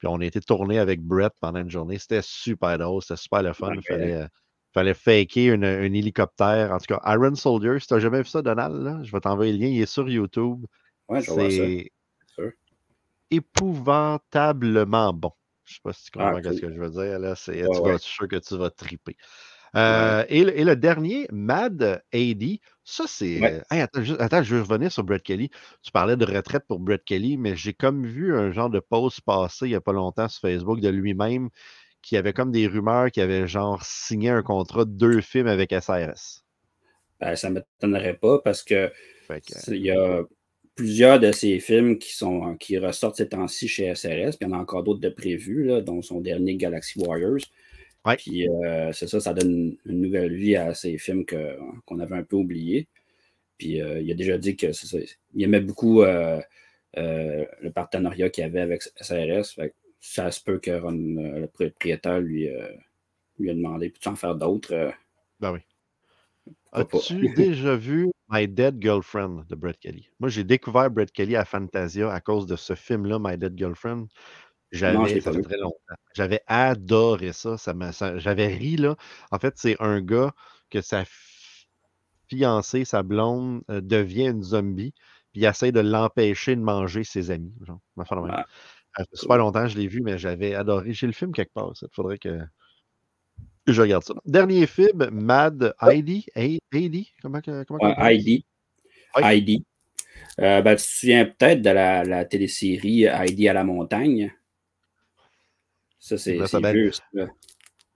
on 0.02 0.18
a 0.18 0.24
été 0.24 0.40
tourné 0.40 0.80
avec 0.80 1.00
Brett 1.00 1.32
pendant 1.40 1.60
une 1.60 1.70
journée. 1.70 2.00
C'était 2.00 2.20
super 2.20 2.76
drôle, 2.78 3.00
c'était 3.00 3.20
super 3.20 3.44
le 3.44 3.52
fun. 3.52 3.74
Il 3.76 3.82
fallait, 3.82 4.14
euh, 4.14 4.26
fallait 4.72 4.94
faker 4.94 5.52
un 5.52 5.62
hélicoptère. 5.62 6.72
En 6.72 6.78
tout 6.78 6.92
cas, 6.92 7.00
Iron 7.14 7.36
Soldier, 7.36 7.78
si 7.78 7.86
tu 7.86 7.94
n'as 7.94 8.00
jamais 8.00 8.22
vu 8.22 8.28
ça, 8.28 8.42
Donald, 8.42 9.04
je 9.04 9.12
vais 9.12 9.20
t'envoyer 9.20 9.52
le 9.52 9.58
lien. 9.58 9.68
Il 9.68 9.80
est 9.80 9.86
sur 9.86 10.08
YouTube. 10.08 10.66
Ouais, 11.08 11.22
je 11.22 11.30
vois 11.30 11.48
ça 11.48 11.62
épouvantablement 13.36 15.12
bon. 15.12 15.32
Je 15.64 15.72
ne 15.72 15.74
sais 15.74 15.80
pas 15.82 15.92
si 15.92 16.04
tu 16.04 16.10
comprends 16.10 16.40
ah, 16.44 16.52
ce 16.52 16.60
que 16.60 16.72
je 16.72 16.78
veux 16.78 16.90
dire. 16.90 17.18
Là, 17.18 17.34
c'est, 17.34 17.62
tu 17.62 17.82
vas, 17.82 17.98
sûr 17.98 18.28
que 18.28 18.36
tu 18.36 18.56
vas 18.56 18.70
triper. 18.70 19.16
Euh, 19.76 20.24
et, 20.28 20.44
le 20.44 20.76
dernier, 20.76 21.26
Mad 21.32 22.02
AD, 22.12 22.44
ça 22.84 23.04
c'est. 23.08 23.64
attends, 23.70 24.42
je 24.42 24.54
veux 24.54 24.62
revenir 24.62 24.92
sur 24.92 25.02
Brett 25.02 25.22
Kelly. 25.22 25.50
Tu 25.82 25.90
parlais 25.90 26.16
de 26.16 26.24
retraite 26.24 26.64
pour 26.68 26.78
Brett 26.78 27.04
Kelly, 27.04 27.36
mais 27.36 27.56
j'ai 27.56 27.72
comme 27.72 28.06
vu 28.06 28.36
un 28.36 28.52
genre 28.52 28.70
de 28.70 28.78
post 28.78 29.20
passé 29.22 29.66
il 29.66 29.70
n'y 29.70 29.74
a 29.74 29.80
pas 29.80 29.92
longtemps 29.92 30.28
sur 30.28 30.42
Facebook 30.42 30.80
de 30.80 30.88
lui-même 30.88 31.48
qui 32.02 32.16
avait 32.16 32.34
comme 32.34 32.52
des 32.52 32.66
rumeurs 32.66 33.10
qu'il 33.10 33.22
avait 33.22 33.48
genre 33.48 33.82
signé 33.82 34.30
un 34.30 34.42
contrat 34.42 34.84
de 34.84 34.90
deux 34.90 35.20
films 35.22 35.46
avec 35.46 35.72
SRS. 35.72 36.44
Ben, 37.18 37.34
ça 37.34 37.48
ne 37.48 37.54
m'étonnerait 37.54 38.14
pas 38.14 38.40
parce 38.40 38.62
que, 38.62 38.92
il 39.68 39.76
y 39.76 39.90
a 39.90 40.22
plusieurs 40.74 41.20
de 41.20 41.32
ces 41.32 41.60
films 41.60 41.98
qui, 41.98 42.12
sont, 42.12 42.56
qui 42.56 42.78
ressortent 42.78 43.16
ces 43.16 43.28
temps-ci 43.28 43.68
chez 43.68 43.94
SRS, 43.94 44.36
puis 44.36 44.38
il 44.42 44.48
y 44.48 44.52
en 44.52 44.52
a 44.52 44.58
encore 44.58 44.82
d'autres 44.82 45.00
de 45.00 45.08
prévus, 45.08 45.64
là, 45.64 45.80
dont 45.80 46.02
son 46.02 46.20
dernier 46.20 46.56
Galaxy 46.56 46.98
Warriors. 46.98 47.40
Puis 48.18 48.48
euh, 48.48 48.92
c'est 48.92 49.06
ça, 49.06 49.18
ça 49.18 49.32
donne 49.32 49.76
une, 49.86 50.00
nouvelle 50.02 50.34
vie 50.34 50.56
à 50.56 50.74
ces 50.74 50.98
films 50.98 51.24
qu'on 51.24 51.98
avait 52.00 52.16
un 52.16 52.22
peu 52.22 52.36
oubliés. 52.36 52.86
Puis 53.56 53.80
euh, 53.80 54.00
il 54.00 54.10
a 54.10 54.14
déjà 54.14 54.36
dit 54.36 54.56
que 54.56 54.72
ça, 54.72 54.98
il 55.34 55.42
aimait 55.42 55.60
beaucoup 55.60 56.02
euh, 56.02 56.40
le 56.96 57.70
partenariat 57.70 58.28
qu'il 58.28 58.44
avait 58.44 58.60
avec 58.60 58.82
SRS. 59.00 59.58
ça 60.00 60.30
se 60.30 60.42
peut 60.42 60.58
que 60.58 60.70
le 60.70 61.46
propriétaire 61.46 62.20
lui, 62.20 62.48
lui 63.38 63.50
a 63.50 63.54
demandé 63.54 63.88
peux-tu 63.88 64.08
en 64.08 64.16
faire 64.16 64.34
d'autres 64.34 64.92
Ben 65.40 65.52
oui. 65.52 65.60
As-tu 66.72 67.32
déjà 67.34 67.76
vu 67.76 68.10
My 68.28 68.48
Dead 68.48 68.80
Girlfriend 68.80 69.44
de 69.48 69.54
Brett 69.54 69.78
Kelly? 69.78 70.10
Moi, 70.18 70.28
j'ai 70.28 70.44
découvert 70.44 70.90
Brett 70.90 71.12
Kelly 71.12 71.36
à 71.36 71.44
Fantasia 71.44 72.12
à 72.12 72.20
cause 72.20 72.46
de 72.46 72.56
ce 72.56 72.74
film-là, 72.74 73.18
My 73.20 73.38
Dead 73.38 73.56
Girlfriend. 73.56 74.06
J'avais, 74.72 75.20
ça 75.20 75.32
fait 75.32 75.42
très 75.42 75.56
longtemps. 75.56 75.94
J'avais 76.14 76.40
adoré 76.48 77.32
ça. 77.32 77.56
ça, 77.56 78.18
j'avais 78.18 78.48
ri, 78.48 78.76
là. 78.76 78.96
En 79.30 79.38
fait, 79.38 79.54
c'est 79.56 79.76
un 79.80 80.00
gars 80.00 80.32
que 80.68 80.80
sa 80.80 81.04
fiancée, 82.28 82.84
sa 82.84 83.04
blonde, 83.04 83.62
euh, 83.70 83.80
devient 83.80 84.28
une 84.28 84.42
zombie, 84.42 84.92
puis 85.32 85.42
il 85.42 85.44
essaie 85.44 85.70
de 85.70 85.80
l'empêcher 85.80 86.56
de 86.56 86.60
manger 86.60 87.04
ses 87.04 87.30
amis. 87.30 87.54
Genre, 87.64 87.78
ah, 87.96 88.46
ça 88.96 89.04
fait 89.04 89.16
super 89.16 89.38
longtemps 89.38 89.62
que 89.62 89.68
je 89.68 89.78
l'ai 89.78 89.86
vu, 89.86 90.00
mais 90.00 90.18
j'avais 90.18 90.54
adoré. 90.54 90.92
J'ai 90.92 91.06
le 91.06 91.12
film 91.12 91.32
quelque 91.32 91.52
part. 91.52 91.72
Il 91.80 91.88
faudrait 91.92 92.18
que. 92.18 92.40
Je 93.66 93.80
regarde 93.80 94.04
ça. 94.04 94.14
Dernier 94.26 94.66
film, 94.66 95.08
Mad 95.10 95.74
Heidi. 95.80 96.26
Heidi? 96.34 97.12
Comment, 97.22 97.40
comment 97.40 97.96
Heidi. 97.98 98.44
Heidi. 99.16 99.64
Euh, 100.40 100.62
ben, 100.62 100.76
tu 100.76 100.82
te 100.82 100.88
souviens 100.88 101.26
peut-être 101.26 101.62
de 101.62 101.70
la, 101.70 102.04
la, 102.04 102.24
télésérie 102.24 103.04
Heidi 103.04 103.48
à 103.48 103.52
la 103.52 103.64
montagne? 103.64 104.32
Ça, 105.98 106.18
c'est 106.18 106.36
vieux, 106.36 106.92
ça. 106.92 107.02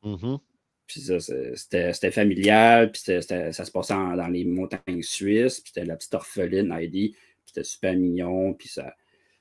Mm-hmm. 0.05 0.39
Puis 0.87 1.01
ça, 1.01 1.19
c'était 1.21 2.11
familial, 2.11 2.91
puis 2.91 3.03
ça 3.03 3.53
se 3.53 3.71
passait 3.71 3.95
dans 3.95 4.29
les 4.29 4.45
montagnes 4.45 5.03
suisses, 5.03 5.61
puis 5.61 5.73
c'était 5.75 5.85
la 5.85 5.97
petite 5.97 6.15
orpheline 6.15 6.73
Heidi, 6.73 7.11
puis 7.11 7.45
c'était 7.45 7.65
super 7.65 7.95
mignon, 7.95 8.55
puis 8.55 8.69
ça, 8.69 8.97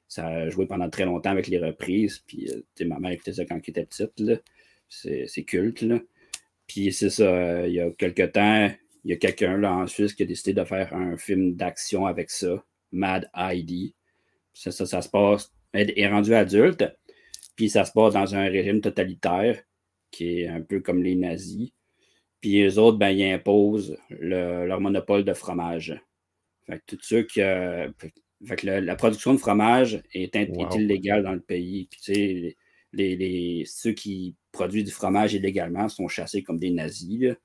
ça 0.10 0.28
a 0.28 0.50
joué 0.50 0.66
pendant 0.66 0.90
très 0.90 1.06
longtemps 1.06 1.30
avec 1.30 1.48
les 1.48 1.58
reprises, 1.58 2.20
puis 2.28 2.52
euh, 2.52 2.86
ma 2.86 3.00
mère 3.00 3.12
écoutait 3.12 3.32
ça 3.32 3.46
quand 3.46 3.56
elle 3.56 3.64
était 3.66 3.86
petite, 3.86 4.44
c'est 4.90 5.44
culte, 5.44 5.82
là. 5.82 6.00
Puis 6.68 6.92
c'est 6.92 7.10
ça, 7.10 7.68
il 7.68 7.74
y 7.74 7.80
a 7.80 7.90
quelques 7.92 8.34
temps, 8.34 8.70
il 9.04 9.12
y 9.12 9.14
a 9.14 9.18
quelqu'un 9.18 9.58
là 9.58 9.74
en 9.74 9.88
Suisse 9.88 10.14
qui 10.14 10.24
a 10.24 10.26
décidé 10.26 10.54
de 10.54 10.64
faire 10.66 10.94
un 10.94 11.18
film 11.18 11.56
d'action 11.56 12.06
avec 12.06 12.30
ça, 12.30 12.64
Mad 12.92 13.30
Heidi. 13.36 13.96
Ça, 14.54 14.72
ça, 14.72 14.86
ça 14.86 15.02
se 15.02 15.10
passe, 15.10 15.54
elle 15.72 15.94
est 15.98 16.08
rendue 16.08 16.34
adulte, 16.34 16.86
puis 17.56 17.70
ça 17.70 17.86
se 17.86 17.92
passe 17.92 18.14
dans 18.14 18.36
un 18.36 18.46
régime 18.50 18.82
totalitaire 18.82 19.62
qui 20.12 20.42
est 20.42 20.48
un 20.48 20.62
peu 20.62 20.80
comme 20.80 21.04
les 21.04 21.16
nazis. 21.16 21.72
Puis 22.42 22.54
les 22.54 22.78
autres, 22.78 22.98
ben, 22.98 23.10
ils 23.10 23.32
imposent 23.32 23.98
leur 24.10 24.80
monopole 24.80 25.24
de 25.24 25.34
fromage. 25.34 26.00
Fait 26.66 26.80
que 26.80 26.96
tout 26.96 26.98
ceux 27.02 27.24
qui. 27.24 27.40
fait 27.40 28.56
que 28.56 28.68
la 28.68 28.96
production 28.96 29.34
de 29.34 29.40
fromage 29.40 30.02
est, 30.14 30.36
illégale 30.76 31.24
dans 31.24 31.34
le 31.34 31.40
pays. 31.40 31.88
Puis, 31.90 32.00
tu 32.02 32.14
sais, 32.14 32.58
les, 32.98 33.64
ceux 33.66 33.92
qui 33.92 34.36
produisent 34.52 34.86
du 34.86 34.92
fromage 34.92 35.34
illégalement 35.34 35.88
sont 35.90 36.08
chassés 36.08 36.44
comme 36.44 36.60
des 36.60 36.72
nazis. 36.72 37.36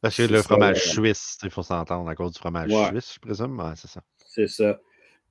Parce 0.00 0.16
que 0.16 0.22
le 0.22 0.42
fromage 0.42 0.78
euh, 0.78 0.90
suisse, 0.92 1.38
il 1.42 1.50
faut 1.50 1.62
s'entendre 1.62 2.08
à 2.08 2.14
cause 2.14 2.32
du 2.32 2.38
fromage 2.38 2.70
suisse, 2.70 3.14
je 3.14 3.20
présume. 3.20 3.74
c'est 3.76 3.88
ça. 3.88 4.02
C'est 4.26 4.48
ça. 4.48 4.80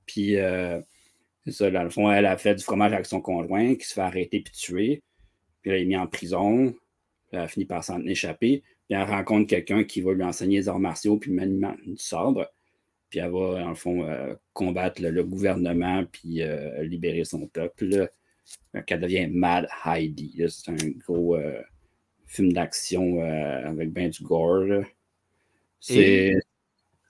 Puis, 0.06 0.36
euh, 0.36 0.80
c'est 1.44 1.52
ça, 1.52 1.70
dans 1.70 1.82
le 1.82 1.90
fond, 1.90 2.10
elle 2.10 2.26
a 2.26 2.36
fait 2.36 2.54
du 2.54 2.62
fromage 2.62 2.92
avec 2.92 3.06
son 3.06 3.20
conjoint 3.20 3.74
qui 3.74 3.86
se 3.86 3.94
fait 3.94 4.00
arrêter 4.00 4.40
puis 4.40 4.52
tuer. 4.52 5.02
Puis 5.62 5.70
elle 5.70 5.82
est 5.82 5.84
mise 5.84 5.98
en 5.98 6.06
prison. 6.06 6.74
elle 7.32 7.40
a 7.40 7.48
fini 7.48 7.64
par 7.64 7.82
s'en 7.82 8.04
échapper. 8.06 8.62
Puis 8.88 8.98
elle 8.98 9.08
rencontre 9.08 9.48
quelqu'un 9.48 9.84
qui 9.84 10.00
va 10.00 10.12
lui 10.12 10.22
enseigner 10.22 10.58
les 10.58 10.68
arts 10.68 10.78
martiaux 10.78 11.16
puis 11.16 11.30
le 11.30 11.36
maniement 11.36 11.74
du 11.84 11.96
sabre. 11.96 12.48
Puis 13.08 13.18
elle 13.18 13.30
va, 13.30 13.60
dans 13.60 13.68
le 13.68 13.74
fond, 13.74 14.04
euh, 14.04 14.34
combattre 14.52 15.02
le, 15.02 15.24
gouvernement 15.24 16.04
puis 16.10 16.42
euh, 16.42 16.82
libérer 16.84 17.24
son 17.24 17.48
peuple. 17.48 18.10
Elle 18.72 19.00
devient 19.00 19.28
Mad 19.28 19.68
Heidi. 19.84 20.42
C'est 20.48 20.70
un 20.70 20.90
gros 20.98 21.36
euh, 21.36 21.60
film 22.26 22.52
d'action 22.52 23.22
avec 23.22 23.92
bien 23.92 24.08
du 24.08 24.22
gore. 24.22 24.84
C'est. 25.80 26.34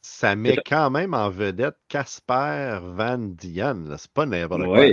Ça 0.03 0.35
met 0.35 0.57
quand 0.64 0.91
même 0.91 1.12
en 1.12 1.28
vedette 1.28 1.76
Casper 1.89 2.78
Van 2.83 3.18
Dien. 3.18 3.85
C'est 3.99 4.11
pas 4.11 4.24
n'importe 4.24 4.64
quoi. 4.64 4.89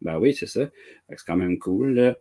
Ben 0.00 0.18
oui, 0.18 0.34
c'est 0.34 0.46
ça. 0.46 0.68
C'est 1.08 1.24
quand 1.26 1.36
même 1.36 1.58
cool. 1.58 2.16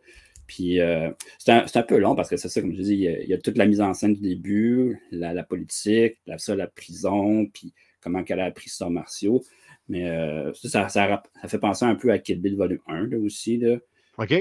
Puis 0.51 0.81
euh, 0.81 1.09
c'est 1.39 1.77
un, 1.77 1.83
peu 1.83 1.97
long 1.97 2.13
parce 2.13 2.29
que 2.29 2.35
c'est 2.35 2.49
ça, 2.49 2.59
comme 2.59 2.75
je 2.75 2.81
dis, 2.81 2.95
il 2.95 3.29
y, 3.29 3.33
a, 3.33 3.37
toute 3.37 3.57
la 3.57 3.65
mise 3.65 3.79
en 3.79 3.93
scène 3.93 4.15
du 4.15 4.21
début, 4.21 4.99
la, 5.09 5.43
politique, 5.43 6.17
la, 6.25 6.37
ça, 6.39 6.57
la 6.57 6.67
prison, 6.67 7.45
puis 7.45 7.73
comment 8.01 8.21
elle 8.27 8.41
a 8.41 8.45
appris 8.45 8.69
ça 8.69 8.89
martiaux. 8.89 9.41
Mais 9.87 10.09
euh, 10.09 10.53
ça, 10.53 10.89
ça, 10.89 11.23
fait 11.47 11.59
penser 11.59 11.85
un 11.85 11.95
peu 11.95 12.11
à 12.11 12.19
Kid 12.19 12.41
Bill 12.41 12.55
Volume 12.55 12.81
1 12.87 13.07
là, 13.07 13.17
aussi. 13.17 13.57
Là. 13.57 13.77
OK. 14.17 14.31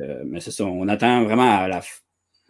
Euh, 0.00 0.22
mais 0.24 0.40
c'est 0.40 0.50
ça, 0.50 0.64
on 0.64 0.88
attend 0.88 1.24
vraiment 1.24 1.50
à 1.50 1.68
la, 1.68 1.82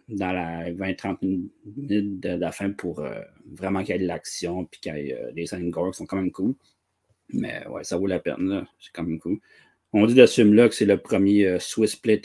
dans 0.07 0.31
la 0.31 0.71
20-30 0.71 1.17
minutes 1.21 2.19
de, 2.19 2.29
la 2.29 2.51
fin 2.51 2.71
pour 2.71 3.05
vraiment 3.51 3.83
qu'il 3.83 3.95
y 3.95 3.97
ait 3.97 4.01
de 4.01 4.07
l'action 4.07 4.65
puis 4.65 4.79
qu'il 4.79 4.95
y 4.95 5.11
ait 5.11 5.31
des 5.33 5.45
scènes 5.45 5.69
gore 5.69 5.91
qui 5.91 5.97
sont 5.97 6.05
quand 6.05 6.17
même 6.17 6.31
cool. 6.31 6.55
Mais 7.29 7.65
ouais, 7.67 7.83
ça 7.83 7.97
vaut 7.97 8.07
la 8.07 8.19
peine, 8.19 8.65
c'est 8.79 8.91
quand 8.93 9.03
même 9.03 9.19
cool. 9.19 9.39
On 9.91 10.05
dit 10.05 10.13
de 10.13 10.25
ce 10.25 10.41
film-là 10.41 10.69
que 10.69 10.75
c'est 10.75 10.85
le 10.85 10.97
premier 10.97 11.57
Swiss, 11.59 11.95
Play 11.95 12.21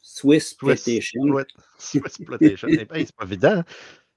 Swiss 0.00 0.54
Plotation. 0.54 1.22
Swiss 1.78 2.18
Plotation. 2.18 2.68
c'est 2.70 2.86
pas 2.86 3.24
évident. 3.24 3.62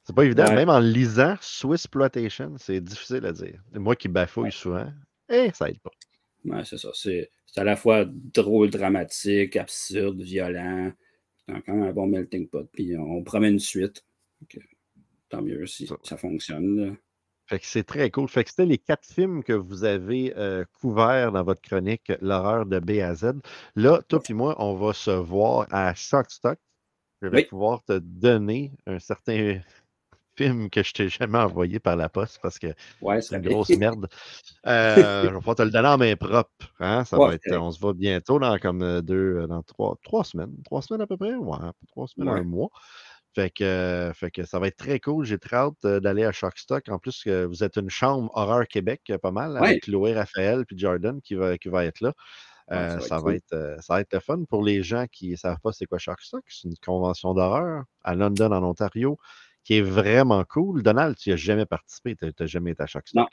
C'est 0.05 0.15
pas 0.15 0.25
évident. 0.25 0.53
Même 0.53 0.69
en 0.69 0.79
lisant 0.79 1.35
Swiss 1.41 1.87
Plotation, 1.87 2.53
c'est 2.57 2.79
difficile 2.79 3.25
à 3.25 3.31
dire. 3.31 3.59
Moi 3.73 3.95
qui 3.95 4.07
bafouille 4.07 4.51
souvent, 4.51 4.91
eh, 5.29 5.51
ça 5.51 5.69
aide 5.69 5.79
pas. 5.79 5.91
Ouais, 6.45 6.63
c'est 6.63 6.77
ça. 6.77 6.89
C'est 6.93 7.29
à 7.55 7.63
la 7.63 7.75
fois 7.75 8.05
drôle, 8.05 8.69
dramatique, 8.69 9.55
absurde, 9.55 10.21
violent. 10.21 10.91
C'est 11.47 11.61
quand 11.65 11.73
même 11.73 11.83
un 11.83 11.93
bon 11.93 12.05
melting 12.05 12.47
pot. 12.47 12.69
Puis 12.71 12.95
on 12.97 13.23
promet 13.23 13.49
une 13.49 13.59
suite. 13.59 14.05
tant 15.29 15.41
mieux 15.41 15.65
si 15.65 15.89
ça, 16.03 16.17
fonctionne. 16.17 16.97
Fait 17.47 17.59
que 17.59 17.65
c'est 17.65 17.83
très 17.83 18.11
cool. 18.11 18.27
Fait 18.27 18.43
que 18.43 18.51
c'était 18.51 18.65
les 18.65 18.77
quatre 18.77 19.05
films 19.05 19.43
que 19.43 19.53
vous 19.53 19.83
avez 19.83 20.33
euh, 20.37 20.65
couverts 20.79 21.31
dans 21.31 21.43
votre 21.43 21.61
chronique 21.61 22.11
L'horreur 22.21 22.65
de 22.67 22.79
B 22.79 23.01
à 23.01 23.15
Z. 23.15 23.33
Là, 23.75 24.01
toi 24.07 24.19
et 24.27 24.33
moi, 24.33 24.55
on 24.59 24.75
va 24.75 24.93
se 24.93 25.11
voir 25.11 25.67
à 25.71 25.93
Shockstock. 25.95 26.59
Je 27.21 27.27
vais 27.27 27.45
pouvoir 27.45 27.83
te 27.83 27.97
donner 27.97 28.71
un 28.85 28.99
certain 28.99 29.61
film 30.35 30.69
que 30.69 30.83
je 30.83 30.93
t'ai 30.93 31.09
jamais 31.09 31.37
envoyé 31.37 31.79
par 31.79 31.95
la 31.95 32.09
poste 32.09 32.39
parce 32.41 32.59
que 32.59 32.67
c'est 33.21 33.35
une 33.35 33.41
grosse 33.41 33.69
merde. 33.69 34.07
Euh, 34.65 35.23
je 35.23 35.27
vais 35.29 35.33
pouvoir 35.33 35.55
te 35.55 35.61
le 35.63 35.71
donner 35.71 35.87
en 35.87 35.97
main 35.97 36.15
propre. 36.15 36.49
Hein? 36.79 37.05
Ça 37.05 37.17
va 37.17 37.33
être, 37.33 37.55
on 37.57 37.71
se 37.71 37.79
voit 37.79 37.93
bientôt 37.93 38.39
dans 38.39 38.57
comme 38.57 38.81
euh, 38.81 39.01
deux, 39.01 39.45
dans 39.47 39.63
trois, 39.63 39.97
trois 40.03 40.23
semaines. 40.23 40.55
Trois 40.63 40.81
semaines 40.81 41.01
à 41.01 41.07
peu 41.07 41.17
près? 41.17 41.35
Ouais, 41.35 41.57
trois 41.87 42.07
semaines, 42.07 42.29
un 42.29 42.43
mois. 42.43 42.69
Fait 43.33 43.49
que, 43.49 44.11
fait 44.15 44.31
que 44.31 44.45
ça 44.45 44.59
va 44.59 44.67
être 44.67 44.77
très 44.77 44.99
cool. 44.99 45.25
J'ai 45.25 45.37
très 45.37 45.57
hâte 45.57 45.85
d'aller 45.85 46.23
à 46.23 46.31
Shockstock. 46.31 46.87
En 46.87 46.99
plus, 46.99 47.27
vous 47.27 47.63
êtes 47.63 47.75
une 47.75 47.89
chambre 47.89 48.31
horreur 48.33 48.65
Québec 48.67 49.11
pas 49.21 49.31
mal 49.31 49.57
avec 49.57 49.87
Louis 49.87 50.13
Raphaël 50.13 50.65
puis 50.65 50.77
Jordan 50.77 51.19
qui 51.21 51.35
va, 51.35 51.57
qui 51.57 51.67
va 51.67 51.83
être 51.83 51.99
là. 51.99 52.13
Euh, 52.71 52.99
ça, 52.99 53.19
va 53.19 53.35
être, 53.35 53.77
ça, 53.79 53.93
va 53.93 54.01
être, 54.01 54.13
le 54.13 54.19
fun 54.19 54.43
pour 54.49 54.63
les 54.63 54.81
gens 54.81 55.05
qui 55.11 55.31
ne 55.31 55.35
savent 55.35 55.59
pas 55.61 55.71
c'est 55.71 55.85
quoi 55.85 55.99
Shockstock. 55.99 56.43
C'est 56.47 56.67
une 56.67 56.77
convention 56.83 57.33
d'horreur 57.33 57.83
à 58.03 58.15
London, 58.15 58.51
en 58.51 58.63
Ontario, 58.63 59.19
qui 59.65 59.79
est 59.79 59.81
vraiment 59.81 60.45
cool. 60.45 60.83
Donald, 60.83 61.17
tu 61.17 61.29
n'y 61.29 61.33
as 61.33 61.37
jamais 61.37 61.65
participé, 61.65 62.15
tu 62.15 62.25
n'as 62.25 62.45
jamais 62.45 62.71
été 62.71 62.83
à 62.83 62.87
Shockstock. 62.87 63.27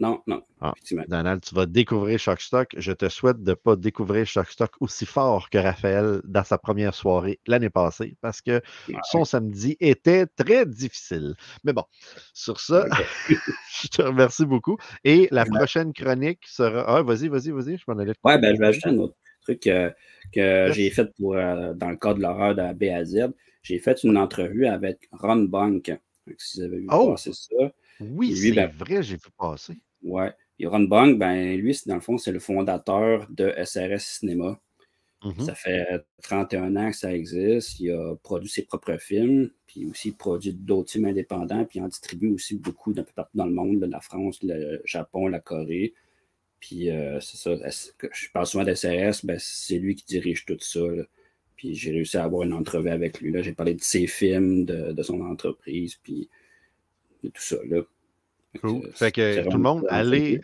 Non, 0.00 0.20
non. 0.26 0.42
Ah, 0.60 0.74
Donald, 1.06 1.42
tu 1.42 1.54
vas 1.54 1.66
découvrir 1.66 2.18
Shockstock. 2.18 2.74
Je 2.76 2.92
te 2.92 3.08
souhaite 3.08 3.42
de 3.42 3.50
ne 3.50 3.54
pas 3.54 3.76
découvrir 3.76 4.26
Shockstock 4.26 4.72
aussi 4.80 5.06
fort 5.06 5.48
que 5.48 5.58
Raphaël 5.58 6.20
dans 6.24 6.42
sa 6.42 6.58
première 6.58 6.94
soirée 6.94 7.38
l'année 7.46 7.70
passée 7.70 8.16
parce 8.20 8.40
que 8.40 8.60
son 9.04 9.24
samedi 9.24 9.76
était 9.80 10.26
très 10.26 10.66
difficile. 10.66 11.34
Mais 11.62 11.72
bon, 11.72 11.84
sur 12.34 12.58
ça, 12.58 12.86
je 13.82 13.88
te 13.88 14.02
remercie 14.02 14.44
beaucoup. 14.44 14.76
Et 15.04 15.28
la 15.30 15.44
prochaine 15.44 15.92
chronique 15.92 16.46
sera. 16.46 16.84
Ah, 16.88 17.02
vas-y, 17.02 17.28
vas-y, 17.28 17.50
vas-y, 17.50 17.76
je 17.76 17.84
m'en 17.86 17.98
allais. 17.98 18.14
Ouais, 18.24 18.38
ben, 18.38 18.56
je 18.56 18.60
vais 18.60 18.66
ajouter 18.66 18.88
un 18.88 18.98
autre 18.98 19.14
truc 19.42 19.66
euh, 19.68 19.90
que 20.34 20.72
j'ai 20.72 20.90
fait 20.90 21.12
pour, 21.16 21.36
euh, 21.36 21.74
dans 21.74 21.90
le 21.90 21.96
cadre 21.96 22.16
de 22.16 22.22
l'horreur 22.22 22.54
de 22.54 22.72
B 22.72 22.84
à 22.92 23.04
Z. 23.04 23.32
J'ai 23.62 23.78
fait 23.78 24.02
une 24.02 24.16
entrevue 24.16 24.66
avec 24.66 25.08
Ron 25.12 25.44
Bank. 25.44 25.92
Si 26.38 26.58
vous 26.58 26.64
avez 26.64 26.78
vu 26.78 26.86
oh! 26.90 27.16
ça. 27.16 27.30
Oui, 28.00 28.36
c'est 28.36 28.52
ben 28.52 28.70
vrai, 28.76 29.02
j'ai 29.02 29.16
vu 29.16 29.30
passer. 29.36 29.78
Ouais. 30.02 30.32
Et 30.58 30.66
Ron 30.66 30.84
Bong, 30.84 31.18
ben, 31.18 31.56
lui, 31.56 31.76
dans 31.86 31.96
le 31.96 32.00
fond, 32.00 32.18
c'est 32.18 32.32
le 32.32 32.38
fondateur 32.38 33.26
de 33.30 33.52
SRS 33.64 34.00
Cinéma. 34.00 34.60
Mm-hmm. 35.22 35.44
Ça 35.44 35.54
fait 35.54 35.86
31 36.22 36.76
ans 36.76 36.90
que 36.90 36.96
ça 36.96 37.14
existe. 37.14 37.78
Il 37.80 37.92
a 37.92 38.16
produit 38.16 38.48
ses 38.48 38.62
propres 38.62 38.96
films, 38.98 39.50
puis 39.66 39.86
aussi 39.86 40.12
produit 40.12 40.52
d'autres 40.52 40.92
films 40.92 41.06
indépendants, 41.06 41.64
puis 41.64 41.78
il 41.78 41.82
en 41.82 41.88
distribue 41.88 42.28
aussi 42.28 42.56
beaucoup 42.56 42.92
d'un 42.92 43.04
peu 43.04 43.12
partout 43.12 43.36
dans 43.36 43.46
le 43.46 43.52
monde, 43.52 43.84
la 43.84 44.00
France, 44.00 44.38
le 44.42 44.80
Japon, 44.84 45.28
la 45.28 45.40
Corée. 45.40 45.94
Puis 46.60 46.90
euh, 46.90 47.18
c'est 47.20 47.36
ça, 47.36 47.50
je 48.12 48.28
parle 48.32 48.46
souvent 48.46 48.64
d'SRS, 48.64 49.24
ben, 49.24 49.36
c'est 49.38 49.78
lui 49.78 49.94
qui 49.94 50.04
dirige 50.04 50.44
tout 50.44 50.56
ça. 50.60 50.80
Puis 51.62 51.76
j'ai 51.76 51.92
réussi 51.92 52.16
à 52.16 52.24
avoir 52.24 52.42
une 52.42 52.54
entrevue 52.54 52.88
avec 52.88 53.20
lui. 53.20 53.32
J'ai 53.40 53.52
parlé 53.52 53.74
de 53.74 53.80
ses 53.80 54.08
films, 54.08 54.64
de, 54.64 54.90
de, 54.90 55.02
son 55.04 55.20
entreprise, 55.20 55.94
puis 55.94 56.28
de 57.22 57.28
tout 57.28 57.40
ça. 57.40 57.54
Là. 57.70 57.82
Cool. 58.60 58.90
Fait 58.92 59.12
que 59.12 59.44
tout 59.44 59.58
le 59.58 59.62
monde, 59.62 59.86
allez, 59.88 60.40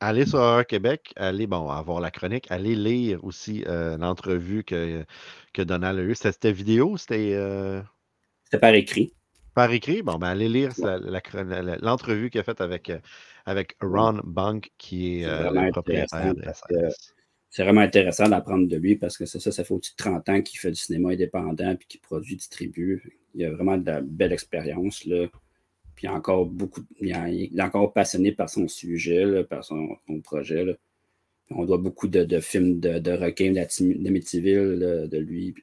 allez 0.00 0.24
sur 0.24 0.38
Horror 0.38 0.64
Québec, 0.64 1.12
allez, 1.16 1.46
bon, 1.46 1.68
avoir 1.68 2.00
la 2.00 2.10
chronique, 2.10 2.46
allez 2.48 2.74
lire 2.74 3.22
aussi 3.24 3.62
euh, 3.66 3.98
l'entrevue 3.98 4.64
que, 4.64 5.04
que 5.52 5.60
Donald 5.60 5.98
a 5.98 6.02
eue. 6.02 6.14
C'était 6.14 6.50
vidéo, 6.50 6.96
c'était. 6.96 7.34
Euh 7.34 7.82
c'était 8.44 8.58
par 8.58 8.72
écrit. 8.72 9.12
Par 9.52 9.70
écrit, 9.70 10.00
bon, 10.00 10.14
ben 10.14 10.28
allez 10.28 10.48
lire 10.48 10.70
l'entrevue 11.82 12.30
qu'il 12.30 12.40
a 12.40 12.44
faite 12.44 12.62
avec, 12.62 12.88
euh, 12.88 13.00
avec 13.44 13.76
Ron 13.82 14.22
Bank, 14.24 14.70
qui 14.78 15.20
est, 15.20 15.26
le 15.26 15.70
propriétaire 15.72 16.34
de 16.34 16.42
C'est 17.50 17.64
vraiment 17.64 17.80
intéressant 17.80 18.28
d'apprendre 18.28 18.68
de 18.68 18.76
lui 18.76 18.96
parce 18.96 19.16
que 19.16 19.24
ça, 19.24 19.40
ça, 19.40 19.50
ça 19.50 19.64
fait 19.64 19.72
au-dessus 19.72 19.92
de 19.92 19.96
30 19.96 20.28
ans 20.28 20.42
qu'il 20.42 20.58
fait 20.58 20.70
du 20.70 20.76
cinéma 20.76 21.10
indépendant 21.10 21.76
puis 21.76 21.86
qu'il 21.88 22.00
produit, 22.00 22.36
distribue. 22.36 23.18
Il 23.34 23.44
a 23.44 23.50
vraiment 23.50 23.78
de 23.78 23.86
la 23.86 24.00
belle 24.02 24.32
expérience. 24.32 25.04
Là. 25.06 25.28
Puis 25.94 26.06
il, 26.06 26.10
encore 26.10 26.46
beaucoup, 26.46 26.82
il, 27.00 27.10
est 27.10 27.62
encore 27.62 27.92
passionné 27.92 28.32
par 28.32 28.50
son 28.50 28.68
sujet, 28.68 29.44
par 29.44 29.64
son, 29.64 29.96
projet. 30.22 30.78
On 31.50 31.64
doit 31.64 31.78
beaucoup 31.78 32.06
de, 32.06 32.40
films 32.40 32.80
de, 32.80 32.98
de 32.98 33.12
requins 33.12 33.52
de, 33.52 35.06
de 35.06 35.18
lui. 35.18 35.54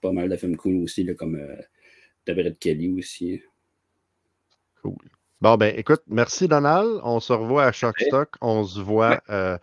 pas 0.00 0.12
mal 0.12 0.30
de 0.30 0.36
films 0.36 0.56
cool 0.56 0.76
aussi, 0.76 1.04
comme 1.16 1.36
euh, 1.36 1.56
de 2.26 2.50
Kelly 2.50 2.88
aussi. 2.98 3.42
Cool. 4.82 4.96
Bon, 5.40 5.56
ben 5.56 5.72
écoute, 5.76 6.02
merci 6.08 6.48
Donald. 6.48 7.00
On 7.04 7.20
se 7.20 7.32
revoit 7.32 7.66
à 7.66 7.72
Shockstock. 7.72 8.30
On 8.40 8.64
se 8.64 8.80
voit 8.80 9.22
euh, 9.30 9.56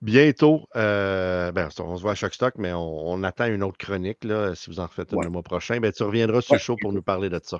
bientôt, 0.00 0.66
euh, 0.76 1.52
ben, 1.52 1.68
on 1.80 1.96
se 1.96 2.02
voit 2.02 2.12
à 2.12 2.14
Shockstock, 2.14 2.54
mais 2.56 2.72
on, 2.72 3.22
attend 3.22 3.46
une 3.46 3.62
autre 3.62 3.78
chronique. 3.78 4.24
Là, 4.24 4.54
si 4.54 4.70
vous 4.70 4.80
en 4.80 4.86
refaites 4.86 5.12
une 5.12 5.22
le 5.22 5.30
mois 5.30 5.42
prochain, 5.42 5.78
ben, 5.80 5.92
tu 5.92 6.02
reviendras 6.02 6.40
sur 6.40 6.54
le 6.54 6.60
show 6.60 6.76
pour 6.80 6.92
nous 6.92 7.02
parler 7.02 7.28
de 7.28 7.40
ça. 7.42 7.58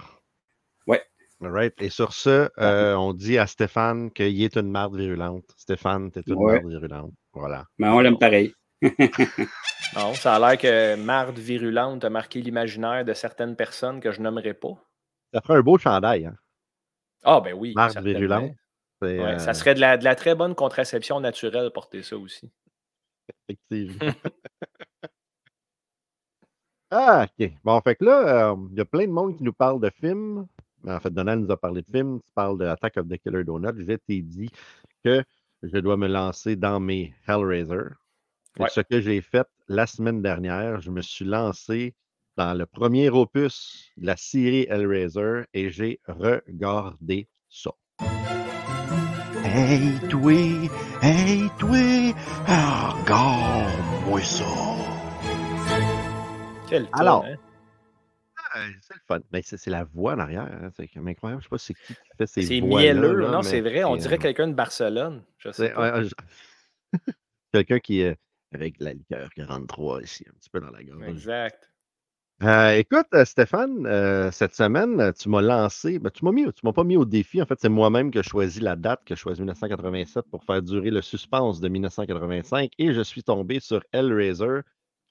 Ouais. 0.86 1.02
All 1.42 1.72
Et 1.80 1.90
sur 1.90 2.12
ce, 2.12 2.48
euh, 2.58 2.94
on 2.94 3.12
dit 3.12 3.38
à 3.38 3.46
Stéphane 3.46 4.10
qu'il 4.10 4.42
est 4.42 4.56
une 4.56 4.70
marde 4.70 4.96
virulente. 4.96 5.44
Stéphane, 5.56 6.10
tu 6.10 6.20
es 6.20 6.22
une 6.26 6.42
marde 6.42 6.66
virulente. 6.66 7.12
Voilà. 7.32 7.64
Mais 7.78 7.88
on 7.88 8.00
l'aime 8.00 8.18
pareil. 8.18 8.52
non, 9.96 10.12
ça 10.14 10.36
a 10.36 10.38
l'air 10.38 10.58
que 10.58 10.96
marde 10.96 11.38
virulente 11.38 12.04
a 12.04 12.10
marqué 12.10 12.40
l'imaginaire 12.42 13.04
de 13.04 13.14
certaines 13.14 13.56
personnes 13.56 14.00
que 14.00 14.12
je 14.12 14.20
nommerai 14.20 14.54
pas. 14.54 14.76
Ça 15.32 15.40
ferait 15.40 15.58
un 15.58 15.62
beau 15.62 15.78
chandail. 15.78 16.26
Hein? 16.26 16.36
Ah, 17.24 17.40
ben 17.40 17.54
oui. 17.54 17.72
Marde 17.74 17.98
virulente. 17.98 18.52
Ça 19.38 19.50
euh, 19.50 19.54
serait 19.54 19.74
de 19.74 19.80
la, 19.80 19.96
de 19.96 20.04
la, 20.04 20.14
très 20.14 20.34
bonne 20.34 20.54
contraception 20.54 21.20
naturelle 21.20 21.70
porter 21.70 22.02
ça 22.02 22.16
aussi. 22.16 22.50
Effectivement. 23.48 24.12
ah, 26.90 27.26
OK. 27.26 27.52
Bon, 27.64 27.80
fait 27.80 27.96
que 27.96 28.04
là, 28.04 28.52
euh, 28.52 28.56
il 28.72 28.78
y 28.78 28.80
a 28.80 28.84
plein 28.84 29.06
de 29.06 29.12
monde 29.12 29.36
qui 29.36 29.42
nous 29.42 29.52
parle 29.52 29.80
de 29.80 29.90
films. 29.90 30.46
En 30.86 31.00
fait, 31.00 31.10
Donald 31.10 31.44
nous 31.44 31.50
a 31.50 31.56
parlé 31.56 31.82
de 31.82 31.90
films. 31.90 32.20
Tu 32.24 32.32
parles 32.34 32.58
de 32.58 32.66
Attack 32.66 32.96
of 32.98 33.08
the 33.08 33.18
Killer 33.18 33.44
Donut. 33.44 33.74
Je 33.78 33.94
t'ai 33.94 34.22
dit 34.22 34.50
que 35.04 35.22
je 35.62 35.78
dois 35.78 35.96
me 35.96 36.06
lancer 36.06 36.56
dans 36.56 36.80
mes 36.80 37.14
Hellraiser. 37.26 37.94
Ce 38.68 38.80
que 38.80 39.00
j'ai 39.00 39.20
fait 39.20 39.46
la 39.68 39.86
semaine 39.86 40.22
dernière, 40.22 40.80
je 40.80 40.90
me 40.90 41.02
suis 41.02 41.24
lancé 41.24 41.94
dans 42.36 42.54
le 42.54 42.66
premier 42.66 43.10
opus 43.10 43.90
de 43.96 44.06
la 44.06 44.16
série 44.16 44.66
Hellraiser 44.68 45.42
et 45.52 45.70
j'ai 45.70 46.00
regardé 46.06 47.28
ça. 47.48 47.72
Hey, 49.58 49.98
toi, 50.10 50.32
hey, 51.00 51.48
toi, 51.58 52.12
regarde-moi 52.46 54.20
ça. 54.20 54.44
Quel 56.68 56.86
Alors, 56.92 57.24
hein? 57.24 57.36
c'est 58.82 58.92
le 58.92 59.00
fun. 59.08 59.20
Mais 59.32 59.40
c'est 59.40 59.70
la 59.70 59.84
voix 59.84 60.12
en 60.12 60.18
arrière. 60.18 60.42
Hein, 60.42 60.68
c'est 60.76 60.90
incroyable. 60.94 61.40
Je 61.40 61.46
sais 61.46 61.48
pas 61.48 61.56
c'est 61.56 61.72
qui 61.72 61.94
qui 61.94 62.16
fait 62.18 62.26
ces 62.26 62.42
C'est 62.42 62.60
mielleux. 62.60 63.30
non, 63.30 63.40
c'est 63.40 63.62
vrai. 63.62 63.82
On 63.84 63.96
dirait 63.96 64.18
quelqu'un 64.18 64.48
de 64.48 64.52
Barcelone. 64.52 65.24
Je 65.38 65.50
sais 65.50 65.72
quelqu'un 67.54 67.78
qui 67.78 68.02
est 68.02 68.18
avec 68.52 68.74
la 68.78 68.92
liqueur 68.92 69.30
43 69.36 70.02
ici, 70.02 70.26
un 70.28 70.34
petit 70.38 70.50
peu 70.50 70.60
dans 70.60 70.70
la 70.70 70.84
gorge. 70.84 71.08
Exact. 71.08 71.72
Euh, 72.42 72.72
écoute, 72.76 73.06
euh, 73.14 73.24
Stéphane, 73.24 73.86
euh, 73.86 74.30
cette 74.30 74.54
semaine, 74.54 75.12
tu 75.18 75.30
m'as 75.30 75.40
lancé, 75.40 75.98
ben, 75.98 76.10
tu 76.10 76.22
m'as 76.24 76.32
mis, 76.32 76.44
tu 76.52 76.60
m'as 76.64 76.72
pas 76.74 76.84
mis 76.84 76.96
au 76.98 77.06
défi. 77.06 77.40
En 77.40 77.46
fait, 77.46 77.58
c'est 77.58 77.70
moi-même 77.70 78.10
qui 78.10 78.18
ai 78.18 78.22
choisi 78.22 78.60
la 78.60 78.76
date, 78.76 79.02
que 79.06 79.14
je 79.14 79.20
choisi 79.20 79.40
1987 79.40 80.26
pour 80.30 80.44
faire 80.44 80.60
durer 80.62 80.90
le 80.90 81.00
suspense 81.00 81.60
de 81.60 81.68
1985. 81.68 82.72
Et 82.78 82.92
je 82.92 83.00
suis 83.00 83.22
tombé 83.22 83.58
sur 83.58 83.82
Hellraiser, 83.92 84.60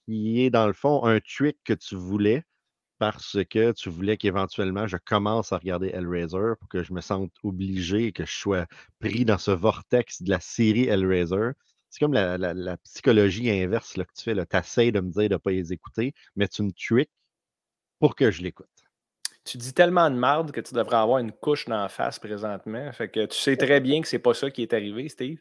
qui 0.08 0.44
est 0.44 0.50
dans 0.52 0.68
le 0.68 0.74
fond 0.74 1.06
un 1.06 1.20
trick 1.22 1.58
que 1.64 1.74
tu 1.74 1.96
voulais 1.96 2.44
parce 3.00 3.38
que 3.50 3.72
tu 3.74 3.90
voulais 3.90 4.18
qu'éventuellement 4.18 4.88
je 4.88 4.98
commence 4.98 5.54
à 5.54 5.58
regarder 5.58 5.90
Hellraiser 5.90 6.54
pour 6.60 6.70
que 6.70 6.84
je 6.84 6.94
me 6.94 7.02
sente 7.02 7.32
obligé, 7.44 8.12
que 8.14 8.26
je 8.26 8.34
sois 8.34 8.68
pris 9.00 9.26
dans 9.26 9.38
ce 9.40 9.52
vortex 9.52 10.22
de 10.24 10.30
la 10.32 10.40
série 10.42 10.86
Hellraiser. 10.88 11.52
C'est 11.96 12.04
comme 12.04 12.14
la, 12.14 12.78
psychologie 12.84 13.50
inverse 13.50 13.96
là, 13.96 14.04
que 14.04 14.12
tu 14.14 14.24
fais. 14.26 14.36
Tu 14.36 14.58
essaies 14.58 14.92
de 14.92 15.00
me 15.00 15.10
dire 15.12 15.30
de 15.30 15.36
ne 15.36 15.38
pas 15.38 15.52
les 15.52 15.72
écouter, 15.72 16.14
mais 16.36 16.46
tu 16.50 16.62
me 16.62 16.72
tricks 16.74 17.10
pour 18.02 18.18
que 18.18 18.32
je 18.32 18.44
l'écoute. 18.44 18.68
Tu 19.46 19.58
dis 19.58 19.74
tellement 19.74 20.10
de 20.10 20.18
marde 20.18 20.52
que 20.52 20.60
tu 20.60 20.74
devrais 20.74 20.98
avoir 20.98 21.20
une 21.20 21.32
couche 21.32 21.70
la 21.70 21.88
face 21.88 22.20
présentement. 22.20 22.92
Fait 22.92 23.08
que 23.08 23.26
tu 23.28 23.38
sais 23.38 23.56
très 23.56 23.80
bien 23.80 24.02
que 24.02 24.10
c'est 24.10 24.20
pas 24.20 24.34
ça 24.34 24.52
qui 24.52 24.62
est 24.62 24.74
arrivé, 24.74 25.08
Steve. 25.08 25.40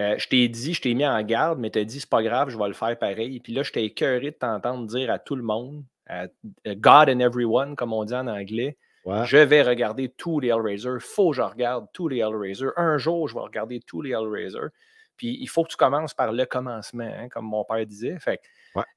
Euh, 0.00 0.18
je 0.18 0.26
t'ai 0.26 0.48
dit, 0.48 0.74
je 0.74 0.82
t'ai 0.82 0.94
mis 0.94 1.06
en 1.06 1.22
garde, 1.22 1.60
mais 1.60 1.70
tu 1.70 1.78
as 1.78 1.84
dit 1.84 2.00
c'est 2.00 2.10
pas 2.10 2.24
grave, 2.24 2.48
je 2.48 2.58
vais 2.58 2.66
le 2.66 2.74
faire 2.74 2.98
pareil. 2.98 3.38
Puis 3.38 3.52
là, 3.52 3.62
je 3.62 3.70
t'ai 3.70 3.84
écœuré 3.84 4.32
de 4.32 4.36
t'entendre 4.36 4.88
dire 4.88 5.12
à 5.12 5.20
tout 5.20 5.36
le 5.36 5.44
monde, 5.44 5.84
à 6.08 6.26
God 6.66 7.08
and 7.08 7.20
everyone, 7.20 7.76
comme 7.76 7.92
on 7.92 8.04
dit 8.04 8.14
en 8.14 8.26
anglais, 8.26 8.76
je 9.06 9.36
vais 9.36 9.62
regarder 9.62 10.08
tous 10.08 10.40
les 10.40 10.48
Hellraiser. 10.48 10.98
Faut 10.98 11.30
que 11.30 11.36
je 11.36 11.42
regarde 11.42 11.86
tous 11.92 12.08
les 12.08 12.18
Hellraiser. 12.18 12.66
Un 12.76 12.98
jour, 12.98 13.28
je 13.28 13.34
vais 13.34 13.42
regarder 13.42 13.78
tous 13.78 14.02
les 14.02 14.10
Hellraiser. 14.10 14.70
Puis 15.16 15.38
il 15.40 15.48
faut 15.48 15.64
que 15.64 15.70
tu 15.70 15.76
commences 15.76 16.14
par 16.14 16.32
le 16.32 16.44
commencement, 16.46 17.04
hein, 17.04 17.28
comme 17.28 17.46
mon 17.46 17.64
père 17.64 17.84
disait. 17.86 18.18
Fait 18.18 18.40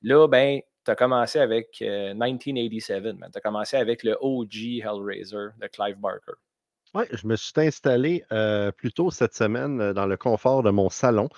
là, 0.02 0.28
ben, 0.28 0.62
tu 0.86 0.92
as 0.92 0.96
commencé 0.96 1.40
avec 1.40 1.82
1987, 1.82 3.16
tu 3.32 3.38
as 3.38 3.42
commencé 3.42 3.78
avec 3.78 4.04
le 4.04 4.18
OG 4.20 4.82
Hellraiser 4.84 5.50
de 5.60 5.68
Clive 5.68 5.98
Barker. 5.98 6.34
Oui, 6.94 7.04
je 7.12 7.28
me 7.28 7.36
suis 7.36 7.52
installé 7.58 8.24
euh, 8.32 8.72
plus 8.72 8.92
tôt 8.92 9.12
cette 9.12 9.36
semaine 9.36 9.82
euh, 9.82 9.94
dans 9.94 10.06
le 10.06 10.18
confort 10.18 10.64
de 10.64 10.70
mon 10.70 10.90
salon. 10.90 11.30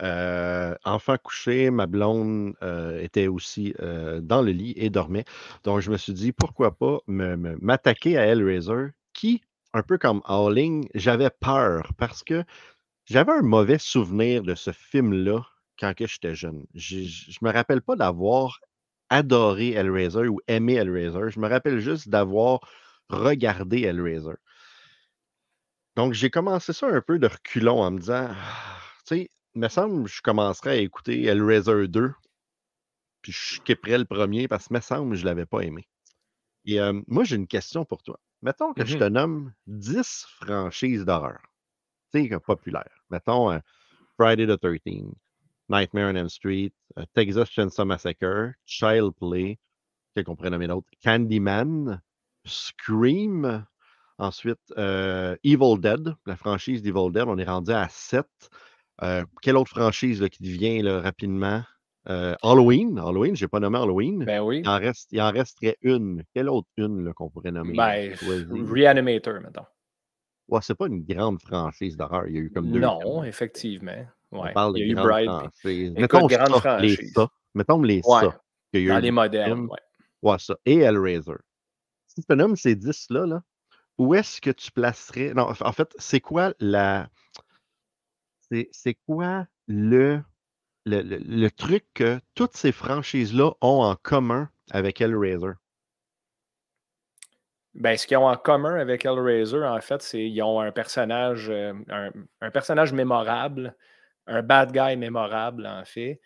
Euh, 0.00 0.74
enfant 0.84 1.16
couché, 1.18 1.70
ma 1.70 1.86
blonde 1.86 2.54
était 3.00 3.26
aussi 3.26 3.74
dans 3.78 4.40
le 4.40 4.50
lit 4.50 4.72
et 4.76 4.88
dormait. 4.88 5.26
Donc, 5.64 5.80
je 5.80 5.90
me 5.90 5.98
suis 5.98 6.14
dit, 6.14 6.32
pourquoi 6.32 6.76
pas 6.76 7.00
m'attaquer 7.06 8.16
à 8.16 8.26
Hellraiser, 8.26 8.92
qui, 9.12 9.42
un 9.74 9.82
peu 9.82 9.98
comme 9.98 10.22
Howling, 10.24 10.88
j'avais 10.94 11.28
peur 11.28 11.92
parce 11.98 12.24
que 12.24 12.42
j'avais 13.12 13.32
un 13.32 13.42
mauvais 13.42 13.78
souvenir 13.78 14.42
de 14.42 14.54
ce 14.54 14.72
film-là 14.72 15.44
quand 15.78 15.92
j'étais 15.98 16.34
jeune. 16.34 16.64
Je 16.74 16.96
ne 17.00 17.46
me 17.46 17.52
rappelle 17.52 17.82
pas 17.82 17.94
d'avoir 17.94 18.58
adoré 19.10 19.72
Hellraiser 19.72 20.28
ou 20.28 20.40
aimé 20.48 20.74
Hellraiser. 20.74 21.28
Je 21.28 21.38
me 21.38 21.46
rappelle 21.46 21.78
juste 21.78 22.08
d'avoir 22.08 22.60
regardé 23.10 23.82
Hellraiser. 23.82 24.36
Donc, 25.94 26.14
j'ai 26.14 26.30
commencé 26.30 26.72
ça 26.72 26.86
un 26.86 27.02
peu 27.02 27.18
de 27.18 27.26
reculons 27.26 27.82
en 27.82 27.90
me 27.90 27.98
disant, 27.98 28.28
«Ah, 28.30 28.78
tu 29.06 29.16
sais, 29.16 29.30
il 29.54 29.60
me 29.60 29.68
semble 29.68 30.04
que 30.04 30.10
je 30.10 30.22
commencerais 30.22 30.70
à 30.70 30.76
écouter 30.76 31.22
Hellraiser 31.24 31.88
2, 31.88 32.14
puis 33.20 33.32
je 33.32 33.56
skipperais 33.56 33.98
le 33.98 34.06
premier 34.06 34.48
parce 34.48 34.68
que 34.68 34.74
me 34.74 34.80
semble 34.80 35.10
que 35.10 35.16
je 35.16 35.22
ne 35.22 35.26
l'avais 35.26 35.44
pas 35.44 35.60
aimé. 35.60 35.86
Et 36.64 36.78
moi, 37.06 37.24
j'ai 37.24 37.36
une 37.36 37.46
question 37.46 37.84
pour 37.84 38.02
toi. 38.02 38.18
Mettons 38.40 38.72
que 38.72 38.86
je 38.86 38.96
mmh 38.96 39.00
te 39.00 39.04
nomme 39.04 39.52
10 39.66 40.24
franchises 40.40 41.04
d'horreur 41.04 41.42
populaire. 42.40 42.90
Mettons 43.10 43.50
euh, 43.50 43.58
Friday 44.16 44.46
the 44.46 44.58
13th, 44.58 45.12
Nightmare 45.68 46.10
on 46.10 46.16
Elm 46.16 46.28
Street, 46.28 46.72
euh, 46.98 47.04
Texas 47.14 47.50
Chainsaw 47.50 47.84
Massacre, 47.84 48.54
Child 48.64 49.12
Play, 49.18 49.58
quel 50.14 50.24
qu'on 50.24 50.36
pourrait 50.36 50.50
nommer 50.50 50.66
d'autres, 50.66 50.88
Candyman, 51.02 52.00
Scream, 52.44 53.64
ensuite 54.18 54.60
euh, 54.76 55.36
Evil 55.44 55.78
Dead, 55.80 56.14
la 56.26 56.36
franchise 56.36 56.82
d'Evil 56.82 57.12
Dead, 57.12 57.24
on 57.26 57.38
est 57.38 57.44
rendu 57.44 57.72
à 57.72 57.88
7. 57.88 58.26
quelle 59.40 59.56
autre 59.56 59.70
franchise 59.70 60.26
qui 60.30 60.42
devient 60.42 60.82
rapidement? 60.88 61.62
Halloween, 62.04 62.98
Halloween, 62.98 63.36
je 63.36 63.44
n'ai 63.44 63.48
pas 63.48 63.60
nommé 63.60 63.78
Halloween. 63.78 64.24
Ben 64.24 64.40
oui. 64.42 64.62
Il 64.64 64.68
en, 64.68 64.78
reste, 64.78 65.08
il 65.12 65.20
en 65.22 65.30
resterait 65.30 65.76
une. 65.82 66.24
Quelle 66.34 66.48
autre 66.48 66.68
une 66.76 67.14
qu'on 67.14 67.30
pourrait 67.30 67.52
nommer? 67.52 67.76
Ben, 67.76 68.12
Reanimator, 68.20 69.40
mettons. 69.40 69.66
Ouais, 70.52 70.60
c'est 70.60 70.74
pas 70.74 70.86
une 70.86 71.02
grande 71.02 71.40
franchise 71.40 71.96
d'horreur. 71.96 72.28
Il 72.28 72.34
y 72.34 72.36
a 72.36 72.40
eu 72.42 72.50
comme 72.50 72.70
deux. 72.70 72.80
Non, 72.80 73.24
effectivement. 73.24 73.90
Ouais. 74.30 74.50
On 74.50 74.52
parle 74.52 74.76
il 74.76 74.86
y 74.86 74.90
a 74.90 74.92
eu 74.92 74.96
franchises. 74.96 75.92
Mettons 75.92 76.28
ça, 76.28 76.78
les 76.78 76.96
ça. 77.06 77.28
Mettons 77.54 77.80
les 77.80 78.02
ça. 78.02 78.38
Dans 78.74 78.98
les 78.98 79.10
modernes, 79.10 79.66
ouais. 79.70 79.78
Ouais, 80.20 80.38
ça. 80.38 80.54
Et 80.66 80.80
Hellraiser. 80.80 81.38
Si 82.06 82.22
tu 82.22 82.36
nommes 82.36 82.56
ces 82.56 82.76
10-là, 82.76 83.24
là, 83.24 83.42
où 83.96 84.14
est-ce 84.14 84.42
que 84.42 84.50
tu 84.50 84.70
placerais. 84.70 85.32
Non, 85.32 85.48
en 85.58 85.72
fait, 85.72 85.90
c'est 85.98 86.20
quoi 86.20 86.52
la. 86.60 87.08
C'est 88.72 88.94
quoi 89.06 89.46
le, 89.66 90.20
le, 90.84 91.00
le, 91.00 91.16
le, 91.16 91.50
truc 91.50 91.86
que 91.94 92.20
toutes 92.34 92.54
ces 92.54 92.72
franchises-là 92.72 93.52
ont 93.62 93.84
en 93.84 93.96
commun 93.96 94.50
avec 94.70 95.00
Hellraiser? 95.00 95.52
Ben, 97.74 97.96
ce 97.96 98.06
qu'ils 98.06 98.18
ont 98.18 98.28
en 98.28 98.36
commun 98.36 98.74
avec 98.74 99.06
Hellraiser, 99.06 99.64
en 99.64 99.80
fait, 99.80 100.02
c'est 100.02 100.18
qu'ils 100.18 100.42
ont 100.42 100.60
un 100.60 100.72
personnage, 100.72 101.48
euh, 101.48 101.72
un, 102.40 102.50
personnage 102.50 102.92
mémorable, 102.92 103.74
un 104.26 104.42
bad 104.42 104.72
guy 104.72 104.96
mémorable, 104.96 105.66
en 105.66 105.84
fait. 105.84 106.20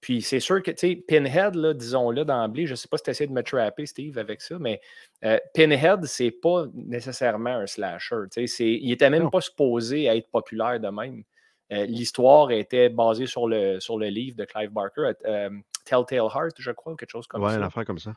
puis 0.00 0.22
c'est 0.22 0.38
sûr 0.38 0.62
que, 0.62 0.70
tu 0.70 0.76
sais, 0.78 0.96
Pinhead, 0.96 1.56
disons-le 1.76 2.24
d'emblée, 2.24 2.66
je 2.66 2.72
ne 2.72 2.76
sais 2.76 2.86
pas 2.86 2.96
si 2.96 3.04
tu 3.04 3.10
essaies 3.10 3.26
de 3.26 3.32
me 3.32 3.42
trapper, 3.42 3.86
Steve, 3.86 4.18
avec 4.18 4.40
ça, 4.40 4.56
mais 4.60 4.80
euh, 5.24 5.38
Pinhead, 5.52 6.04
c'est 6.04 6.30
pas 6.30 6.66
nécessairement 6.74 7.56
un 7.56 7.66
slasher. 7.66 8.22
Il 8.36 8.88
n'était 8.88 9.10
même 9.10 9.30
pas 9.30 9.40
supposé 9.40 10.04
être 10.04 10.30
populaire 10.30 10.78
de 10.78 10.88
même. 10.88 11.24
Euh, 11.72 11.86
l'histoire 11.86 12.52
était 12.52 12.88
basée 12.88 13.26
sur 13.26 13.48
le, 13.48 13.80
sur 13.80 13.98
le 13.98 14.06
livre 14.06 14.36
de 14.36 14.44
Clive 14.44 14.70
Barker, 14.70 15.12
Telltale 15.84 16.28
Heart, 16.32 16.54
je 16.58 16.70
crois, 16.70 16.92
ou 16.92 16.96
quelque 16.96 17.10
chose 17.10 17.26
comme 17.26 17.42
ça. 17.42 17.48
Ouais, 17.48 17.56
une 17.56 17.64
affaire 17.64 17.84
comme 17.84 17.98
ça. 17.98 18.14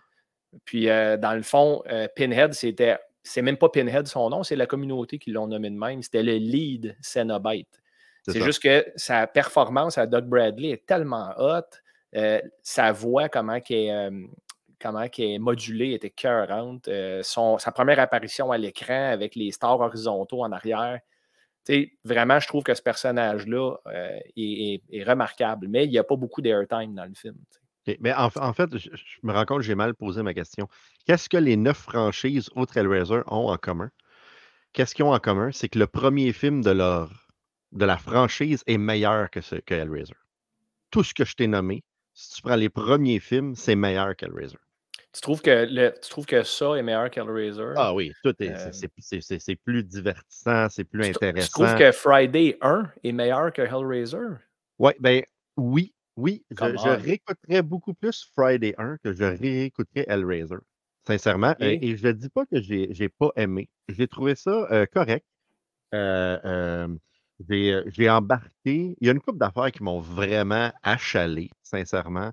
Puis, 0.66 0.90
euh, 0.90 1.18
dans 1.18 1.34
le 1.34 1.42
fond, 1.42 1.84
euh, 1.90 2.08
Pinhead, 2.16 2.54
c'était. 2.54 2.98
C'est 3.26 3.42
même 3.42 3.56
pas 3.56 3.70
Pinhead 3.70 4.06
son 4.06 4.30
nom, 4.30 4.44
c'est 4.44 4.58
la 4.58 4.66
communauté 4.66 5.18
qui 5.18 5.32
l'ont 5.32 5.48
nommé 5.48 5.70
de 5.70 5.78
même. 5.78 6.02
C'était 6.02 6.24
le 6.24 6.34
lead 6.34 6.98
Cenobite. 7.02 7.82
C'est 8.28 8.42
juste 8.42 8.62
que 8.62 8.86
sa 8.98 9.28
performance 9.28 9.98
à 9.98 10.08
Doug 10.08 10.26
Bradley 10.26 10.72
est 10.72 10.86
tellement 10.86 11.34
haute, 11.38 11.82
euh, 12.16 12.42
sa 12.62 12.92
voix, 12.92 13.30
comment 13.30 13.62
qu'elle 13.62 14.28
comment 14.78 15.06
est 15.18 15.40
modulée, 15.40 15.94
était 15.94 16.10
cœurante. 16.10 16.90
sa 17.22 17.72
première 17.74 18.00
apparition 18.00 18.52
à 18.52 18.58
l'écran 18.58 19.12
avec 19.12 19.36
les 19.36 19.52
stars 19.52 19.80
horizontaux 19.80 20.44
en 20.44 20.52
arrière, 20.52 21.00
vraiment, 22.04 22.40
je 22.42 22.48
trouve 22.48 22.64
que 22.64 22.74
ce 22.74 22.82
personnage-là 22.82 23.78
est, 24.36 25.04
remarquable, 25.06 25.68
mais 25.70 25.86
il 25.86 25.92
n'y 25.92 25.98
a 25.98 26.04
pas 26.04 26.18
beaucoup 26.18 26.42
d'airtime 26.42 26.94
dans 26.94 27.06
le 27.06 27.14
film. 27.16 27.38
Mais 28.00 28.14
en, 28.14 28.30
fait, 28.54 28.78
je, 28.78 28.90
me 29.24 29.34
rends 29.34 29.46
compte 29.46 29.60
que 29.60 29.66
j'ai 29.66 29.76
mal 29.76 29.94
posé 29.94 30.24
ma 30.24 30.34
question. 30.34 30.68
Qu'est-ce 31.06 31.30
que 31.30 31.38
les 31.38 31.58
neuf 31.58 31.78
franchises 31.78 32.50
autres 32.56 32.78
Hellraiser 32.78 33.22
ont 33.28 33.48
en 33.48 33.58
commun? 33.58 33.92
Qu'est-ce 34.72 34.96
qu'ils 34.96 35.06
ont 35.06 35.14
en 35.14 35.20
commun? 35.20 35.52
C'est 35.52 35.70
que 35.70 35.80
le 35.80 35.88
premier 35.88 36.34
film 36.34 36.62
de, 36.62 36.72
leur, 36.72 37.28
de 37.72 37.86
la 37.86 37.98
franchise 37.98 38.64
est 38.68 38.78
meilleur 38.78 39.30
que, 39.30 39.42
ce, 39.42 39.56
que 39.56 39.74
Hellraiser. 39.74 40.16
Tout 40.92 41.04
ce 41.04 41.14
que 41.14 41.26
je 41.26 41.36
t'ai 41.36 41.48
nommé, 41.48 41.84
si 42.14 42.36
tu 42.36 42.42
prends 42.42 42.56
les 42.56 42.70
premiers 42.70 43.20
films, 43.20 43.56
c'est 43.56 43.76
meilleur 43.76 44.16
qu'Hellraiser. 44.16 44.58
Tu 45.12 45.22
trouves 45.22 45.42
que, 45.44 45.68
le, 45.70 45.94
tu 46.02 46.10
trouves 46.10 46.26
que 46.26 46.42
ça 46.42 46.74
est 46.76 46.82
meilleur 46.82 47.12
qu'Hellraiser? 47.12 47.74
Ah 47.76 47.94
oui, 47.94 48.12
tout 48.24 48.34
est, 48.40 48.50
euh, 48.50 48.72
c'est, 48.72 49.56
plus 49.58 49.84
divertissant, 49.84 50.70
c'est 50.70 50.86
plus 50.86 51.06
intéressant. 51.06 51.46
Tu 51.46 51.52
trouves 51.52 51.76
que 51.78 51.92
Friday 51.92 52.58
1 52.62 52.92
est 53.04 53.12
meilleur 53.12 53.54
que 53.54 53.62
Hellraiser? 53.62 54.40
Ouais, 54.80 54.96
ben, 55.00 55.22
oui, 55.56 55.94
oui. 56.16 56.46
Je, 56.52 56.90
réécouterais 56.90 57.62
beaucoup 57.62 57.94
plus 57.94 58.30
Friday 58.36 58.76
1 58.78 58.98
que 59.04 59.14
je 59.14 59.24
réécouterais 59.24 60.06
Hellraiser, 60.08 60.58
sincèrement. 61.08 61.56
Euh, 61.62 61.78
et, 61.82 61.98
je 61.98 62.08
ne 62.08 62.12
dis 62.14 62.30
pas 62.30 62.46
que 62.46 62.62
j'ai, 62.62 62.88
n'ai 62.88 63.10
pas 63.10 63.32
aimé. 63.36 63.70
J'ai 63.90 64.08
trouvé 64.08 64.36
ça 64.36 64.68
euh, 64.72 64.86
correct. 64.86 65.26
j'ai, 67.50 68.10
embarqué. 68.10 68.96
Il 69.00 69.08
y 69.08 69.10
a 69.10 69.14
une 69.14 69.22
couple 69.22 69.40
d'affaires 69.40 69.72
qui 69.72 69.84
m'ont 69.84 70.00
vraiment 70.00 70.72
achalé, 70.84 71.50
sincèrement. 71.62 72.32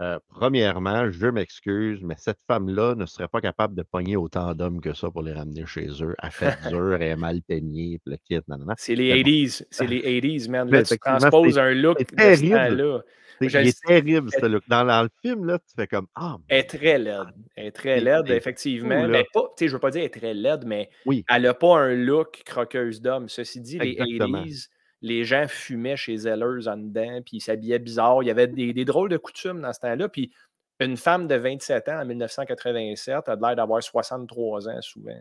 Euh, 0.00 0.18
premièrement, 0.30 1.10
je 1.10 1.26
m'excuse, 1.26 2.00
mais 2.02 2.14
cette 2.16 2.40
femme-là 2.46 2.94
ne 2.94 3.04
serait 3.04 3.28
pas 3.28 3.42
capable 3.42 3.74
de 3.74 3.82
pogner 3.82 4.16
autant 4.16 4.54
d'hommes 4.54 4.80
que 4.80 4.94
ça 4.94 5.10
pour 5.10 5.22
les 5.22 5.34
ramener 5.34 5.66
chez 5.66 5.88
eux. 6.02 6.14
Elle 6.22 6.30
fait 6.30 6.56
dur, 6.70 6.94
elle 6.94 7.02
est 7.02 7.16
mal 7.16 7.42
peignée, 7.42 8.00
le 8.06 8.16
kit, 8.16 8.40
C'est 8.78 8.94
les 8.94 9.22
80s, 9.22 9.66
c'est 9.70 9.86
les 9.86 10.00
80s, 10.20 10.48
man. 10.48 10.70
Là, 10.70 10.82
tu 10.84 10.98
transposes 10.98 11.58
un 11.58 11.74
look 11.74 11.98
terrible. 12.16 12.54
là 12.54 13.02
Il 13.42 13.54
est 13.54 13.82
terrible, 13.86 14.30
ce 14.32 14.46
look. 14.46 14.62
Dans, 14.68 15.02
le 15.02 15.10
film, 15.20 15.44
là, 15.44 15.58
tu 15.58 15.74
fais 15.76 15.86
comme 15.86 16.06
Ah. 16.14 16.38
Elle 16.48 16.60
est 16.60 16.62
très 16.64 16.98
laide. 16.98 17.26
Elle 17.56 17.66
est 17.66 17.72
très 17.72 18.00
laide, 18.00 18.30
effectivement. 18.30 19.06
mais 19.06 19.26
pas, 19.34 19.52
je 19.58 19.66
ne 19.66 19.70
veux 19.70 19.78
pas 19.80 19.90
dire 19.90 20.00
elle 20.00 20.06
est 20.06 20.18
très 20.18 20.32
laide, 20.32 20.64
mais 20.64 20.88
elle 21.28 21.42
n'a 21.42 21.52
pas 21.52 21.78
un 21.78 21.94
look 21.94 22.40
croqueuse 22.46 23.02
d'homme. 23.02 23.28
Ceci 23.28 23.60
dit, 23.60 23.78
les 23.78 23.96
80s, 23.96 24.68
les 25.02 25.24
gens 25.24 25.46
fumaient 25.48 25.96
chez 25.96 26.16
Zellers 26.16 26.68
en 26.68 26.76
dedans, 26.76 27.20
puis 27.24 27.38
ils 27.38 27.40
s'habillaient 27.40 27.78
bizarre. 27.78 28.22
Il 28.22 28.26
y 28.26 28.30
avait 28.30 28.46
des, 28.46 28.84
drôles 28.84 29.08
de 29.08 29.16
coutumes 29.16 29.60
dans 29.60 29.72
ce 29.72 29.80
temps-là. 29.80 30.08
Puis 30.08 30.32
une 30.78 30.96
femme 30.96 31.26
de 31.26 31.34
27 31.34 31.88
ans 31.88 32.00
en 32.00 32.04
1987 32.04 33.28
a 33.28 33.36
l'air 33.36 33.56
d'avoir 33.56 33.82
63 33.82 34.68
ans 34.68 34.80
souvent. 34.80 35.20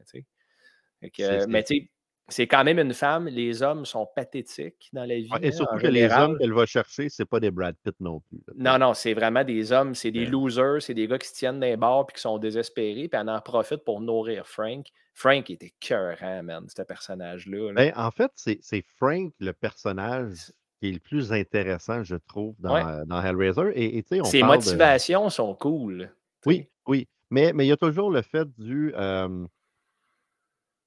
mais 1.02 1.64
tu 1.64 1.76
sais, 1.76 1.92
c'est 2.30 2.48
quand 2.48 2.64
même 2.64 2.80
une 2.80 2.94
femme. 2.94 3.28
Les 3.28 3.62
hommes 3.62 3.86
sont 3.86 4.08
pathétiques 4.16 4.90
dans 4.94 5.06
la 5.06 5.16
vie. 5.16 5.30
et 5.42 5.52
surtout 5.52 5.78
que 5.78 5.88
les 5.88 6.10
hommes 6.12 6.38
qu'elle 6.38 6.54
va 6.54 6.66
chercher, 6.66 7.10
c'est 7.10 7.26
pas 7.26 7.40
des 7.40 7.52
Brad 7.52 7.76
Pitt 7.84 7.96
non 8.00 8.22
plus. 8.22 8.40
Non, 8.56 8.78
non, 8.78 8.94
c'est 8.94 9.14
vraiment 9.14 9.44
des 9.44 9.72
hommes, 9.72 9.96
c'est 9.96 10.12
des 10.12 10.26
losers, 10.26 10.82
c'est 10.82 10.94
des 10.94 11.08
gars 11.08 11.18
qui 11.18 11.28
se 11.28 11.34
tiennent 11.34 11.60
les 11.60 11.78
bars 11.78 12.06
puis 12.06 12.16
qui 12.16 12.22
sont 12.22 12.38
désespérés, 12.38 13.08
puis 13.08 13.20
elle 13.20 13.30
en 13.30 13.42
profite 13.42 13.84
pour 13.84 14.02
nourrir 14.02 14.48
Frank. 14.48 14.88
Frank 15.14 15.50
était 15.50 15.74
cœurant, 15.80 16.44
man, 16.44 16.66
ce 16.70 16.82
personnage-là. 16.82 17.74
Ben, 17.74 17.92
en 17.96 18.12
fait, 18.12 18.32
c'est 18.36 18.86
Frank, 18.98 19.34
le 19.40 19.52
personnage 19.52 20.52
qui 20.80 20.90
est 20.90 20.94
le 20.94 21.00
plus 21.00 21.34
intéressant, 21.34 22.04
je 22.04 22.16
trouve, 22.16 22.56
dans, 22.60 23.06
dans 23.06 23.22
Hellraiser. 23.22 23.72
Et, 23.76 24.06
on 24.22 24.24
Ses 24.24 24.44
motivations 24.44 25.30
sont 25.30 25.54
cool. 25.56 26.10
Oui, 26.46 26.70
oui. 26.88 27.08
Mais, 27.30 27.52
mais 27.54 27.66
il 27.66 27.70
y 27.70 27.74
a 27.74 27.78
toujours 27.78 28.10
le 28.10 28.22
fait 28.22 28.48
du. 28.58 28.94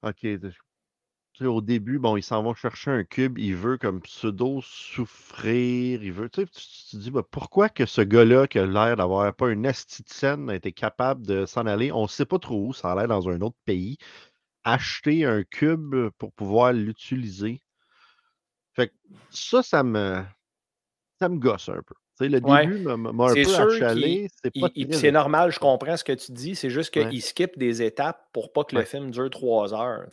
OK, 0.03 0.27
au 1.47 1.61
début, 1.61 1.99
bon, 1.99 2.17
ils 2.17 2.23
s'en 2.23 2.43
vont 2.43 2.55
chercher 2.55 2.91
un 2.91 3.05
cube, 3.05 3.39
il 3.39 3.57
veut 3.57 3.79
comme 3.79 4.01
pseudo-souffrir, 4.01 6.03
il 6.03 6.13
veut. 6.13 6.29
Tu, 6.31 6.43
sais, 6.43 6.47
tu 6.47 6.91
te 6.91 6.97
dis, 6.97 7.11
bah, 7.11 7.23
pourquoi 7.29 7.69
que 7.69 7.87
ce 7.87 8.01
gars-là, 8.03 8.47
qui 8.47 8.59
a 8.59 8.67
l'air 8.67 8.97
d'avoir 8.97 9.35
pas 9.35 9.51
une 9.51 9.67
esthéticienne, 9.67 10.51
a 10.51 10.55
été 10.57 10.73
capable 10.73 11.27
de 11.27 11.47
s'en 11.47 11.67
aller, 11.67 11.93
on 11.93 12.07
sait 12.07 12.27
pas 12.27 12.39
trop 12.39 12.69
où, 12.69 12.73
ça 12.73 12.93
a 12.93 12.97
l'air 12.97 13.09
dans 13.09 13.29
un 13.29 13.41
autre 13.41 13.57
pays, 13.65 13.99
acheter 14.65 15.25
un 15.25 15.43
cube 15.45 16.11
pour 16.19 16.33
pouvoir 16.33 16.73
l'utiliser? 16.73 17.61
Fait 18.75 18.89
que 18.89 18.95
ça, 19.31 19.63
ça 19.63 19.83
me, 19.83 20.23
ça 21.19 21.29
me 21.29 21.39
gosse 21.39 21.69
un 21.69 21.83
peu 21.83 21.95
le 22.29 22.41
début 22.41 22.79
m'a 22.79 23.25
un 23.27 23.35
peu 23.35 23.55
achalé. 23.55 24.29
C'est 24.93 25.13
normal, 25.13 25.53
je 25.53 25.59
comprends 25.59 25.97
ce 25.97 26.05
que 26.05 26.13
tu 26.13 26.33
dis. 26.33 26.55
C'est 26.55 26.71
juste 26.71 26.91
qu'il 26.91 27.23
skip 27.23 27.59
des 27.59 27.83
étapes 27.83 28.29
pour 28.33 28.53
pas 28.53 28.65
que 28.65 28.77
le 28.77 28.85
film 28.85 29.11
dure 29.11 29.31
trois 29.31 29.75
heures. 29.75 30.07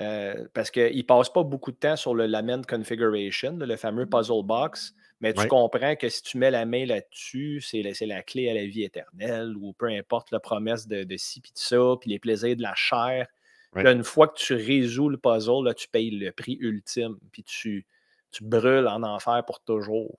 Euh, 0.00 0.46
parce 0.54 0.70
qu'il 0.70 0.96
ne 0.96 1.02
passe 1.02 1.30
pas 1.30 1.42
beaucoup 1.42 1.70
de 1.72 1.76
temps 1.76 1.96
sur 1.96 2.14
le 2.14 2.26
lament 2.26 2.62
configuration, 2.66 3.56
le 3.58 3.76
fameux 3.76 4.06
puzzle 4.06 4.44
box. 4.44 4.94
Mais 5.22 5.32
tu 5.32 5.46
comprends 5.46 5.94
que 5.94 6.08
si 6.08 6.22
tu 6.22 6.36
mets 6.36 6.50
la 6.50 6.66
main 6.66 6.84
là-dessus, 6.84 7.60
c'est 7.60 7.82
la, 8.06 8.22
clé 8.22 8.50
à 8.50 8.54
la 8.54 8.66
vie 8.66 8.82
éternelle 8.82 9.54
ou 9.56 9.72
peu 9.72 9.86
importe 9.86 10.32
la 10.32 10.40
promesse 10.40 10.88
de, 10.88 11.04
de 11.04 11.16
ci 11.16 11.40
puis 11.40 11.52
de 11.52 11.58
ça, 11.58 11.94
puis 12.00 12.10
les 12.10 12.18
plaisirs 12.18 12.56
de 12.56 12.62
la 12.62 12.74
chair. 12.74 13.28
une 13.76 14.02
fois 14.02 14.26
que 14.26 14.36
tu 14.36 14.54
résous 14.54 15.08
le 15.08 15.16
puzzle, 15.16 15.64
là, 15.64 15.74
tu 15.74 15.88
payes 15.88 16.10
le 16.10 16.32
prix 16.32 16.58
ultime, 16.60 17.16
puis 17.30 17.44
tu, 17.44 17.86
tu 18.32 18.42
brûles 18.42 18.88
en 18.88 19.04
enfer 19.04 19.44
pour 19.46 19.60
toujours. 19.60 20.18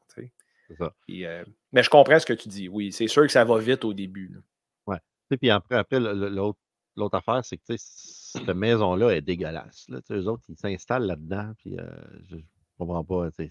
Euh, 0.82 1.46
mais 1.72 1.84
je 1.84 1.90
comprends 1.90 2.20
ce 2.20 2.26
que 2.26 2.34
tu 2.34 2.50
dis. 2.50 2.70
Oui, 2.70 2.92
c'est 2.92 3.08
sûr 3.08 3.24
que 3.24 3.32
ça 3.32 3.46
va 3.46 3.58
vite 3.60 3.86
au 3.86 3.94
début. 3.94 4.40
Oui. 4.88 4.98
Puis 5.40 5.50
après, 5.50 5.76
après 5.76 6.00
l'autre 6.00 7.16
affaire, 7.18 7.44
c'est 7.44 7.58
que 7.58 7.64
cette 7.78 8.50
maison-là 8.50 9.10
est 9.10 9.22
dégueulasse. 9.22 9.86
Là. 9.90 10.00
Eux 10.12 10.28
autres, 10.28 10.44
ils 10.50 10.58
s'installent 10.58 11.06
là-dedans. 11.06 11.54
Puis 11.58 11.80
euh, 11.80 11.86
je 12.30 12.36
ne 12.36 12.42
comprends 12.78 13.04
pas. 13.04 13.30
Je 13.38 13.46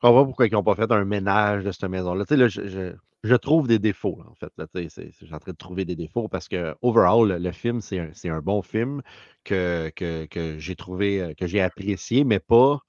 comprends 0.00 0.20
pas 0.20 0.24
pourquoi 0.24 0.46
ils 0.46 0.52
n'ont 0.52 0.62
pas 0.62 0.74
fait 0.74 0.90
un 0.90 1.04
ménage 1.04 1.64
de 1.64 1.72
cette 1.72 1.88
maison-là. 1.88 2.24
Là, 2.28 2.48
je, 2.48 2.94
je, 3.22 3.36
trouve 3.36 3.68
des 3.68 3.78
défauts, 3.78 4.20
en 4.28 4.34
fait. 4.34 4.52
Je 4.74 4.88
suis 4.88 5.34
en 5.34 5.38
train 5.38 5.52
de 5.52 5.56
trouver 5.56 5.84
des 5.84 5.96
défauts 5.96 6.28
parce 6.28 6.48
que, 6.48 6.74
overall, 6.82 7.42
le, 7.42 7.52
film, 7.52 7.80
c'est 7.80 7.98
un, 7.98 8.12
un, 8.24 8.40
bon 8.40 8.60
film 8.60 9.00
que, 9.44 9.90
que, 9.96 10.26
que 10.26 10.58
j'ai 10.58 10.76
trouvé, 10.76 11.34
que 11.38 11.46
j'ai 11.46 11.62
apprécié, 11.62 12.24
mais 12.24 12.38
pas 12.38 12.80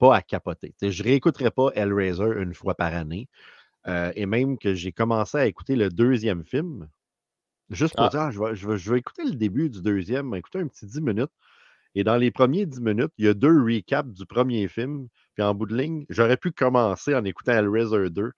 pas 0.00 0.16
à 0.16 0.22
capoter. 0.22 0.74
je 0.80 0.86
ne 0.86 1.08
réécouterai 1.08 1.50
pas 1.50 1.70
Hellraiser 1.74 2.42
une 2.42 2.54
fois 2.54 2.74
par 2.74 2.94
année. 2.94 3.28
Euh, 3.86 4.12
et 4.16 4.26
même 4.26 4.58
que 4.58 4.74
j'ai 4.74 4.92
commencé 4.92 5.38
à 5.38 5.46
écouter 5.46 5.76
le 5.76 5.88
deuxième 5.90 6.44
film, 6.44 6.88
juste 7.70 7.94
pour 7.94 8.06
ah. 8.06 8.08
dire, 8.08 8.20
ah, 8.20 8.30
je, 8.30 8.40
vais, 8.40 8.76
je, 8.76 8.92
vais, 8.92 8.98
écouter 8.98 9.24
le 9.24 9.34
début 9.34 9.70
du 9.70 9.80
deuxième, 9.80 10.34
écouter 10.34 10.58
un 10.58 10.66
petit 10.66 10.86
10 10.86 11.00
minutes. 11.00 11.30
Et 11.94 12.04
dans 12.04 12.16
les 12.16 12.30
premiers 12.30 12.66
10 12.66 12.80
minutes, 12.80 13.12
il 13.18 13.26
y 13.26 13.28
a 13.28 13.34
deux 13.34 13.62
recaps 13.62 14.12
du 14.12 14.26
premier 14.26 14.68
film. 14.68 15.08
Puis 15.34 15.42
en 15.42 15.54
bout 15.54 15.66
de 15.66 15.76
ligne, 15.76 16.04
j'aurais 16.08 16.36
pu 16.36 16.50
commencer 16.50 17.14
en 17.14 17.24
écoutant 17.24 17.52
Hellraiser 17.52 18.10
2, 18.10 18.32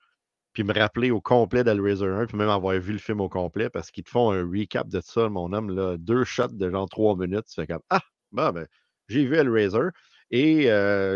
puis 0.53 0.65
me 0.65 0.73
rappeler 0.73 1.11
au 1.11 1.21
complet 1.21 1.65
d'Hellraiser 1.65 2.07
1, 2.07 2.27
puis 2.27 2.37
même 2.37 2.49
avoir 2.49 2.79
vu 2.79 2.93
le 2.93 2.99
film 2.99 3.21
au 3.21 3.29
complet, 3.29 3.71
parce 3.71 3.91
qu'ils 3.91 4.05
te 4.05 4.11
font 4.11 4.33
un 4.33 4.43
recap 4.43 4.89
de 4.89 5.01
ça, 5.01 5.29
mon 5.29 5.53
homme, 5.53 5.71
là, 5.71 5.97
deux 5.97 6.25
shots 6.25 6.49
de 6.49 6.71
genre 6.71 6.89
trois 6.89 7.17
minutes. 7.17 7.47
Tu 7.47 7.55
fais 7.55 7.67
comme 7.67 7.83
Ah, 7.91 8.03
ben, 8.33 8.67
j'ai 9.09 9.25
vu 9.25 9.37
Hellraiser. 9.37 9.89
Et 10.33 10.65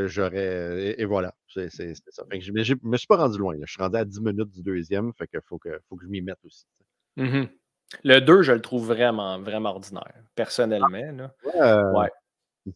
j'aurais. 0.06 0.94
Et, 0.98 1.04
voilà. 1.04 1.34
C'est 1.48 1.70
ça. 1.70 2.24
je 2.38 2.52
ne 2.52 2.76
me 2.82 2.96
suis 2.96 3.06
pas 3.06 3.16
rendu 3.16 3.38
loin. 3.38 3.56
Je 3.64 3.72
suis 3.72 3.82
rendu 3.82 3.96
à 3.96 4.04
10 4.04 4.20
minutes 4.20 4.50
du 4.50 4.62
deuxième. 4.62 5.12
Fait 5.14 5.26
que 5.26 5.38
faut 5.46 5.58
que, 5.58 5.70
faut 5.88 5.96
que 5.96 6.04
je 6.04 6.08
m'y 6.08 6.20
mette 6.20 6.38
aussi. 6.44 6.66
Mmh 7.16 7.44
le 8.02 8.18
2, 8.18 8.42
je 8.42 8.50
le 8.50 8.60
trouve 8.60 8.84
vraiment, 8.84 9.38
vraiment 9.38 9.70
ordinaire, 9.70 10.12
personnellement. 10.34 10.88
Là. 10.88 11.92
ouais. 11.92 12.10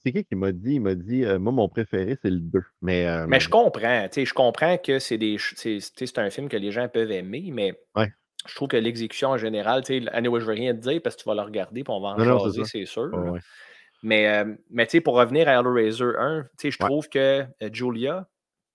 C'est 0.05 0.13
qui 0.13 0.25
qui 0.25 0.37
m'a 0.37 0.53
dit? 0.53 0.75
Il 0.75 0.81
m'a 0.83 0.95
dit, 0.95 1.25
moi, 1.41 1.53
mon 1.53 1.69
préféré, 1.69 2.17
c'est 2.23 2.31
le 2.31 2.39
2. 2.39 2.63
Mais, 2.81 3.27
mais 3.27 3.41
je 3.41 3.49
comprends. 3.49 4.07
Je 4.15 4.33
comprends 4.33 4.79
que 4.79 5.01
c'est 5.01 5.19
des 5.19 5.37
c'est 5.39 6.19
un 6.19 6.31
film 6.31 6.49
que 6.49 6.57
les 6.57 6.71
gens 6.71 6.89
peuvent 6.89 7.11
aimer, 7.11 7.51
mais 7.53 7.75
je 8.47 8.55
trouve 8.55 8.69
que 8.69 8.77
l'exécution 8.77 9.31
en 9.31 9.37
général, 9.37 9.83
anyway, 10.13 10.41
je 10.41 10.45
ne 10.45 10.51
veux 10.51 10.57
rien 10.57 10.75
te 10.75 10.81
dire 10.81 11.01
parce 11.03 11.17
que 11.17 11.23
tu 11.23 11.29
vas 11.29 11.35
le 11.35 11.43
regarder 11.43 11.81
et 11.81 11.85
on 11.89 12.01
va 12.01 12.11
en 12.11 12.19
jaser, 12.19 12.65
c'est 12.65 12.87
sûr. 12.87 13.11
Mais, 14.03 14.29
euh, 14.29 14.55
mais 14.71 14.87
pour 15.05 15.15
revenir 15.15 15.49
à 15.49 15.53
Hellraiser 15.53 16.13
1, 16.19 16.47
je 16.63 16.79
trouve 16.79 17.09
que 17.09 17.45
euh, 17.63 17.71
Julia, 17.73 18.29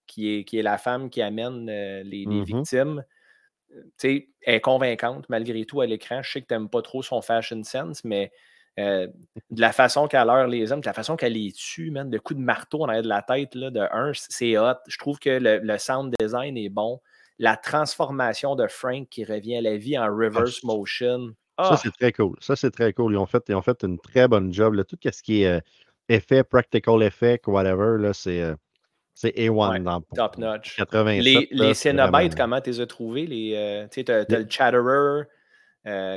qui 0.07 0.36
est, 0.36 0.43
qui 0.43 0.59
est 0.59 0.61
la 0.61 0.78
femme 0.78 1.09
qui 1.09 1.21
amène 1.21 1.67
euh, 1.69 2.03
les, 2.03 2.26
les 2.26 2.41
mmh 2.41 2.43
victimes, 2.43 3.03
est 4.03 4.61
convaincante 4.61 5.28
malgré 5.30 5.65
tout 5.65 5.82
à 5.82 5.86
l'écran. 5.86 6.21
Je 6.21 6.32
sais 6.32 6.41
que 6.41 6.47
tu 6.47 6.53
n'aimes 6.53 6.69
pas 6.69 6.82
trop 6.82 7.01
son 7.01 7.21
fashion 7.21 7.63
sense, 7.63 8.03
mais 8.03 8.32
de 8.78 9.11
la 9.51 9.71
façon 9.71 10.07
qu'elle 10.07 10.28
leur 10.28 10.47
les 10.47 10.71
hommes, 10.71 10.82
de 10.82 10.86
la 10.86 10.93
façon 10.93 11.15
qu'elle 11.15 11.34
les 11.34 11.53
tue, 11.53 11.91
même 11.91 12.09
de 12.09 12.17
coups 12.17 12.39
de 12.39 12.43
marteau 12.43 12.84
en 12.84 12.89
arrière 12.89 13.03
de 13.03 13.07
la 13.07 13.21
tête 13.21 13.55
là, 13.55 13.71
de 13.71 13.80
1, 13.80 14.11
c'est 14.13 14.57
hot. 14.57 14.76
Je 14.88 14.97
trouve 14.97 15.17
que 15.17 15.39
le, 15.41 15.78
sound 15.78 16.13
design 16.19 16.57
est 16.57 16.69
bon. 16.69 16.99
La 17.39 17.55
transformation 17.55 18.55
de 18.55 18.67
Frank 18.67 19.07
qui 19.09 19.23
revient 19.23 19.57
à 19.57 19.61
la 19.61 19.78
vie 19.78 19.97
en 19.97 20.05
reverse 20.05 20.61
motion. 20.63 21.34
Ça, 21.58 21.70
ah! 21.72 21.78
c'est 21.78 21.91
très 21.91 22.12
cool. 22.12 22.36
Ça, 22.41 22.56
c'est 22.56 22.72
très 22.72 22.91
cool. 22.93 23.14
Ils 23.14 23.18
ont 23.18 23.26
fait, 23.26 23.43
ils 23.47 23.56
ont 23.56 23.62
fait 23.62 23.82
une 23.84 23.97
très 23.97 24.28
bonne 24.28 24.53
job. 24.53 24.74
Là. 24.74 24.84
Tout 24.84 24.97
ce 25.03 25.24
qui 25.24 25.43
est 25.43 25.47
euh, 25.47 25.60
effet, 26.10 26.43
practical 26.43 27.01
effect, 27.01 27.47
whatever, 27.47 27.97
là, 27.97 28.14
c'est, 28.14 28.41
euh, 28.41 28.56
c'est 29.14 29.34
A1 29.38 29.82
dans 29.84 30.01
Top 30.01 30.38
notch. 30.38 30.76
87, 30.76 31.24
les, 31.24 31.47
les 31.51 31.74
Cénobites, 31.74 32.36
comment 32.36 32.60
tu 32.60 32.72
les 32.72 32.82
as 32.82 32.88
trouvés? 32.88 33.26
Les, 33.26 33.53
euh, 33.56 33.88
tu 33.89 34.03
as, 34.12 34.26
le 34.30 34.45
Chatterer 34.49 35.24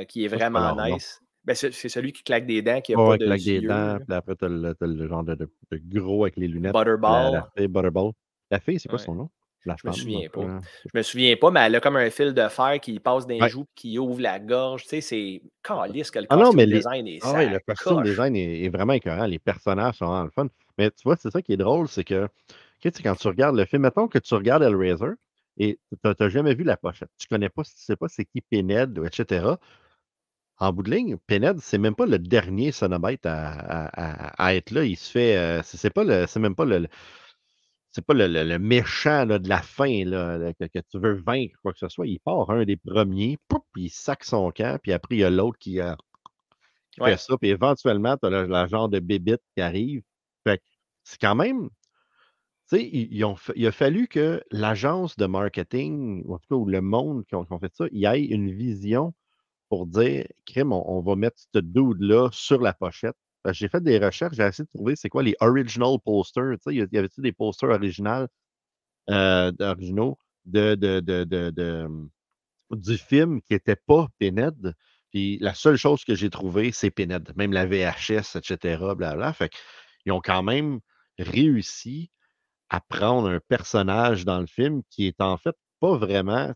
qui 0.07 0.25
est 0.25 0.27
vraiment 0.27 0.75
nice. 0.75 1.21
Ben, 1.45 1.55
c'est 1.55 1.71
celui 1.71 2.11
qui 2.11 2.21
claque 2.21 2.45
des 2.45 2.61
dents, 2.61 2.81
qui 2.81 2.93
a 2.93 2.97
Ouais, 2.97 3.03
pas 3.03 3.09
ouais, 3.11 3.17
de 3.17 3.25
claque 3.25 3.41
des 3.41 3.61
dents, 3.61 3.97
puis 4.05 4.13
après, 4.15 4.35
t'as 4.35 4.49
le, 4.49 5.07
genre 5.07 5.23
de, 5.23 5.35
de- 5.35 5.49
de 5.71 5.99
gros 5.99 6.25
avec 6.25 6.35
les 6.35 6.47
lunettes. 6.47 6.73
La, 6.73 6.79
Butterball. 6.83 7.33
la 7.33 7.49
fille 7.55 7.67
Butterball. 7.67 8.11
La 8.51 8.59
fille, 8.59 8.79
c'est 8.79 8.89
quoi 8.89 8.99
Ouais. 8.99 9.05
son 9.05 9.15
nom? 9.15 9.29
Je 9.83 9.87
me 9.87 9.93
souviens 9.93 10.29
pas. 10.29 10.41
cas. 10.41 10.59
Je 10.93 10.97
me 10.97 11.01
souviens 11.03 11.35
pas, 11.35 11.51
mais 11.51 11.59
elle 11.61 11.75
a 11.75 11.79
comme 11.79 11.95
un 11.97 12.09
fil 12.09 12.33
de 12.33 12.47
fer 12.47 12.79
qui 12.81 12.99
passe 12.99 13.25
dans 13.27 13.33
les 13.35 13.41
Ouais. 13.41 13.49
joues 13.49 13.65
qui 13.75 13.97
ouvre 13.99 14.21
la 14.21 14.39
gorge. 14.39 14.83
Tu 14.83 14.89
sais, 14.89 15.01
c'est 15.01 15.41
calisse 15.63 16.11
que 16.11 16.19
le 16.19 16.27
Ah 16.29 16.35
non, 16.35 16.41
costume 16.43 16.57
mais 16.57 16.65
les, 16.65 16.75
design 16.77 17.07
est 17.07 17.19
ah 17.23 17.43
le 17.45 17.59
costume 17.59 18.03
design 18.03 18.35
est, 18.35 18.63
est 18.63 18.69
vraiment 18.69 18.93
écœurant. 18.93 19.25
Les 19.25 19.39
personnages 19.39 19.95
sont 19.95 20.05
vraiment 20.07 20.23
le 20.25 20.31
fun. 20.31 20.47
Mais 20.77 20.89
tu 20.91 21.03
vois, 21.03 21.15
c'est 21.17 21.31
ça 21.31 21.41
qui 21.41 21.53
est 21.53 21.57
drôle, 21.57 21.87
c'est 21.87 22.03
que 22.03 22.27
quand 22.81 23.15
tu 23.15 23.27
regardes 23.27 23.55
le 23.57 23.65
film, 23.65 23.81
mettons 23.81 24.07
que 24.07 24.19
tu 24.19 24.33
regardes 24.35 24.63
Hellraiser 24.63 25.13
et 25.57 25.77
tu 25.91 26.09
n'as 26.19 26.29
jamais 26.29 26.55
vu 26.55 26.63
la 26.63 26.77
pochette. 26.77 27.09
Tu 27.17 27.27
connais 27.27 27.49
pas, 27.49 27.63
tu 27.63 27.71
sais 27.75 27.95
pas 27.97 28.07
c'est 28.07 28.23
qui 28.25 28.39
Pinhead, 28.41 28.97
etc. 29.05 29.45
En 30.61 30.73
bout 30.73 30.83
de 30.83 30.91
ligne, 30.91 31.17
Pinhead, 31.25 31.59
c'est 31.59 31.77
même 31.77 31.95
pas 31.95 32.05
le 32.05 32.19
dernier 32.19 32.71
Cenobite 32.73 33.25
à, 33.25 33.49
à- 33.49 33.85
à- 34.33 34.45
à 34.47 34.55
être 34.55 34.71
là. 34.71 34.83
Il 34.83 34.97
se 34.97 35.09
fait. 35.09 35.37
euh, 35.37 35.61
c'est 35.63 35.77
c'est 35.77 35.89
pas 35.89 36.03
le. 36.03 36.25
C'est 36.27 36.39
même 36.39 36.55
pas 36.55 36.65
le. 36.65 36.79
le- 36.79 36.87
c'est 37.91 38.05
pas 38.05 38.13
le, 38.13 38.27
le- 38.27 38.43
le 38.43 38.59
méchant 38.59 39.25
là, 39.25 39.39
de 39.39 39.49
la 39.49 39.61
fin 39.61 40.05
là, 40.05 40.53
que, 40.59 40.65
que 40.65 40.79
tu 40.89 40.99
veux 40.99 41.13
vaincre, 41.15 41.57
quoi 41.61 41.73
que 41.73 41.79
ce 41.79 41.89
soit. 41.89 42.07
Il 42.07 42.19
part 42.19 42.49
un 42.51 42.65
des 42.65 42.77
premiers, 42.77 43.37
puis 43.73 43.85
il 43.85 43.89
sac 43.89 44.23
son 44.23 44.51
camp, 44.51 44.79
puis 44.81 44.93
après, 44.93 45.15
il 45.15 45.19
y 45.19 45.23
a 45.23 45.29
l'autre 45.29 45.57
qui, 45.59 45.79
euh, 45.81 45.95
qui 46.91 47.01
Ouais. 47.01 47.11
fait 47.11 47.17
ça, 47.17 47.37
puis 47.37 47.49
éventuellement, 47.49 48.17
tu 48.17 48.27
as 48.27 48.29
le, 48.29 48.45
le 48.47 48.67
genre 48.67 48.89
de 48.89 48.99
bébite 48.99 49.41
qui 49.55 49.61
arrive. 49.61 50.01
Fait 50.45 50.57
que 50.59 50.63
c'est 51.03 51.19
quand 51.19 51.35
même. 51.35 51.69
Tu 52.69 52.77
sais, 52.77 52.83
ils, 52.91 53.09
ils 53.11 53.25
il 53.55 53.67
a 53.67 53.71
fallu 53.71 54.07
que 54.07 54.41
l'agence 54.51 55.17
de 55.17 55.25
marketing, 55.25 56.23
ou 56.25 56.35
en 56.35 56.39
tout 56.39 56.47
cas, 56.49 56.55
ou 56.55 56.65
le 56.67 56.81
monde 56.81 57.25
qui 57.25 57.35
ont, 57.35 57.43
qui 57.45 57.51
ont 57.53 57.59
fait 57.59 57.73
ça, 57.75 57.85
il 57.91 58.05
ait 58.05 58.25
une 58.25 58.51
vision 58.51 59.13
pour 59.69 59.87
dire, 59.87 60.27
crime, 60.47 60.73
on, 60.73 60.83
on 60.89 61.01
va 61.01 61.15
mettre 61.17 61.37
ce 61.53 61.59
dude-là 61.59 62.29
sur 62.33 62.61
la 62.61 62.73
pochette. 62.73 63.17
J'ai 63.51 63.69
fait 63.69 63.81
des 63.81 63.97
recherches, 63.99 64.35
j'ai 64.35 64.43
essayé 64.43 64.65
de 64.65 64.69
trouver 64.69 64.95
c'est 64.95 65.09
quoi 65.09 65.23
les 65.23 65.35
original 65.41 65.97
posters. 66.03 66.57
Sais, 66.63 66.75
y 66.75 66.81
a- 66.81 66.87
y 66.91 66.97
avait-tu 66.97 67.21
des 67.21 67.31
posters 67.31 67.69
originaux, 67.69 68.27
euh, 69.09 69.51
originaux 69.59 70.17
de, 70.45 70.75
de, 70.75 70.99
de, 70.99 71.23
de- 71.23 71.49
de, 71.51 71.83
hum, 71.85 72.09
du 72.71 72.97
film 72.97 73.41
qui 73.41 73.53
n'était 73.53 73.75
pas 73.77 74.07
Pinhead. 74.19 74.75
Puis 75.11 75.39
la 75.39 75.53
seule 75.55 75.77
chose 75.77 76.03
que 76.05 76.15
j'ai 76.15 76.29
trouvée, 76.29 76.71
c'est 76.71 76.91
Pinhead. 76.91 77.33
Même 77.37 77.53
la 77.53 77.65
VHS, 77.65 78.35
etc. 78.37 78.95
Blablabla. 78.95 79.33
Fait 79.33 79.49
qu'ils 80.03 80.13
ont 80.13 80.21
quand 80.21 80.43
même 80.43 80.79
réussi 81.19 82.11
à 82.69 82.81
prendre 82.81 83.29
un 83.29 83.39
personnage 83.47 84.25
dans 84.25 84.39
le 84.39 84.47
film 84.47 84.83
qui 84.89 85.07
est 85.07 85.21
en 85.21 85.37
fait 85.37 85.55
pas 85.79 85.97
vraiment. 85.97 86.53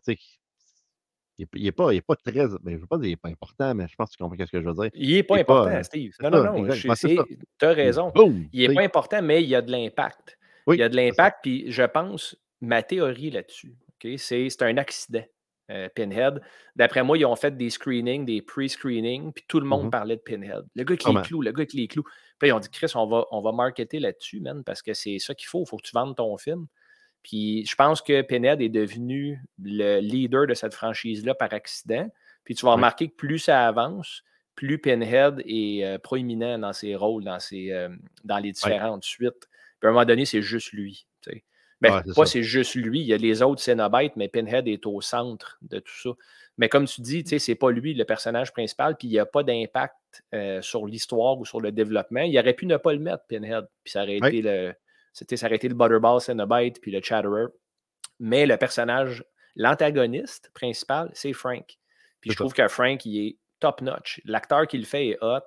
Qui- 1.34 1.46
Il 1.54 1.64
n'est 1.64 1.72
pas, 1.72 1.92
il 1.92 1.96
est 1.98 2.02
pas 2.02 2.16
très. 2.16 2.32
ben, 2.32 2.58
je 2.66 2.70
ne 2.70 2.76
veux 2.78 2.86
pas 2.86 2.96
dire 2.96 3.02
qu'il 3.04 3.10
n'est 3.10 3.16
pas 3.16 3.28
important, 3.28 3.74
mais 3.74 3.86
je 3.88 3.94
pense 3.96 4.10
que 4.10 4.16
tu 4.16 4.22
comprends 4.22 4.46
ce 4.46 4.50
que 4.50 4.60
je 4.60 4.66
veux 4.66 4.74
dire. 4.74 4.90
Il 4.94 5.14
n'est 5.14 5.22
pas 5.22 5.36
Il 5.36 5.40
est 5.40 5.44
pas, 5.44 5.60
important, 5.60 5.76
euh, 5.76 5.82
Steve. 5.82 6.12
Non, 6.22 6.30
non, 6.30 6.44
non. 6.44 6.68
Tu 6.74 7.64
as 7.64 7.68
raison. 7.72 8.10
boum! 8.14 8.46
Il 8.52 8.68
n'est 8.68 8.74
pas 8.74 8.82
important, 8.82 9.22
mais 9.22 9.42
il 9.42 9.48
y 9.48 9.54
a 9.54 9.62
de 9.62 9.70
l'impact. 9.70 10.38
Oui, 10.66 10.76
Il 10.76 10.80
y 10.80 10.82
a 10.82 10.88
de 10.88 10.96
l'impact, 10.96 11.38
puis 11.42 11.70
je 11.70 11.82
pense, 11.82 12.36
ma 12.60 12.82
théorie 12.82 13.30
là-dessus, 13.30 13.74
c'est 14.16 14.62
un 14.62 14.76
accident, 14.78 15.24
euh, 15.70 15.88
Pinhead. 15.94 16.40
D'après 16.76 17.02
moi, 17.02 17.16
ils 17.18 17.24
ont 17.26 17.36
fait 17.36 17.56
des 17.56 17.70
screenings, 17.70 18.24
des 18.24 18.40
pre-screenings, 18.42 19.32
puis 19.32 19.44
tout 19.48 19.60
le 19.60 19.66
monde 19.66 19.84
Mhm. 19.84 19.90
parlait 19.90 20.16
de 20.16 20.20
Pinhead. 20.22 20.64
Le 20.74 20.84
gars 20.84 20.92
avec 20.92 21.00
les 21.00 21.04
Sûrement. 21.04 21.22
clous, 21.22 21.42
le 21.42 21.52
gars 21.52 21.60
avec 21.60 21.72
les 21.74 21.88
clous. 21.88 22.02
Puis 22.38 22.48
là, 22.48 22.48
ils 22.48 22.52
ont 22.52 22.60
dit, 22.60 22.68
Chris, 22.70 22.90
on 22.94 23.06
va, 23.06 23.26
on 23.30 23.40
va 23.42 23.52
marketer 23.52 23.98
là-dessus, 23.98 24.40
man, 24.40 24.62
parce 24.64 24.82
que 24.82 24.94
c'est 24.94 25.18
ça 25.18 25.34
qu'il 25.34 25.46
faut. 25.48 25.62
Il 25.64 25.68
faut 25.68 25.76
que 25.76 25.82
tu 25.86 25.92
vendes 25.94 26.16
ton 26.16 26.36
film. 26.38 26.66
Puis 27.24 27.66
je 27.66 27.74
pense 27.74 28.00
que 28.02 28.22
Pinhead 28.22 28.60
est 28.60 28.68
devenu 28.68 29.42
le 29.60 29.98
leader 29.98 30.46
de 30.46 30.54
cette 30.54 30.74
franchise-là 30.74 31.34
par 31.34 31.52
accident. 31.52 32.08
Puis 32.44 32.54
tu 32.54 32.64
vas 32.66 32.72
remarquer 32.72 33.08
que 33.08 33.14
plus 33.14 33.40
ça 33.40 33.66
avance, 33.66 34.22
plus 34.54 34.78
Pinhead 34.78 35.42
est 35.46 35.84
euh, 35.84 35.98
proéminent 35.98 36.58
dans 36.58 36.72
ses 36.72 36.94
rôles, 36.94 37.24
dans, 37.24 37.40
ses, 37.40 37.72
euh, 37.72 37.88
dans 38.22 38.38
les 38.38 38.52
différentes 38.52 39.04
suites. 39.04 39.48
Puis 39.80 39.86
à 39.86 39.88
un 39.88 39.92
moment 39.92 40.04
donné, 40.04 40.26
c'est 40.26 40.42
juste 40.42 40.72
lui. 40.72 41.06
Ben, 41.80 41.96
Ouais, 41.96 42.00
c'est 42.06 42.14
pas 42.14 42.26
c'est 42.26 42.42
juste 42.42 42.76
lui. 42.76 43.00
Il 43.00 43.06
y 43.06 43.12
a 43.12 43.16
les 43.16 43.42
autres 43.42 43.60
Cénobites, 43.60 44.16
mais 44.16 44.28
Pinhead 44.28 44.68
est 44.68 44.86
au 44.86 45.00
centre 45.00 45.58
de 45.62 45.80
tout 45.80 46.00
ça. 46.02 46.10
Mais 46.56 46.68
comme 46.68 46.86
tu 46.86 47.00
dis, 47.00 47.24
c'est 47.38 47.54
pas 47.56 47.70
lui 47.70 47.94
le 47.94 48.04
personnage 48.04 48.52
principal, 48.52 48.96
puis 48.96 49.08
il 49.08 49.10
n'y 49.10 49.18
a 49.18 49.26
pas 49.26 49.42
d'impact 49.42 50.24
euh, 50.34 50.62
sur 50.62 50.86
l'histoire 50.86 51.38
ou 51.38 51.44
sur 51.44 51.60
le 51.60 51.72
développement. 51.72 52.22
Il 52.22 52.38
aurait 52.38 52.54
pu 52.54 52.66
ne 52.66 52.76
pas 52.76 52.92
le 52.92 53.00
mettre, 53.00 53.24
Pinhead. 53.26 53.66
Puis 53.82 53.92
ça 53.92 54.04
aurait 54.04 54.18
été 54.18 54.40
le. 54.40 54.74
C'était, 55.14 55.36
été 55.54 55.68
le 55.68 55.74
Butterball 55.74 56.20
Cenobite, 56.20 56.80
puis 56.82 56.90
le 56.90 57.00
Chatterer. 57.00 57.46
Mais 58.18 58.46
le 58.46 58.56
personnage, 58.56 59.24
l'antagoniste 59.54 60.50
principal, 60.54 61.10
c'est 61.14 61.32
Frank. 61.32 61.78
Puis 62.20 62.32
je 62.32 62.36
trouve 62.36 62.52
que 62.52 62.66
Frank, 62.68 63.04
il 63.06 63.26
est 63.26 63.38
top-notch. 63.60 64.20
L'acteur 64.24 64.66
qui 64.66 64.76
le 64.76 64.84
fait 64.84 65.08
est 65.08 65.18
hot. 65.22 65.40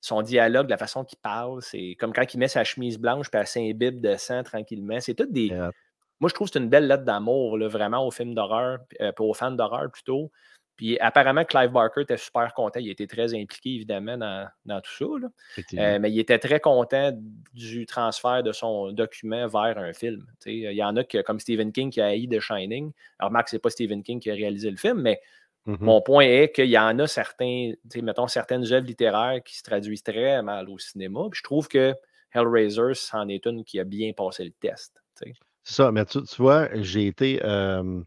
Son 0.00 0.22
dialogue, 0.22 0.68
la 0.68 0.76
façon 0.76 1.04
qu'il 1.04 1.18
parle, 1.20 1.62
c'est 1.62 1.96
comme 2.00 2.12
quand 2.12 2.34
il 2.34 2.38
met 2.38 2.48
sa 2.48 2.64
chemise 2.64 2.98
blanche 2.98 3.30
puis 3.30 3.40
elle 3.40 3.46
s'imbibe 3.46 4.00
de 4.00 4.16
sang 4.16 4.42
tranquillement. 4.42 4.98
C'est 4.98 5.14
tout 5.14 5.30
des. 5.30 5.50
Moi, 5.50 6.28
je 6.28 6.34
trouve 6.34 6.48
que 6.48 6.52
c'est 6.54 6.60
une 6.60 6.68
belle 6.68 6.86
lettre 6.86 7.04
d'amour, 7.04 7.58
vraiment, 7.68 8.06
aux 8.06 8.12
films 8.12 8.34
d'horreur, 8.34 8.78
euh, 9.00 9.10
aux 9.18 9.34
fans 9.34 9.50
d'horreur 9.50 9.90
plutôt. 9.90 10.30
Puis 10.82 10.98
apparemment, 10.98 11.44
Clive 11.44 11.70
Barker 11.70 12.00
était 12.00 12.16
super 12.16 12.52
content. 12.54 12.80
Il 12.80 12.90
était 12.90 13.06
très 13.06 13.34
impliqué, 13.34 13.76
évidemment, 13.76 14.18
dans, 14.18 14.48
dans 14.66 14.80
tout 14.80 14.90
ça. 14.90 15.04
là. 15.20 15.28
Euh, 15.78 15.98
mais 16.00 16.10
il 16.10 16.18
était 16.18 16.40
très 16.40 16.58
content 16.58 17.16
du 17.54 17.86
transfert 17.86 18.42
de 18.42 18.50
son 18.50 18.90
document 18.90 19.46
vers 19.46 19.78
un 19.78 19.92
film. 19.92 20.26
Il 20.44 20.72
y 20.72 20.82
en 20.82 20.96
a 20.96 21.04
que, 21.04 21.22
comme 21.22 21.38
Stephen 21.38 21.70
King 21.70 21.90
qui 21.90 22.00
a 22.00 22.06
haï 22.06 22.26
The 22.28 22.40
Shining. 22.40 22.90
Alors, 23.20 23.30
Marc, 23.30 23.48
c'est 23.50 23.60
pas 23.60 23.70
Stephen 23.70 24.02
King 24.02 24.18
qui 24.18 24.28
a 24.28 24.34
réalisé 24.34 24.70
le 24.72 24.76
film, 24.76 25.00
mais 25.02 25.20
Mhm. 25.66 25.76
mon 25.80 26.02
point 26.02 26.24
est 26.24 26.50
qu'il 26.52 26.66
y 26.70 26.76
en 26.76 26.98
a 26.98 27.06
certains, 27.06 27.74
mettons, 28.02 28.26
certaines 28.26 28.64
œuvres 28.72 28.84
littéraires 28.88 29.40
qui 29.44 29.56
se 29.56 29.62
traduisent 29.62 30.02
très 30.02 30.42
mal 30.42 30.68
au 30.68 30.78
cinéma. 30.78 31.20
Puis 31.30 31.38
je 31.38 31.44
trouve 31.44 31.68
que 31.68 31.94
Hellraiser, 32.34 32.94
c'en 32.94 33.28
est 33.28 33.46
une 33.46 33.62
qui 33.62 33.78
a 33.78 33.84
bien 33.84 34.12
passé 34.12 34.42
le 34.42 34.50
test. 34.50 35.00
C'est 35.14 35.32
ça, 35.62 35.92
mais 35.92 36.04
tu, 36.06 36.20
tu 36.24 36.42
vois, 36.42 36.68
j'ai 36.82 37.06
été. 37.06 37.40
euh, 37.44 38.00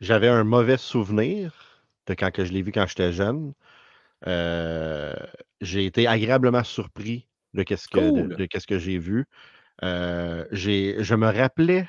J'avais 0.00 0.28
un 0.28 0.44
mauvais 0.44 0.76
souvenir 0.76 1.67
de 2.08 2.14
quand 2.14 2.30
que 2.30 2.44
je 2.44 2.52
l'ai 2.52 2.62
vu 2.62 2.72
quand 2.72 2.86
j'étais 2.86 3.12
jeune. 3.12 3.52
Euh, 4.26 5.14
j'ai 5.60 5.86
été 5.86 6.06
agréablement 6.06 6.64
surpris 6.64 7.28
de 7.54 7.62
qu'est-ce 7.62 7.88
que, 7.88 8.34
de, 8.36 8.46
que 8.46 8.78
j'ai 8.78 8.98
vu. 8.98 9.26
Euh, 9.84 10.44
je 10.50 11.14
me 11.14 11.26
rappelais 11.26 11.88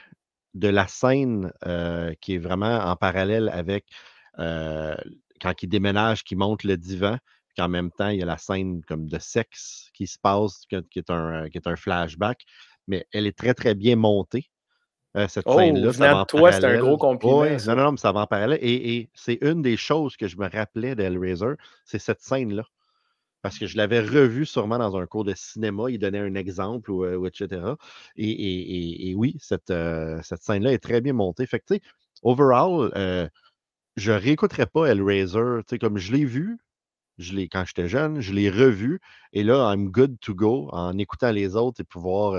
de 0.53 0.67
la 0.67 0.87
scène 0.87 1.51
euh, 1.65 2.13
qui 2.21 2.35
est 2.35 2.39
vraiment 2.39 2.79
en 2.79 2.95
parallèle 2.95 3.49
avec 3.49 3.85
quand 4.37 5.63
il 5.63 5.67
déménage, 5.67 6.23
qui 6.23 6.35
monte 6.35 6.63
le 6.63 6.77
divan, 6.77 7.17
puis 7.47 7.55
qu'en 7.57 7.69
même 7.69 7.91
temps, 7.91 8.09
il 8.09 8.19
y 8.19 8.23
a 8.23 8.25
la 8.25 8.37
scène 8.37 8.81
comme 8.85 9.07
de 9.07 9.19
sexe 9.19 9.89
qui 9.93 10.07
se 10.07 10.17
passe, 10.17 10.61
qui 10.69 10.75
est 10.75 11.09
un, 11.09 11.49
qui 11.49 11.57
est 11.57 11.67
un 11.67 11.75
flashback, 11.75 12.45
mais 12.87 13.05
elle 13.11 13.27
est 13.27 13.37
très, 13.37 13.53
très 13.53 13.75
bien 13.75 13.95
montée. 13.95 14.49
Euh, 15.17 15.27
cette 15.27 15.49
Oh, 15.49 15.51
scène-là, 15.51 15.93
ça 15.93 16.15
toi, 16.27 16.51
c'est 16.51 16.65
un 16.65 16.77
gros 16.77 16.97
compliment, 16.97 17.45
Ouais, 17.45 17.59
non, 17.65 17.75
non, 17.75 17.83
non, 17.85 17.91
mais 17.93 17.97
ça 17.97 18.11
va 18.11 18.21
en 18.21 18.27
parallèle. 18.27 18.59
Et, 18.61 18.97
et 18.97 19.09
c'est 19.15 19.39
une 19.41 19.61
des 19.61 19.77
choses 19.77 20.15
que 20.17 20.27
je 20.27 20.37
me 20.37 20.47
rappelais 20.49 20.95
d'Hellraiser, 20.95 21.55
c'est 21.85 21.99
cette 21.99 22.21
scène-là. 22.21 22.63
Parce 23.41 23.59
que 23.59 23.67
je 23.67 23.77
l'avais 23.77 24.01
revu 24.01 24.45
sûrement 24.45 24.79
dans 24.79 24.97
un 24.97 25.07
cours 25.07 25.25
de 25.25 25.33
cinéma, 25.35 25.89
il 25.91 25.99
donnait 25.99 26.19
un 26.19 26.35
exemple, 26.35 26.91
ou, 26.91 27.05
ou 27.05 27.27
etc. 27.27 27.77
Et, 28.17 28.29
et- 28.29 28.77
et- 29.07 29.11
et 29.11 29.15
oui, 29.15 29.37
cette, 29.39 29.71
euh, 29.71 30.19
cette 30.23 30.43
scène-là 30.43 30.73
est 30.73 30.79
très 30.83 31.01
bien 31.01 31.13
montée. 31.13 31.45
Fait 31.47 31.59
que, 31.59 31.65
tu 31.67 31.75
sais, 31.75 31.81
overall, 32.23 32.91
euh, 32.97 33.27
je 33.97 34.11
réécouterai 34.11 34.65
pas 34.67 34.87
Hellraiser. 34.87 35.39
Tu 35.67 35.75
sais, 35.75 35.79
comme 35.79 35.97
je 35.97 36.13
l'ai 36.13 36.25
vu, 36.25 36.57
je 37.19 37.33
l'ai, 37.35 37.49
quand 37.49 37.65
j'étais 37.65 37.87
jeune, 37.89 38.21
je 38.21 38.33
l'ai 38.33 38.49
revu, 38.49 39.01
et 39.33 39.43
là, 39.43 39.73
I'm 39.73 39.89
good 39.91 40.19
to 40.21 40.35
go 40.35 40.69
en 40.71 40.97
écoutant 40.97 41.31
les 41.31 41.55
autres 41.55 41.81
et 41.81 41.85
pouvoir 41.85 42.35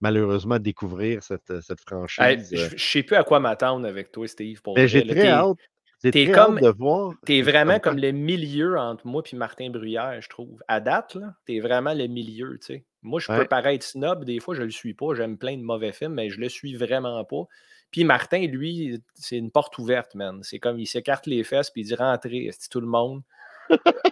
malheureusement 0.00 0.58
découvrir 0.58 1.22
cette, 1.22 1.60
cette 1.60 1.78
Hey, 1.80 1.86
franchise. 1.86 2.48
je 2.52 2.60
euh. 2.64 2.68
ne 2.72 2.78
sais 2.78 3.02
plus 3.02 3.16
à 3.16 3.24
quoi 3.24 3.40
m'attendre 3.40 3.86
avec 3.86 4.12
toi, 4.12 4.26
Steve. 4.28 4.60
Pour 4.62 4.74
Mais 4.74 4.82
vrai, 4.82 4.88
j'ai 4.88 5.06
très 5.06 5.28
hâte. 5.28 5.56
T'es 6.02 6.10
très 6.10 6.32
comme- 6.32 6.60
de 6.60 6.68
voir. 6.68 7.14
T'es 7.24 7.40
vraiment 7.40 7.78
comme 7.78 7.96
le 7.96 8.10
milieu 8.12 8.76
entre 8.78 9.06
moi 9.06 9.22
et 9.32 9.36
Martin 9.36 9.70
Bruyère, 9.70 10.20
je 10.20 10.28
trouve. 10.28 10.62
À 10.68 10.78
date, 10.80 11.16
t'es 11.46 11.60
vraiment 11.60 11.94
le 11.94 12.06
milieu, 12.08 12.58
tu 12.60 12.66
sais. 12.66 12.84
Moi, 13.00 13.20
je 13.20 13.28
peux 13.28 13.46
paraître 13.46 13.84
snob, 13.86 14.24
des 14.24 14.38
fois, 14.40 14.54
je 14.54 14.62
le 14.62 14.70
suis 14.70 14.92
pas. 14.94 15.14
J'aime 15.14 15.38
plein 15.38 15.56
de 15.56 15.62
mauvais 15.62 15.92
films, 15.92 16.14
mais 16.14 16.28
je 16.28 16.38
le 16.40 16.48
suis 16.50 16.74
vraiment 16.74 17.24
pas. 17.24 17.44
Puis 17.90 18.04
Martin, 18.04 18.46
lui, 18.46 19.00
c'est 19.14 19.36
une 19.38 19.50
porte 19.50 19.78
ouverte, 19.78 20.14
man. 20.14 20.40
C'est 20.42 20.58
comme, 20.58 20.78
il 20.78 20.86
s'écarte 20.86 21.26
les 21.26 21.42
fesses, 21.44 21.70
puis 21.70 21.82
il 21.82 21.84
dit 21.86 21.94
rentrez, 21.94 22.50
c'est 22.58 22.68
tout 22.68 22.80
le 22.80 22.86
monde. 22.86 23.22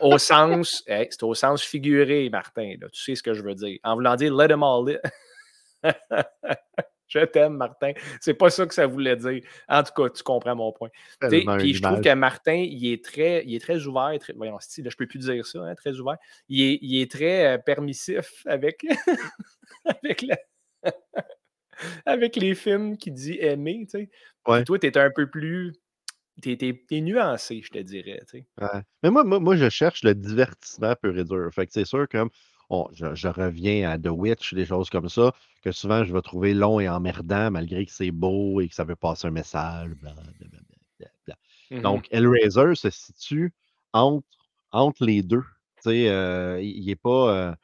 au 0.00 0.16
sens, 0.18 0.82
hey, 0.86 1.08
c'est 1.10 1.22
au 1.24 1.34
sens 1.34 1.62
figuré, 1.62 2.30
Martin, 2.30 2.74
là. 2.80 2.88
Tu 2.90 3.02
sais 3.02 3.14
ce 3.16 3.22
que 3.22 3.34
je 3.34 3.42
veux 3.42 3.54
dire. 3.54 3.78
En 3.84 3.94
voulant 3.96 4.16
dire 4.16 4.34
let 4.34 4.48
them 4.48 4.62
all 4.62 4.88
in. 4.88 4.96
je 7.08 7.24
t'aime, 7.26 7.56
Martin. 7.56 7.92
C'est 8.20 8.34
pas 8.34 8.50
ça 8.50 8.66
que 8.66 8.74
ça 8.74 8.86
voulait 8.86 9.16
dire. 9.16 9.42
En 9.68 9.82
tout 9.82 9.92
cas, 9.94 10.08
tu 10.10 10.22
comprends 10.22 10.56
mon 10.56 10.72
point. 10.72 10.88
Puis 11.20 11.74
je 11.74 11.82
trouve 11.82 12.00
que 12.00 12.14
Martin, 12.14 12.54
il 12.54 12.92
est 12.92 13.04
très, 13.04 13.44
il 13.44 13.54
est 13.54 13.60
très 13.60 13.86
ouvert. 13.86 14.12
Très, 14.18 14.32
voyons, 14.32 14.56
là, 14.56 14.90
je 14.90 14.96
peux 14.96 15.06
plus 15.06 15.18
dire 15.18 15.46
ça, 15.46 15.60
hein, 15.60 15.74
très 15.74 15.98
ouvert. 15.98 16.16
Il 16.48 16.62
est, 16.62 16.78
il 16.80 17.00
est 17.00 17.10
très 17.10 17.54
euh, 17.54 17.58
permissif 17.58 18.42
avec, 18.46 18.84
avec, 19.84 20.22
la- 20.22 20.38
avec 22.06 22.36
les 22.36 22.54
films 22.54 22.96
qu'il 22.96 23.14
dit 23.14 23.38
aimer. 23.40 23.84
Tu 23.84 23.90
sais. 23.90 24.06
Puis 24.44 24.52
Ouais. 24.54 24.64
toi, 24.64 24.78
tu 24.78 24.86
es 24.86 24.98
un 24.98 25.10
peu 25.10 25.28
plus 25.30 25.72
t'es, 26.40 27.00
nuancé, 27.00 27.60
je 27.62 27.70
te 27.70 27.78
dirais. 27.78 28.20
Mais 29.02 29.10
moi, 29.10 29.22
moi, 29.24 29.38
moi, 29.38 29.56
je 29.56 29.68
cherche 29.68 30.02
le 30.02 30.14
divertissement 30.14 30.94
pur 30.96 31.16
et 31.16 31.24
dur. 31.24 31.50
Fait 31.52 31.66
que 31.66 31.72
c'est 31.72 31.84
sûr 31.84 32.08
que 32.72 33.14
je, 33.14 33.28
reviens 33.28 33.90
à 33.90 33.98
The 33.98 34.08
Witch, 34.08 34.54
des 34.54 34.66
choses 34.66 34.90
comme 34.90 35.08
ça, 35.08 35.32
que 35.62 35.72
souvent 35.72 36.04
je 36.04 36.12
vais 36.12 36.22
trouver 36.22 36.54
long 36.54 36.80
et 36.80 36.88
emmerdant, 36.88 37.50
malgré 37.50 37.84
que 37.84 37.92
c'est 37.92 38.10
beau 38.10 38.60
et 38.60 38.68
que 38.68 38.74
ça 38.74 38.84
veut 38.84 38.96
passer 38.96 39.28
un 39.28 39.30
message. 39.30 39.90
Mmh 41.70 41.80
Donc, 41.80 42.06
Hellraiser 42.10 42.74
se 42.74 42.90
situe 42.90 43.52
entre, 43.92 44.26
entre 44.72 45.04
les 45.04 45.22
deux. 45.22 45.44
Euh, 45.86 46.60
il 46.62 46.84
n'est 46.86 46.96
pas. 46.96 47.34
Euh... 47.34 47.54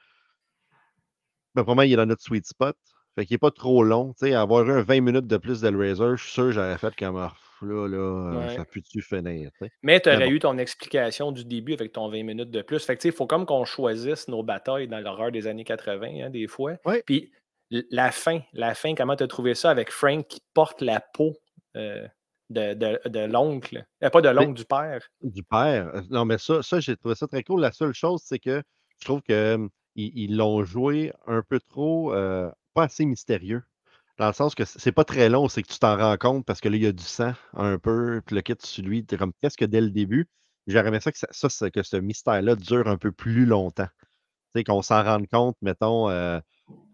Ben, 1.55 1.63
vraiment, 1.63 1.83
il 1.83 1.93
est 1.93 1.97
dans 1.97 2.07
notre 2.07 2.23
sweet 2.23 2.47
spot. 2.47 2.77
Fait 3.15 3.27
qu'il 3.27 3.35
n'est 3.35 3.39
pas 3.39 3.51
trop 3.51 3.83
long. 3.83 4.15
sais, 4.17 4.35
avoir 4.35 4.69
un 4.69 4.83
20 4.83 5.01
minutes 5.01 5.27
de 5.27 5.37
plus 5.37 5.61
d'Hellraiser, 5.61 6.17
je 6.17 6.23
suis 6.23 6.33
sûr 6.33 6.45
que 6.45 6.53
j'aurais 6.53 6.79
fait 6.79 6.95
comme 6.97 7.17
ah, 7.17 7.35
là, 7.67 7.89
là, 7.89 7.97
euh, 7.97 8.57
ça 8.57 8.65
peut-tu 8.65 9.03
finir. 9.03 9.51
Mais 9.83 10.01
tu 10.01 10.09
aurais 10.09 10.29
eu 10.29 10.39
ton 10.39 10.59
explication 10.59 11.33
du 11.33 11.45
début 11.45 11.73
avec 11.73 11.93
ton 11.93 12.09
20 12.09 12.23
minutes 12.23 12.51
de 12.51 12.63
plus. 12.63 12.85
Fait 12.85 12.97
que 12.97 13.07
il 13.07 13.13
faut 13.13 13.27
comme 13.27 13.47
qu'on 13.47 13.65
choisisse 13.65 14.29
nos 14.29 14.43
batailles 14.43 14.89
dans 14.89 15.01
l'horreur 15.01 15.33
des 15.33 15.47
années 15.47 15.65
80, 15.65 16.25
hein, 16.25 16.31
des 16.31 16.47
fois. 16.47 16.77
Puis 17.07 17.33
la 17.71 18.11
fin, 18.11 18.41
la 18.53 18.75
fin, 18.75 18.95
comment 18.95 19.17
tu 19.17 19.25
as 19.25 19.29
trouvé 19.29 19.55
ça 19.55 19.71
avec 19.71 19.91
Frank 19.91 20.27
qui 20.27 20.41
porte 20.55 20.83
la 20.83 21.01
peau 21.01 21.37
euh, 21.77 22.07
de, 22.51 22.75
de, 23.09 23.21
l'oncle? 23.21 23.85
Euh, 24.03 24.11
pas 24.11 24.21
de 24.21 24.29
l'oncle, 24.29 24.55
du 24.55 24.65
père? 24.65 25.09
Du 25.23 25.43
père. 25.43 25.93
Non, 26.11 26.25
mais 26.25 26.39
ça, 26.39 26.63
ça 26.63 26.81
j'ai 26.81 26.97
trouvé 26.97 27.15
ça 27.15 27.27
très 27.27 27.43
cool. 27.43 27.61
La 27.61 27.73
seule 27.73 27.95
chose, 27.95 28.23
c'est 28.25 28.39
que 28.39 28.63
je 28.99 29.05
trouve 29.05 29.23
qu'ils 29.23 30.37
l'ont 30.37 30.65
joué 30.65 31.13
un 31.27 31.43
peu 31.43 31.61
trop 31.61 32.13
pas 32.75 32.85
assez 32.85 33.05
mystérieux. 33.05 33.63
Dans 34.19 34.27
le 34.27 34.33
sens 34.33 34.55
que 34.57 34.65
c'est 34.65 34.93
pas 34.93 35.05
très 35.05 35.29
long, 35.29 35.49
c'est 35.49 35.63
que 35.63 35.73
tu 35.73 35.79
t'en 35.79 35.97
rends 35.97 36.17
compte 36.17 36.45
parce 36.45 36.61
que 36.61 36.69
là, 36.69 36.77
il 36.77 36.83
y 36.83 36.87
a 36.87 36.93
du 36.93 37.05
sang 37.05 37.33
un 37.55 37.79
peu, 37.79 38.21
puis 38.27 38.35
le 38.35 38.43
kit 38.43 38.55
sur 38.59 38.85
lui, 38.85 39.07
es 39.09 39.17
comme 39.17 39.33
presque 39.33 39.65
dès 39.65 39.81
le 39.81 39.91
début. 39.91 40.29
J'aurais 40.67 40.89
aimé 40.89 41.01
ça 41.01 41.13
que, 41.13 41.19
ça, 41.19 41.71
que 41.71 41.83
ce 41.83 41.97
mystère-là 41.97 42.57
dure 42.57 42.89
un 42.89 42.99
peu 42.99 43.13
plus 43.13 43.47
longtemps. 43.47 43.87
Tu 43.87 44.61
sais, 44.61 44.65
qu'on 44.65 44.83
s'en 44.83 45.05
rende 45.05 45.29
compte, 45.29 45.57
mettons, 45.63 46.11
euh, 46.11 46.41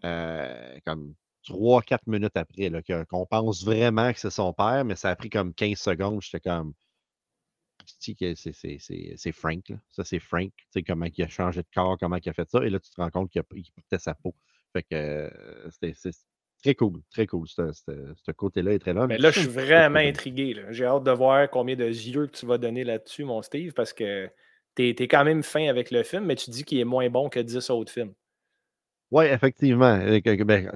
euh, 0.05 0.79
comme 0.85 1.15
3-4 1.47 1.99
minutes 2.07 2.37
après, 2.37 2.71
qu'on 3.09 3.25
pense 3.25 3.65
vraiment 3.65 4.13
que 4.13 4.19
c'est 4.19 4.29
son 4.29 4.53
père, 4.53 4.85
mais 4.85 4.95
ça 4.95 5.09
a 5.09 5.15
pris 5.15 5.29
comme 5.29 5.53
15 5.53 5.77
secondes. 5.77 6.21
J'étais 6.21 6.39
comme. 6.39 6.73
C'est 7.87 9.31
Frank, 9.31 9.69
là. 9.69 9.77
Ça, 9.91 10.03
c'est 10.03 10.19
Frank. 10.19 10.51
Tu 10.55 10.65
sais, 10.69 10.83
comment 10.83 11.05
il 11.05 11.23
a 11.23 11.27
changé 11.27 11.61
de 11.61 11.67
corps, 11.73 11.97
comment 11.99 12.17
il 12.17 12.29
a 12.29 12.33
fait 12.33 12.49
ça. 12.49 12.63
Et 12.63 12.69
là, 12.69 12.79
tu 12.79 12.89
te 12.89 13.01
rends 13.01 13.09
compte 13.09 13.31
qu'il 13.31 13.43
portait 13.43 13.99
sa 13.99 14.13
peau. 14.15 14.35
Fait 14.73 14.83
que 14.83 14.95
euh, 14.95 15.69
c'est 15.71 16.11
très 16.65 16.75
cool, 16.75 17.01
très 17.11 17.27
cool. 17.27 17.47
Ce 17.47 18.31
côté-là 18.31 18.73
est 18.73 18.79
très 18.79 18.93
long. 18.93 19.05
Mais 19.05 19.19
là, 19.19 19.29
je 19.29 19.39
suis 19.41 19.49
vraiment 19.49 19.99
intrigué. 19.99 20.55
J'ai 20.71 20.85
hâte 20.85 21.03
de 21.03 21.11
voir 21.11 21.49
combien 21.49 21.75
de 21.75 21.85
yeux 21.85 22.25
que 22.27 22.35
tu 22.35 22.45
vas 22.45 22.57
donner 22.57 22.83
là-dessus, 22.83 23.23
mon 23.23 23.41
Steve, 23.43 23.73
parce 23.73 23.93
que 23.93 24.27
tu 24.75 24.89
es, 24.89 25.07
quand 25.07 25.23
même 25.23 25.43
fin 25.43 25.67
avec 25.67 25.91
le 25.91 26.01
film, 26.03 26.25
mais 26.25 26.35
tu 26.35 26.49
dis 26.49 26.63
qu'il 26.63 26.79
est 26.79 26.85
moins 26.85 27.09
bon 27.09 27.29
que 27.29 27.39
10 27.39 27.69
autres 27.69 27.91
films. 27.91 28.13
Oui, 29.11 29.25
effectivement. 29.25 29.97
Ben, 29.97 30.71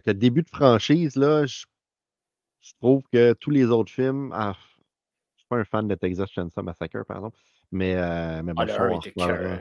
que, 0.00 0.10
début 0.10 0.42
de 0.42 0.48
franchise, 0.48 1.16
là, 1.16 1.46
je, 1.46 1.64
trouve 2.80 3.02
que 3.10 3.32
tous 3.32 3.50
les 3.50 3.64
autres 3.64 3.90
films. 3.90 4.30
Ah, 4.34 4.54
je 4.56 4.76
ne 4.76 5.38
suis 5.38 5.46
pas 5.48 5.56
un 5.56 5.64
fan 5.64 5.88
de 5.88 5.94
Texas 5.94 6.30
Chainsaw 6.30 6.62
Massacre, 6.62 7.04
par 7.06 7.16
exemple. 7.16 7.38
Mais, 7.74 7.96
euh, 7.96 8.40
mais 8.44 8.54
bon, 8.54 8.62
ah, 8.62 8.68
ça, 8.68 8.84
on 8.84 8.94
en 8.94 9.00
reparlera. 9.00 9.58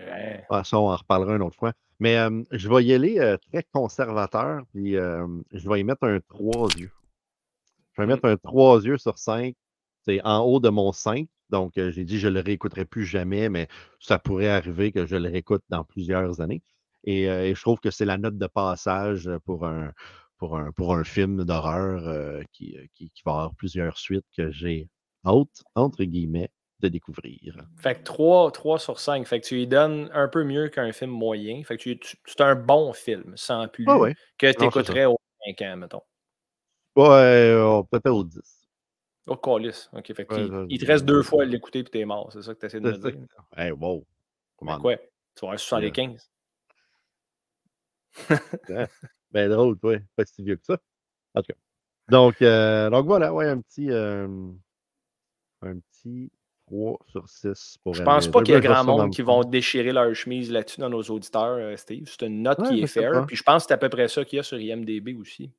Ah, 0.51 0.63
ça, 0.63 0.79
on 0.79 0.91
en 0.91 0.95
reparlera 0.95 1.35
une 1.35 1.41
autre 1.41 1.57
fois. 1.57 1.73
Mais 1.99 2.17
je 2.51 2.69
vais 2.69 2.83
y 2.83 2.93
aller 2.93 3.19
euh, 3.19 3.37
très 3.51 3.65
conservateur, 3.73 4.61
puis 4.71 4.93
je 4.93 5.69
vais 5.69 5.79
y 5.79 5.83
mettre 5.83 6.05
un 6.05 6.19
3 6.29 6.69
yeux. 6.77 6.91
Je 7.93 8.01
vais 8.01 8.05
mmh. 8.05 8.09
mettre 8.09 8.25
un 8.25 8.37
3 8.37 8.85
yeux 8.85 8.97
sur 8.99 9.17
5. 9.17 9.55
C'est 10.05 10.21
en 10.23 10.41
haut 10.41 10.59
de 10.59 10.69
mon 10.69 10.91
5. 10.91 11.27
Donc, 11.49 11.73
j'ai 11.75 12.05
dit 12.05 12.19
je 12.19 12.27
ne 12.27 12.35
le 12.35 12.39
réécouterai 12.41 12.85
plus 12.85 13.05
jamais, 13.05 13.49
mais 13.49 13.67
ça 13.99 14.19
pourrait 14.19 14.49
arriver 14.49 14.91
que 14.91 15.05
je 15.07 15.15
le 15.15 15.29
réécoute 15.29 15.63
dans 15.69 15.83
plusieurs 15.83 16.39
années. 16.39 16.61
Et, 17.05 17.25
je 17.25 17.61
trouve 17.61 17.79
que 17.79 17.89
c'est 17.89 18.05
la 18.05 18.17
note 18.17 18.37
de 18.37 18.47
passage 18.47 19.29
pour 19.45 19.65
un, 19.65 19.91
pour 20.37 20.57
un, 20.57 20.71
pour 20.71 20.95
un 20.95 21.03
film 21.03 21.45
d'horreur 21.45 22.43
qui, 22.51 22.77
qui, 22.93 23.09
qui, 23.09 23.23
va 23.25 23.31
avoir 23.31 23.55
plusieurs 23.55 23.97
suites 23.97 24.25
que 24.35 24.51
j'ai 24.51 24.87
entre 25.23 26.03
guillemets, 26.03 26.49
de 26.83 26.89
découvrir. 26.89 27.55
Fait 27.79 27.95
que 27.95 28.03
3, 28.03 28.51
3 28.51 28.79
sur 28.79 28.99
5. 28.99 29.25
Fait 29.25 29.39
que 29.39 29.45
tu 29.45 29.55
lui 29.55 29.67
donnes 29.67 30.09
un 30.13 30.27
peu 30.27 30.43
mieux 30.43 30.69
qu'un 30.69 30.91
film 30.91 31.11
moyen. 31.11 31.63
Fait 31.63 31.77
que 31.77 31.89
c'est 32.25 32.41
un 32.41 32.55
bon 32.55 32.93
film, 32.93 33.33
sans 33.35 33.67
plus, 33.67 33.85
ah 33.87 33.97
que 34.37 34.51
tu 34.51 34.65
écouterais 34.65 35.05
au 35.05 35.17
5 35.45 35.61
ans, 35.61 35.77
mettons. 35.77 36.01
Ouais, 36.95 37.55
oh, 37.57 37.83
peut-être 37.89 38.11
au 38.11 38.23
10. 38.23 38.39
Au 39.27 39.37
colis. 39.37 39.89
OK. 39.93 40.13
Fait 40.13 40.25
que 40.25 40.67
il, 40.69 40.79
te 40.79 40.85
reste 40.85 41.05
deux 41.05 41.23
fois 41.23 41.43
à 41.43 41.45
l'écouter 41.45 41.79
et 41.79 41.83
t'es 41.85 42.05
mort. 42.05 42.31
C'est 42.31 42.41
ça 42.41 42.53
que 42.53 42.59
tu 42.59 42.65
essaies 42.65 42.81
de 42.81 42.91
me 42.91 42.97
dire. 42.97 43.17
Hey, 43.55 43.71
wow. 43.71 44.05
Comment 44.57 44.77
quoi? 44.79 44.97
Tu 44.97 45.41
vas 45.41 45.47
avoir 45.47 45.59
75. 45.59 46.29
ben 49.31 49.49
drôle, 49.49 49.79
toi. 49.79 49.97
Pas 50.15 50.25
si 50.25 50.43
vieux 50.43 50.57
que 50.57 50.65
ça. 50.65 50.77
En 51.33 51.41
tout 51.41 51.53
cas. 51.53 51.59
Donc, 52.09 52.41
euh, 52.41 52.89
donc 52.89 53.05
voilà, 53.05 53.33
ouais, 53.33 53.47
un 53.47 53.61
petit. 53.61 53.89
Euh, 53.89 54.27
un 55.61 55.79
petit 55.79 56.29
3 56.73 56.99
sur 57.07 57.29
6 57.29 57.77
pour 57.83 57.93
Je 57.93 58.03
pense 58.03 58.27
pas 58.27 58.41
qu'il 58.41 58.53
y 58.53 58.57
ait 58.57 58.61
grand 58.61 58.83
monde 58.83 59.11
qui 59.11 59.21
vont 59.21 59.43
déchirer 59.43 59.91
leur 59.91 60.13
chemise 60.15 60.51
là-dessus 60.51 60.79
dans 60.79 60.89
nos 60.89 61.03
auditeurs, 61.03 61.57
euh, 61.57 61.75
Steve. 61.77 62.07
C'est 62.07 62.25
une 62.25 62.41
note 62.41 62.67
qui 62.67 62.81
est 62.81 62.87
fair. 62.87 63.25
Puis 63.27 63.35
je 63.35 63.43
pense 63.43 63.63
que 63.63 63.67
c'est 63.67 63.73
à 63.73 63.77
peu 63.77 63.89
près 63.89 64.07
ça 64.07 64.25
qu'il 64.25 64.37
y 64.37 64.39
a 64.39 64.43
sur 64.43 64.59
IMDB 64.59 65.15
aussi. 65.19 65.51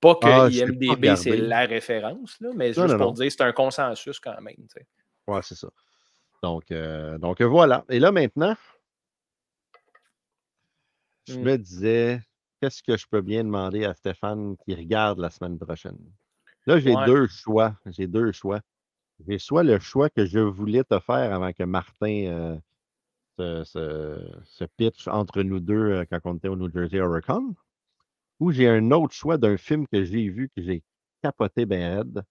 Pas 0.00 0.14
que 0.14 0.26
ah, 0.26 0.48
IMDB, 0.48 1.16
c'est 1.16 1.36
la 1.36 1.66
référence, 1.66 2.36
là, 2.40 2.50
mais 2.54 2.72
juste 2.72 2.96
pour 2.96 3.12
dire 3.14 3.24
dire 3.24 3.32
c'est 3.32 3.42
un 3.42 3.52
consensus 3.52 4.20
quand 4.20 4.40
même. 4.40 4.54
Tu 4.54 4.86
Ouais, 5.26 5.40
c'est 5.42 5.56
ça. 5.56 5.68
Donc, 6.42 6.70
euh, 6.70 7.18
donc 7.18 7.42
voilà. 7.42 7.84
Et 7.88 7.98
là 7.98 8.12
maintenant, 8.12 8.54
je 11.26 11.36
hmm. 11.36 11.42
me 11.42 11.58
disais, 11.58 12.22
qu'est-ce 12.60 12.82
que 12.82 12.96
je 12.96 13.06
peux 13.10 13.22
bien 13.22 13.42
demander 13.42 13.84
à 13.84 13.94
Stéphane 13.94 14.56
qui 14.58 14.74
regarde 14.74 15.18
la 15.18 15.30
semaine 15.30 15.58
prochaine? 15.58 15.98
Là, 16.66 16.78
j'ai 16.78 16.94
deux 17.06 17.26
choix. 17.26 17.74
J'ai 17.86 18.06
deux 18.06 18.30
choix. 18.30 18.60
J'ai 19.26 19.38
soit 19.38 19.64
le 19.64 19.78
choix 19.78 20.10
que 20.10 20.24
je 20.24 20.38
voulais 20.38 20.84
te 20.84 20.98
faire 21.00 21.32
avant 21.32 21.52
que 21.52 21.64
Martin 21.64 22.58
euh, 23.38 23.64
se, 23.64 24.64
pitch 24.76 25.08
entre 25.08 25.42
nous 25.42 25.60
deux 25.60 25.92
euh, 25.92 26.04
quand 26.10 26.20
on 26.24 26.36
était 26.36 26.48
au 26.48 26.56
New 26.56 26.70
Jersey 26.70 26.98
Hurricane, 26.98 27.54
ou 28.40 28.52
j'ai 28.52 28.68
un 28.68 28.90
autre 28.90 29.14
choix 29.14 29.38
d'un 29.38 29.56
film 29.56 29.86
que 29.88 30.04
j'ai 30.04 30.28
vu 30.28 30.48
que 30.54 30.62
j'ai 30.62 30.82
capoté 31.22 31.66
ben 31.66 31.98
raide, 31.98 32.22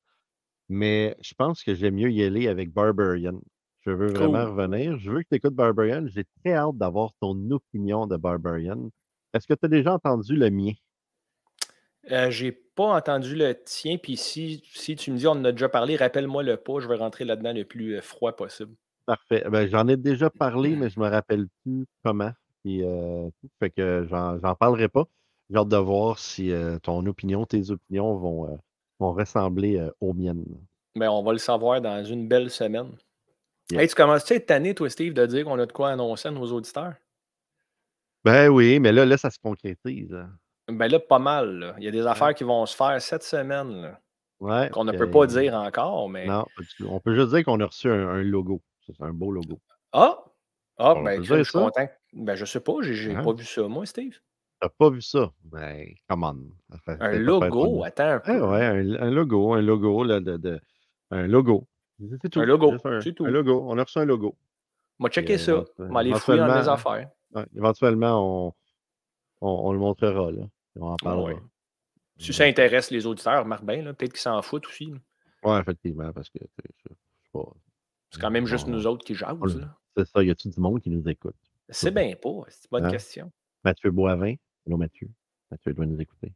mais 0.70 1.16
je 1.22 1.34
pense 1.34 1.64
que 1.64 1.76
j'aime 1.76 1.96
mieux 1.96 2.12
y 2.12 2.24
aller 2.24 2.48
avec 2.48 2.72
Barbarian. 2.72 3.40
Je 3.82 3.92
veux 3.92 4.08
vraiment 4.08 4.46
revenir. 4.46 4.98
Je 5.00 5.12
veux 5.12 5.24
que 5.24 5.30
tu 5.30 5.36
écoutes 5.36 5.54
Barbarian. 5.54 6.06
J'ai 6.08 6.26
très 6.44 6.54
hâte 6.54 6.78
d'avoir 6.78 7.12
ton 7.22 7.52
opinion 7.52 8.06
de 8.06 8.18
Barbarian. 8.18 8.90
Est-ce 9.34 9.48
que 9.48 9.54
tu 9.54 9.66
as 9.66 9.70
déjà 9.70 9.94
entendu 9.94 10.36
le 10.36 10.50
mien? 10.50 10.74
Euh, 12.12 12.32
j'ai 12.32 12.52
pas 12.52 12.96
entendu 12.96 13.36
le 13.36 13.54
tien, 13.54 13.98
puis 13.98 14.18
si, 14.18 14.64
si 14.74 14.96
tu 14.96 15.12
me 15.12 15.18
dis 15.18 15.28
on 15.28 15.32
en 15.32 15.46
a 15.46 15.52
déjà 15.52 15.70
parlé, 15.70 15.96
rappelle-moi 15.96 16.44
le 16.44 16.58
pas, 16.58 16.80
je 16.80 16.88
vais 16.88 16.96
rentrer 16.96 17.26
là-dedans 17.26 17.54
le 17.54 17.66
plus 17.66 17.98
euh, 17.98 18.02
froid 18.02 18.36
possible. 18.36 18.74
Parfait. 19.06 19.44
Ben, 19.50 19.68
j'en 19.68 19.88
ai 19.88 19.98
déjà 19.98 20.30
parlé, 20.30 20.76
mais 20.78 20.90
je 20.90 21.00
me 21.00 21.08
rappelle 21.08 21.48
plus 21.64 21.86
comment. 22.04 22.32
Puis, 22.64 22.84
euh, 22.84 23.30
fait 23.60 23.70
que 23.70 24.08
j'en 24.10 24.56
parlerai 24.56 24.90
pas. 24.90 25.06
J'ai 25.50 25.58
hâte 25.58 25.70
de 25.70 25.78
voir 25.78 26.20
si 26.20 26.52
ton 26.84 27.06
opinion, 27.06 27.46
tes 27.46 27.72
opinions 27.72 28.18
vont, 28.18 28.60
vont 29.00 29.14
ressembler 29.14 29.82
aux 30.02 30.14
miennes. 30.14 30.44
Ben, 30.98 31.10
on 31.10 31.24
va 31.24 31.32
le 31.32 31.38
savoir 31.38 31.80
dans 31.80 32.04
une 32.04 32.28
belle 32.28 32.50
semaine. 32.50 32.92
Hey, 33.72 33.88
tu 33.88 33.96
commences-tu 33.96 34.34
à 34.34 34.36
être 34.38 34.46
tanné, 34.46 34.76
toi, 34.76 34.90
Steve, 34.90 35.14
de 35.14 35.26
dire 35.26 35.46
qu'on 35.46 35.60
a 35.60 35.66
de 35.66 35.72
quoi 35.72 35.90
annoncer 35.90 36.28
à 36.28 36.32
nos 36.32 36.52
auditeurs? 36.52 36.96
Ben 38.26 38.50
oui, 38.50 38.80
mais 38.80 38.92
là, 38.92 39.06
là, 39.06 39.18
ça 39.18 39.30
se 39.30 39.40
concrétise. 39.40 40.14
Hein. 40.14 40.30
Ben 40.70 40.88
là, 40.88 41.00
pas 41.00 41.20
mal. 41.20 41.76
Il 41.78 41.86
y 41.86 41.88
a 41.88 41.92
des 41.92 42.06
affaires 42.06 42.34
qui 42.34 42.44
vont 42.44 42.66
se 42.66 42.76
faire 42.76 43.02
cette 43.02 43.24
semaine. 43.24 43.82
Là, 43.82 44.00
ouais, 44.40 44.70
qu'on 44.70 44.84
ne 44.84 44.92
peut 44.92 45.10
pas 45.10 45.26
dire 45.26 45.54
encore, 45.54 46.10
mais. 46.10 46.26
Non, 46.26 46.46
on 46.88 47.00
peut 47.00 47.16
juste 47.16 47.34
dire 47.34 47.46
qu'on 47.46 47.60
a 47.60 47.66
reçu 47.66 47.90
un, 47.90 48.22
logo. 48.24 48.62
C'est 48.86 49.02
un 49.02 49.14
beau 49.14 49.32
logo. 49.32 49.60
Ah! 49.94 50.18
Ah, 50.80 50.94
ben, 51.04 51.24
je 51.24 51.44
suis 51.44 51.52
content. 51.54 51.90
Ben, 52.14 52.36
je 52.36 52.46
sais 52.46 52.60
pas, 52.60 52.74
j'ai 52.82 53.16
hein? 53.16 53.24
pas 53.24 53.34
vu 53.34 53.44
ça, 53.44 53.68
moi, 53.68 53.86
Steve. 53.86 54.20
T'as 54.60 54.70
pas 54.70 54.90
vu 54.90 55.02
ça? 55.02 55.32
Ben, 55.44 55.88
come 56.08 56.24
on. 56.24 56.78
un 56.88 57.12
logo, 57.14 57.84
attends 57.84 58.10
un 58.10 58.20
peu. 58.20 58.40
Ouais, 58.40 58.66
un, 58.66 59.12
logo, 59.12 59.54
un 59.54 59.62
logo, 59.62 60.04
là, 60.04 60.20
de, 60.20 60.38
de, 60.38 60.60
un 61.12 61.28
logo. 61.28 61.68
C'est 62.22 62.30
tout. 62.30 62.40
Un 62.40 62.46
logo, 62.46 62.76
c'est 63.02 63.14
tout. 63.14 63.26
Un 63.26 63.32
logo, 63.32 63.66
on 63.68 63.78
a 63.78 63.84
reçu 63.84 64.00
un 64.00 64.06
logo. 64.06 64.36
Moi, 65.00 65.10
checker 65.10 65.38
ça. 65.38 65.64
On 65.80 65.94
va 65.94 66.00
aller 66.00 66.14
fouiller 66.14 66.40
dans 66.40 66.56
mes 66.56 66.68
affaires. 66.68 67.10
éventuellement, 67.56 68.48
on, 68.48 68.54
on, 69.42 69.72
le 69.72 69.80
montrera, 69.80 70.32
là. 70.32 70.44
On 70.80 70.88
en 70.88 70.96
parlera. 70.98 71.40
Si 72.18 72.34
ça 72.34 72.46
intéresse 72.46 72.90
les 72.92 73.06
auditeurs, 73.06 73.44
remarque 73.44 73.64
bien, 73.64 73.84
peut-être 73.94 74.14
qu'ils 74.14 74.22
s'en 74.22 74.42
foutent 74.42 74.68
aussi. 74.68 74.94
Oui, 75.44 75.60
effectivement, 75.60 76.12
parce 76.12 76.30
que 76.30 76.40
c'est 78.12 78.22
quand 78.22 78.32
même 78.32 78.46
juste 78.46 78.68
nous 78.68 78.88
autres 78.88 79.06
qui 79.06 79.16
jasent. 79.16 79.38
C'est 79.96 80.08
ça, 80.08 80.24
y 80.24 80.30
a-tu 80.30 80.50
du 80.50 80.60
monde 80.60 80.82
qui 80.82 80.90
nous 80.90 81.08
écoute? 81.08 81.36
C'est 81.70 81.94
bien 81.94 82.16
pas, 82.16 82.44
c'est 82.48 82.66
une 82.66 82.70
bonne 82.72 82.86
hein? 82.86 82.92
question. 82.92 83.32
Mathieu 83.64 83.92
Boivin, 83.92 84.36
non 84.66 84.78
Mathieu. 84.78 85.10
Mathieu 85.52 85.74
doit 85.74 85.86
nous 85.86 86.00
écouter. 86.00 86.34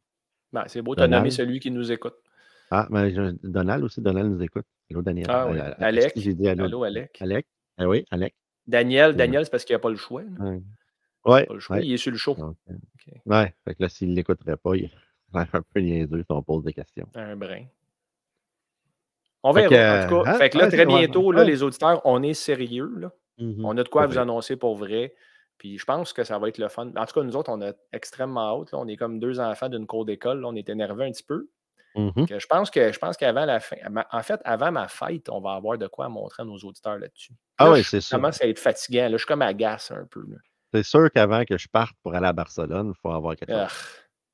Ben, 0.52 0.64
c'est 0.66 0.82
beau, 0.82 0.94
tu 0.94 1.02
as 1.02 1.08
nommé 1.08 1.30
celui 1.30 1.60
qui 1.60 1.70
nous 1.70 1.90
écoute. 1.90 2.14
Ah, 2.70 2.86
mais 2.90 3.12
Donald 3.42 3.84
aussi, 3.84 4.00
Donald 4.00 4.30
nous 4.30 4.42
écoute. 4.42 4.66
Allô, 4.90 5.02
Daniel. 5.02 5.26
Ah 5.28 5.46
oui. 5.48 5.58
Euh, 5.58 5.74
Alec. 5.78 6.12
j'ai 6.16 6.34
dit 6.34 6.48
allô. 6.48 6.64
Allô, 6.64 6.84
Alec. 6.84 7.18
Alec? 7.20 7.46
Ah 7.78 7.88
oui, 7.88 8.04
Alec. 8.10 8.34
Daniel, 8.66 9.14
Daniel, 9.14 9.44
c'est 9.44 9.50
parce 9.50 9.64
qu'il 9.64 9.74
n'a 9.74 9.80
pas 9.80 9.90
le 9.90 9.96
choix. 9.96 10.22
Ouais. 11.24 11.32
Ouais, 11.32 11.46
Pas 11.46 11.54
le 11.54 11.60
choix, 11.60 11.76
ouais. 11.76 11.86
Il 11.86 11.92
est 11.92 11.96
sur 11.96 12.10
le 12.10 12.16
show. 12.18 12.34
Donc, 12.34 12.56
euh, 12.70 12.74
Ok. 12.74 13.14
ouais. 13.26 13.54
Fait 13.64 13.74
que 13.74 13.82
là, 13.82 13.88
s'il 13.88 14.10
ne 14.10 14.14
l'écouterait 14.16 14.56
pas, 14.56 14.74
il 14.76 14.90
va 15.32 15.46
un 15.52 15.62
peu 15.62 15.80
niaiseux 15.80 16.20
si 16.20 16.26
on 16.30 16.42
pose 16.42 16.64
des 16.64 16.72
questions. 16.72 17.08
Un 17.14 17.36
brin. 17.36 17.64
On 19.42 19.52
Fait 19.52 19.66
verra. 19.68 20.06
que, 20.08 20.14
en 20.14 20.18
tout 20.18 20.24
cas, 20.24 20.30
hein, 20.30 20.38
fait 20.38 20.50
que 20.50 20.58
là, 20.58 20.64
ouais, 20.64 20.70
très 20.70 20.86
ouais, 20.86 20.98
bientôt, 20.98 21.32
là, 21.32 21.40
ouais. 21.40 21.46
les 21.46 21.62
auditeurs, 21.62 22.00
on 22.04 22.22
est 22.22 22.34
sérieux. 22.34 22.92
Là. 22.96 23.12
Mhm. 23.38 23.64
On 23.64 23.76
a 23.76 23.82
de 23.82 23.88
quoi 23.88 24.06
vous 24.06 24.12
vrai. 24.12 24.22
annoncer 24.22 24.56
pour 24.56 24.76
vrai. 24.76 25.14
Puis 25.58 25.78
je 25.78 25.84
pense 25.84 26.12
que 26.12 26.24
ça 26.24 26.38
va 26.38 26.48
être 26.48 26.58
le 26.58 26.68
fun. 26.68 26.90
En 26.96 27.06
tout 27.06 27.14
cas, 27.14 27.22
nous 27.22 27.36
autres, 27.36 27.50
on 27.52 27.60
a 27.62 27.72
extrêmement 27.92 28.60
hâte. 28.62 28.72
là. 28.72 28.78
On 28.78 28.86
est 28.88 28.96
comme 28.96 29.18
deux 29.20 29.40
enfants 29.40 29.68
d'une 29.68 29.86
cour 29.86 30.04
d'école. 30.04 30.40
là. 30.40 30.48
On 30.48 30.54
est 30.56 30.68
énervés 30.68 31.06
un 31.06 31.10
petit 31.12 31.22
peu. 31.24 31.48
Mhm. 31.94 32.26
Que 32.26 32.38
je 32.38 32.46
pense 32.46 32.70
que 32.70 32.90
je 32.90 32.98
pense 32.98 33.16
qu'avant 33.18 33.44
la 33.44 33.60
fin, 33.60 33.76
ma- 33.90 34.06
en 34.12 34.22
fait, 34.22 34.40
avant 34.44 34.72
ma 34.72 34.88
fête, 34.88 35.28
on 35.28 35.40
va 35.40 35.52
avoir 35.54 35.76
de 35.76 35.86
quoi 35.88 36.08
montrer 36.08 36.42
à 36.42 36.46
nos 36.46 36.56
auditeurs 36.56 36.98
là-dessus. 36.98 37.34
Ah 37.58 37.66
Là, 37.66 37.72
oui, 37.72 37.82
je 37.82 37.88
c'est 37.90 38.00
sûr. 38.00 38.16
commence 38.16 38.40
à 38.40 38.46
être 38.46 38.58
fatigant. 38.58 39.02
Là, 39.04 39.10
je 39.12 39.16
suis 39.18 39.26
comme 39.26 39.42
agace 39.42 39.90
un 39.90 40.06
peu. 40.10 40.20
là. 40.26 40.36
C'est 40.72 40.82
sûr 40.82 41.10
qu'avant 41.12 41.44
que 41.44 41.58
je 41.58 41.68
parte 41.68 41.94
pour 42.02 42.14
aller 42.14 42.26
à 42.26 42.32
Barcelone, 42.32 42.92
il 42.96 43.00
faut 43.00 43.10
avoir 43.10 43.36
quelque 43.36 43.52
Ah, 43.52 43.68
chose. 43.68 43.78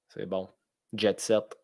c'est 0.09 0.27
bon. 0.27 0.49
Jet 0.93 1.19
set. 1.21 1.57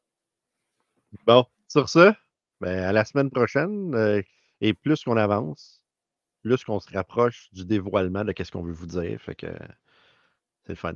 Bon, 1.27 1.47
sur 1.69 1.89
ce, 1.89 2.13
ben, 2.61 2.79
à 2.85 2.93
la 2.93 3.05
semaine 3.05 3.31
prochaine. 3.31 3.95
euh, 3.95 4.21
et 4.61 4.73
plus 4.75 5.05
qu'on 5.05 5.17
avance, 5.17 5.81
plus 6.43 6.65
qu'on 6.65 6.81
se 6.81 6.91
rapproche 6.93 7.49
du 7.53 7.65
dévoilement 7.65 8.25
de 8.25 8.33
qu'est-ce 8.33 8.51
qu'on 8.53 8.63
veut 8.63 8.73
vous 8.73 8.87
dire. 8.87 9.21
Fait 9.21 9.35
que 9.35 9.47
c'est 10.65 10.71
le 10.73 10.75
fun. 10.77 10.95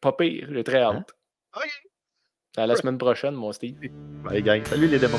Pas 0.00 0.12
pire, 0.12 0.48
j'ai 0.50 0.64
très 0.64 0.82
Hein? 0.82 0.96
hâte. 0.98 1.12
OK. 1.56 1.70
À 2.56 2.66
la 2.66 2.76
semaine 2.76 2.98
prochaine, 2.98 3.34
mon 3.34 3.52
Steve. 3.52 3.78
Bye, 4.22 4.42
gang. 4.42 4.64
Salut 4.66 4.86
les 4.88 4.98
démons. 4.98 5.18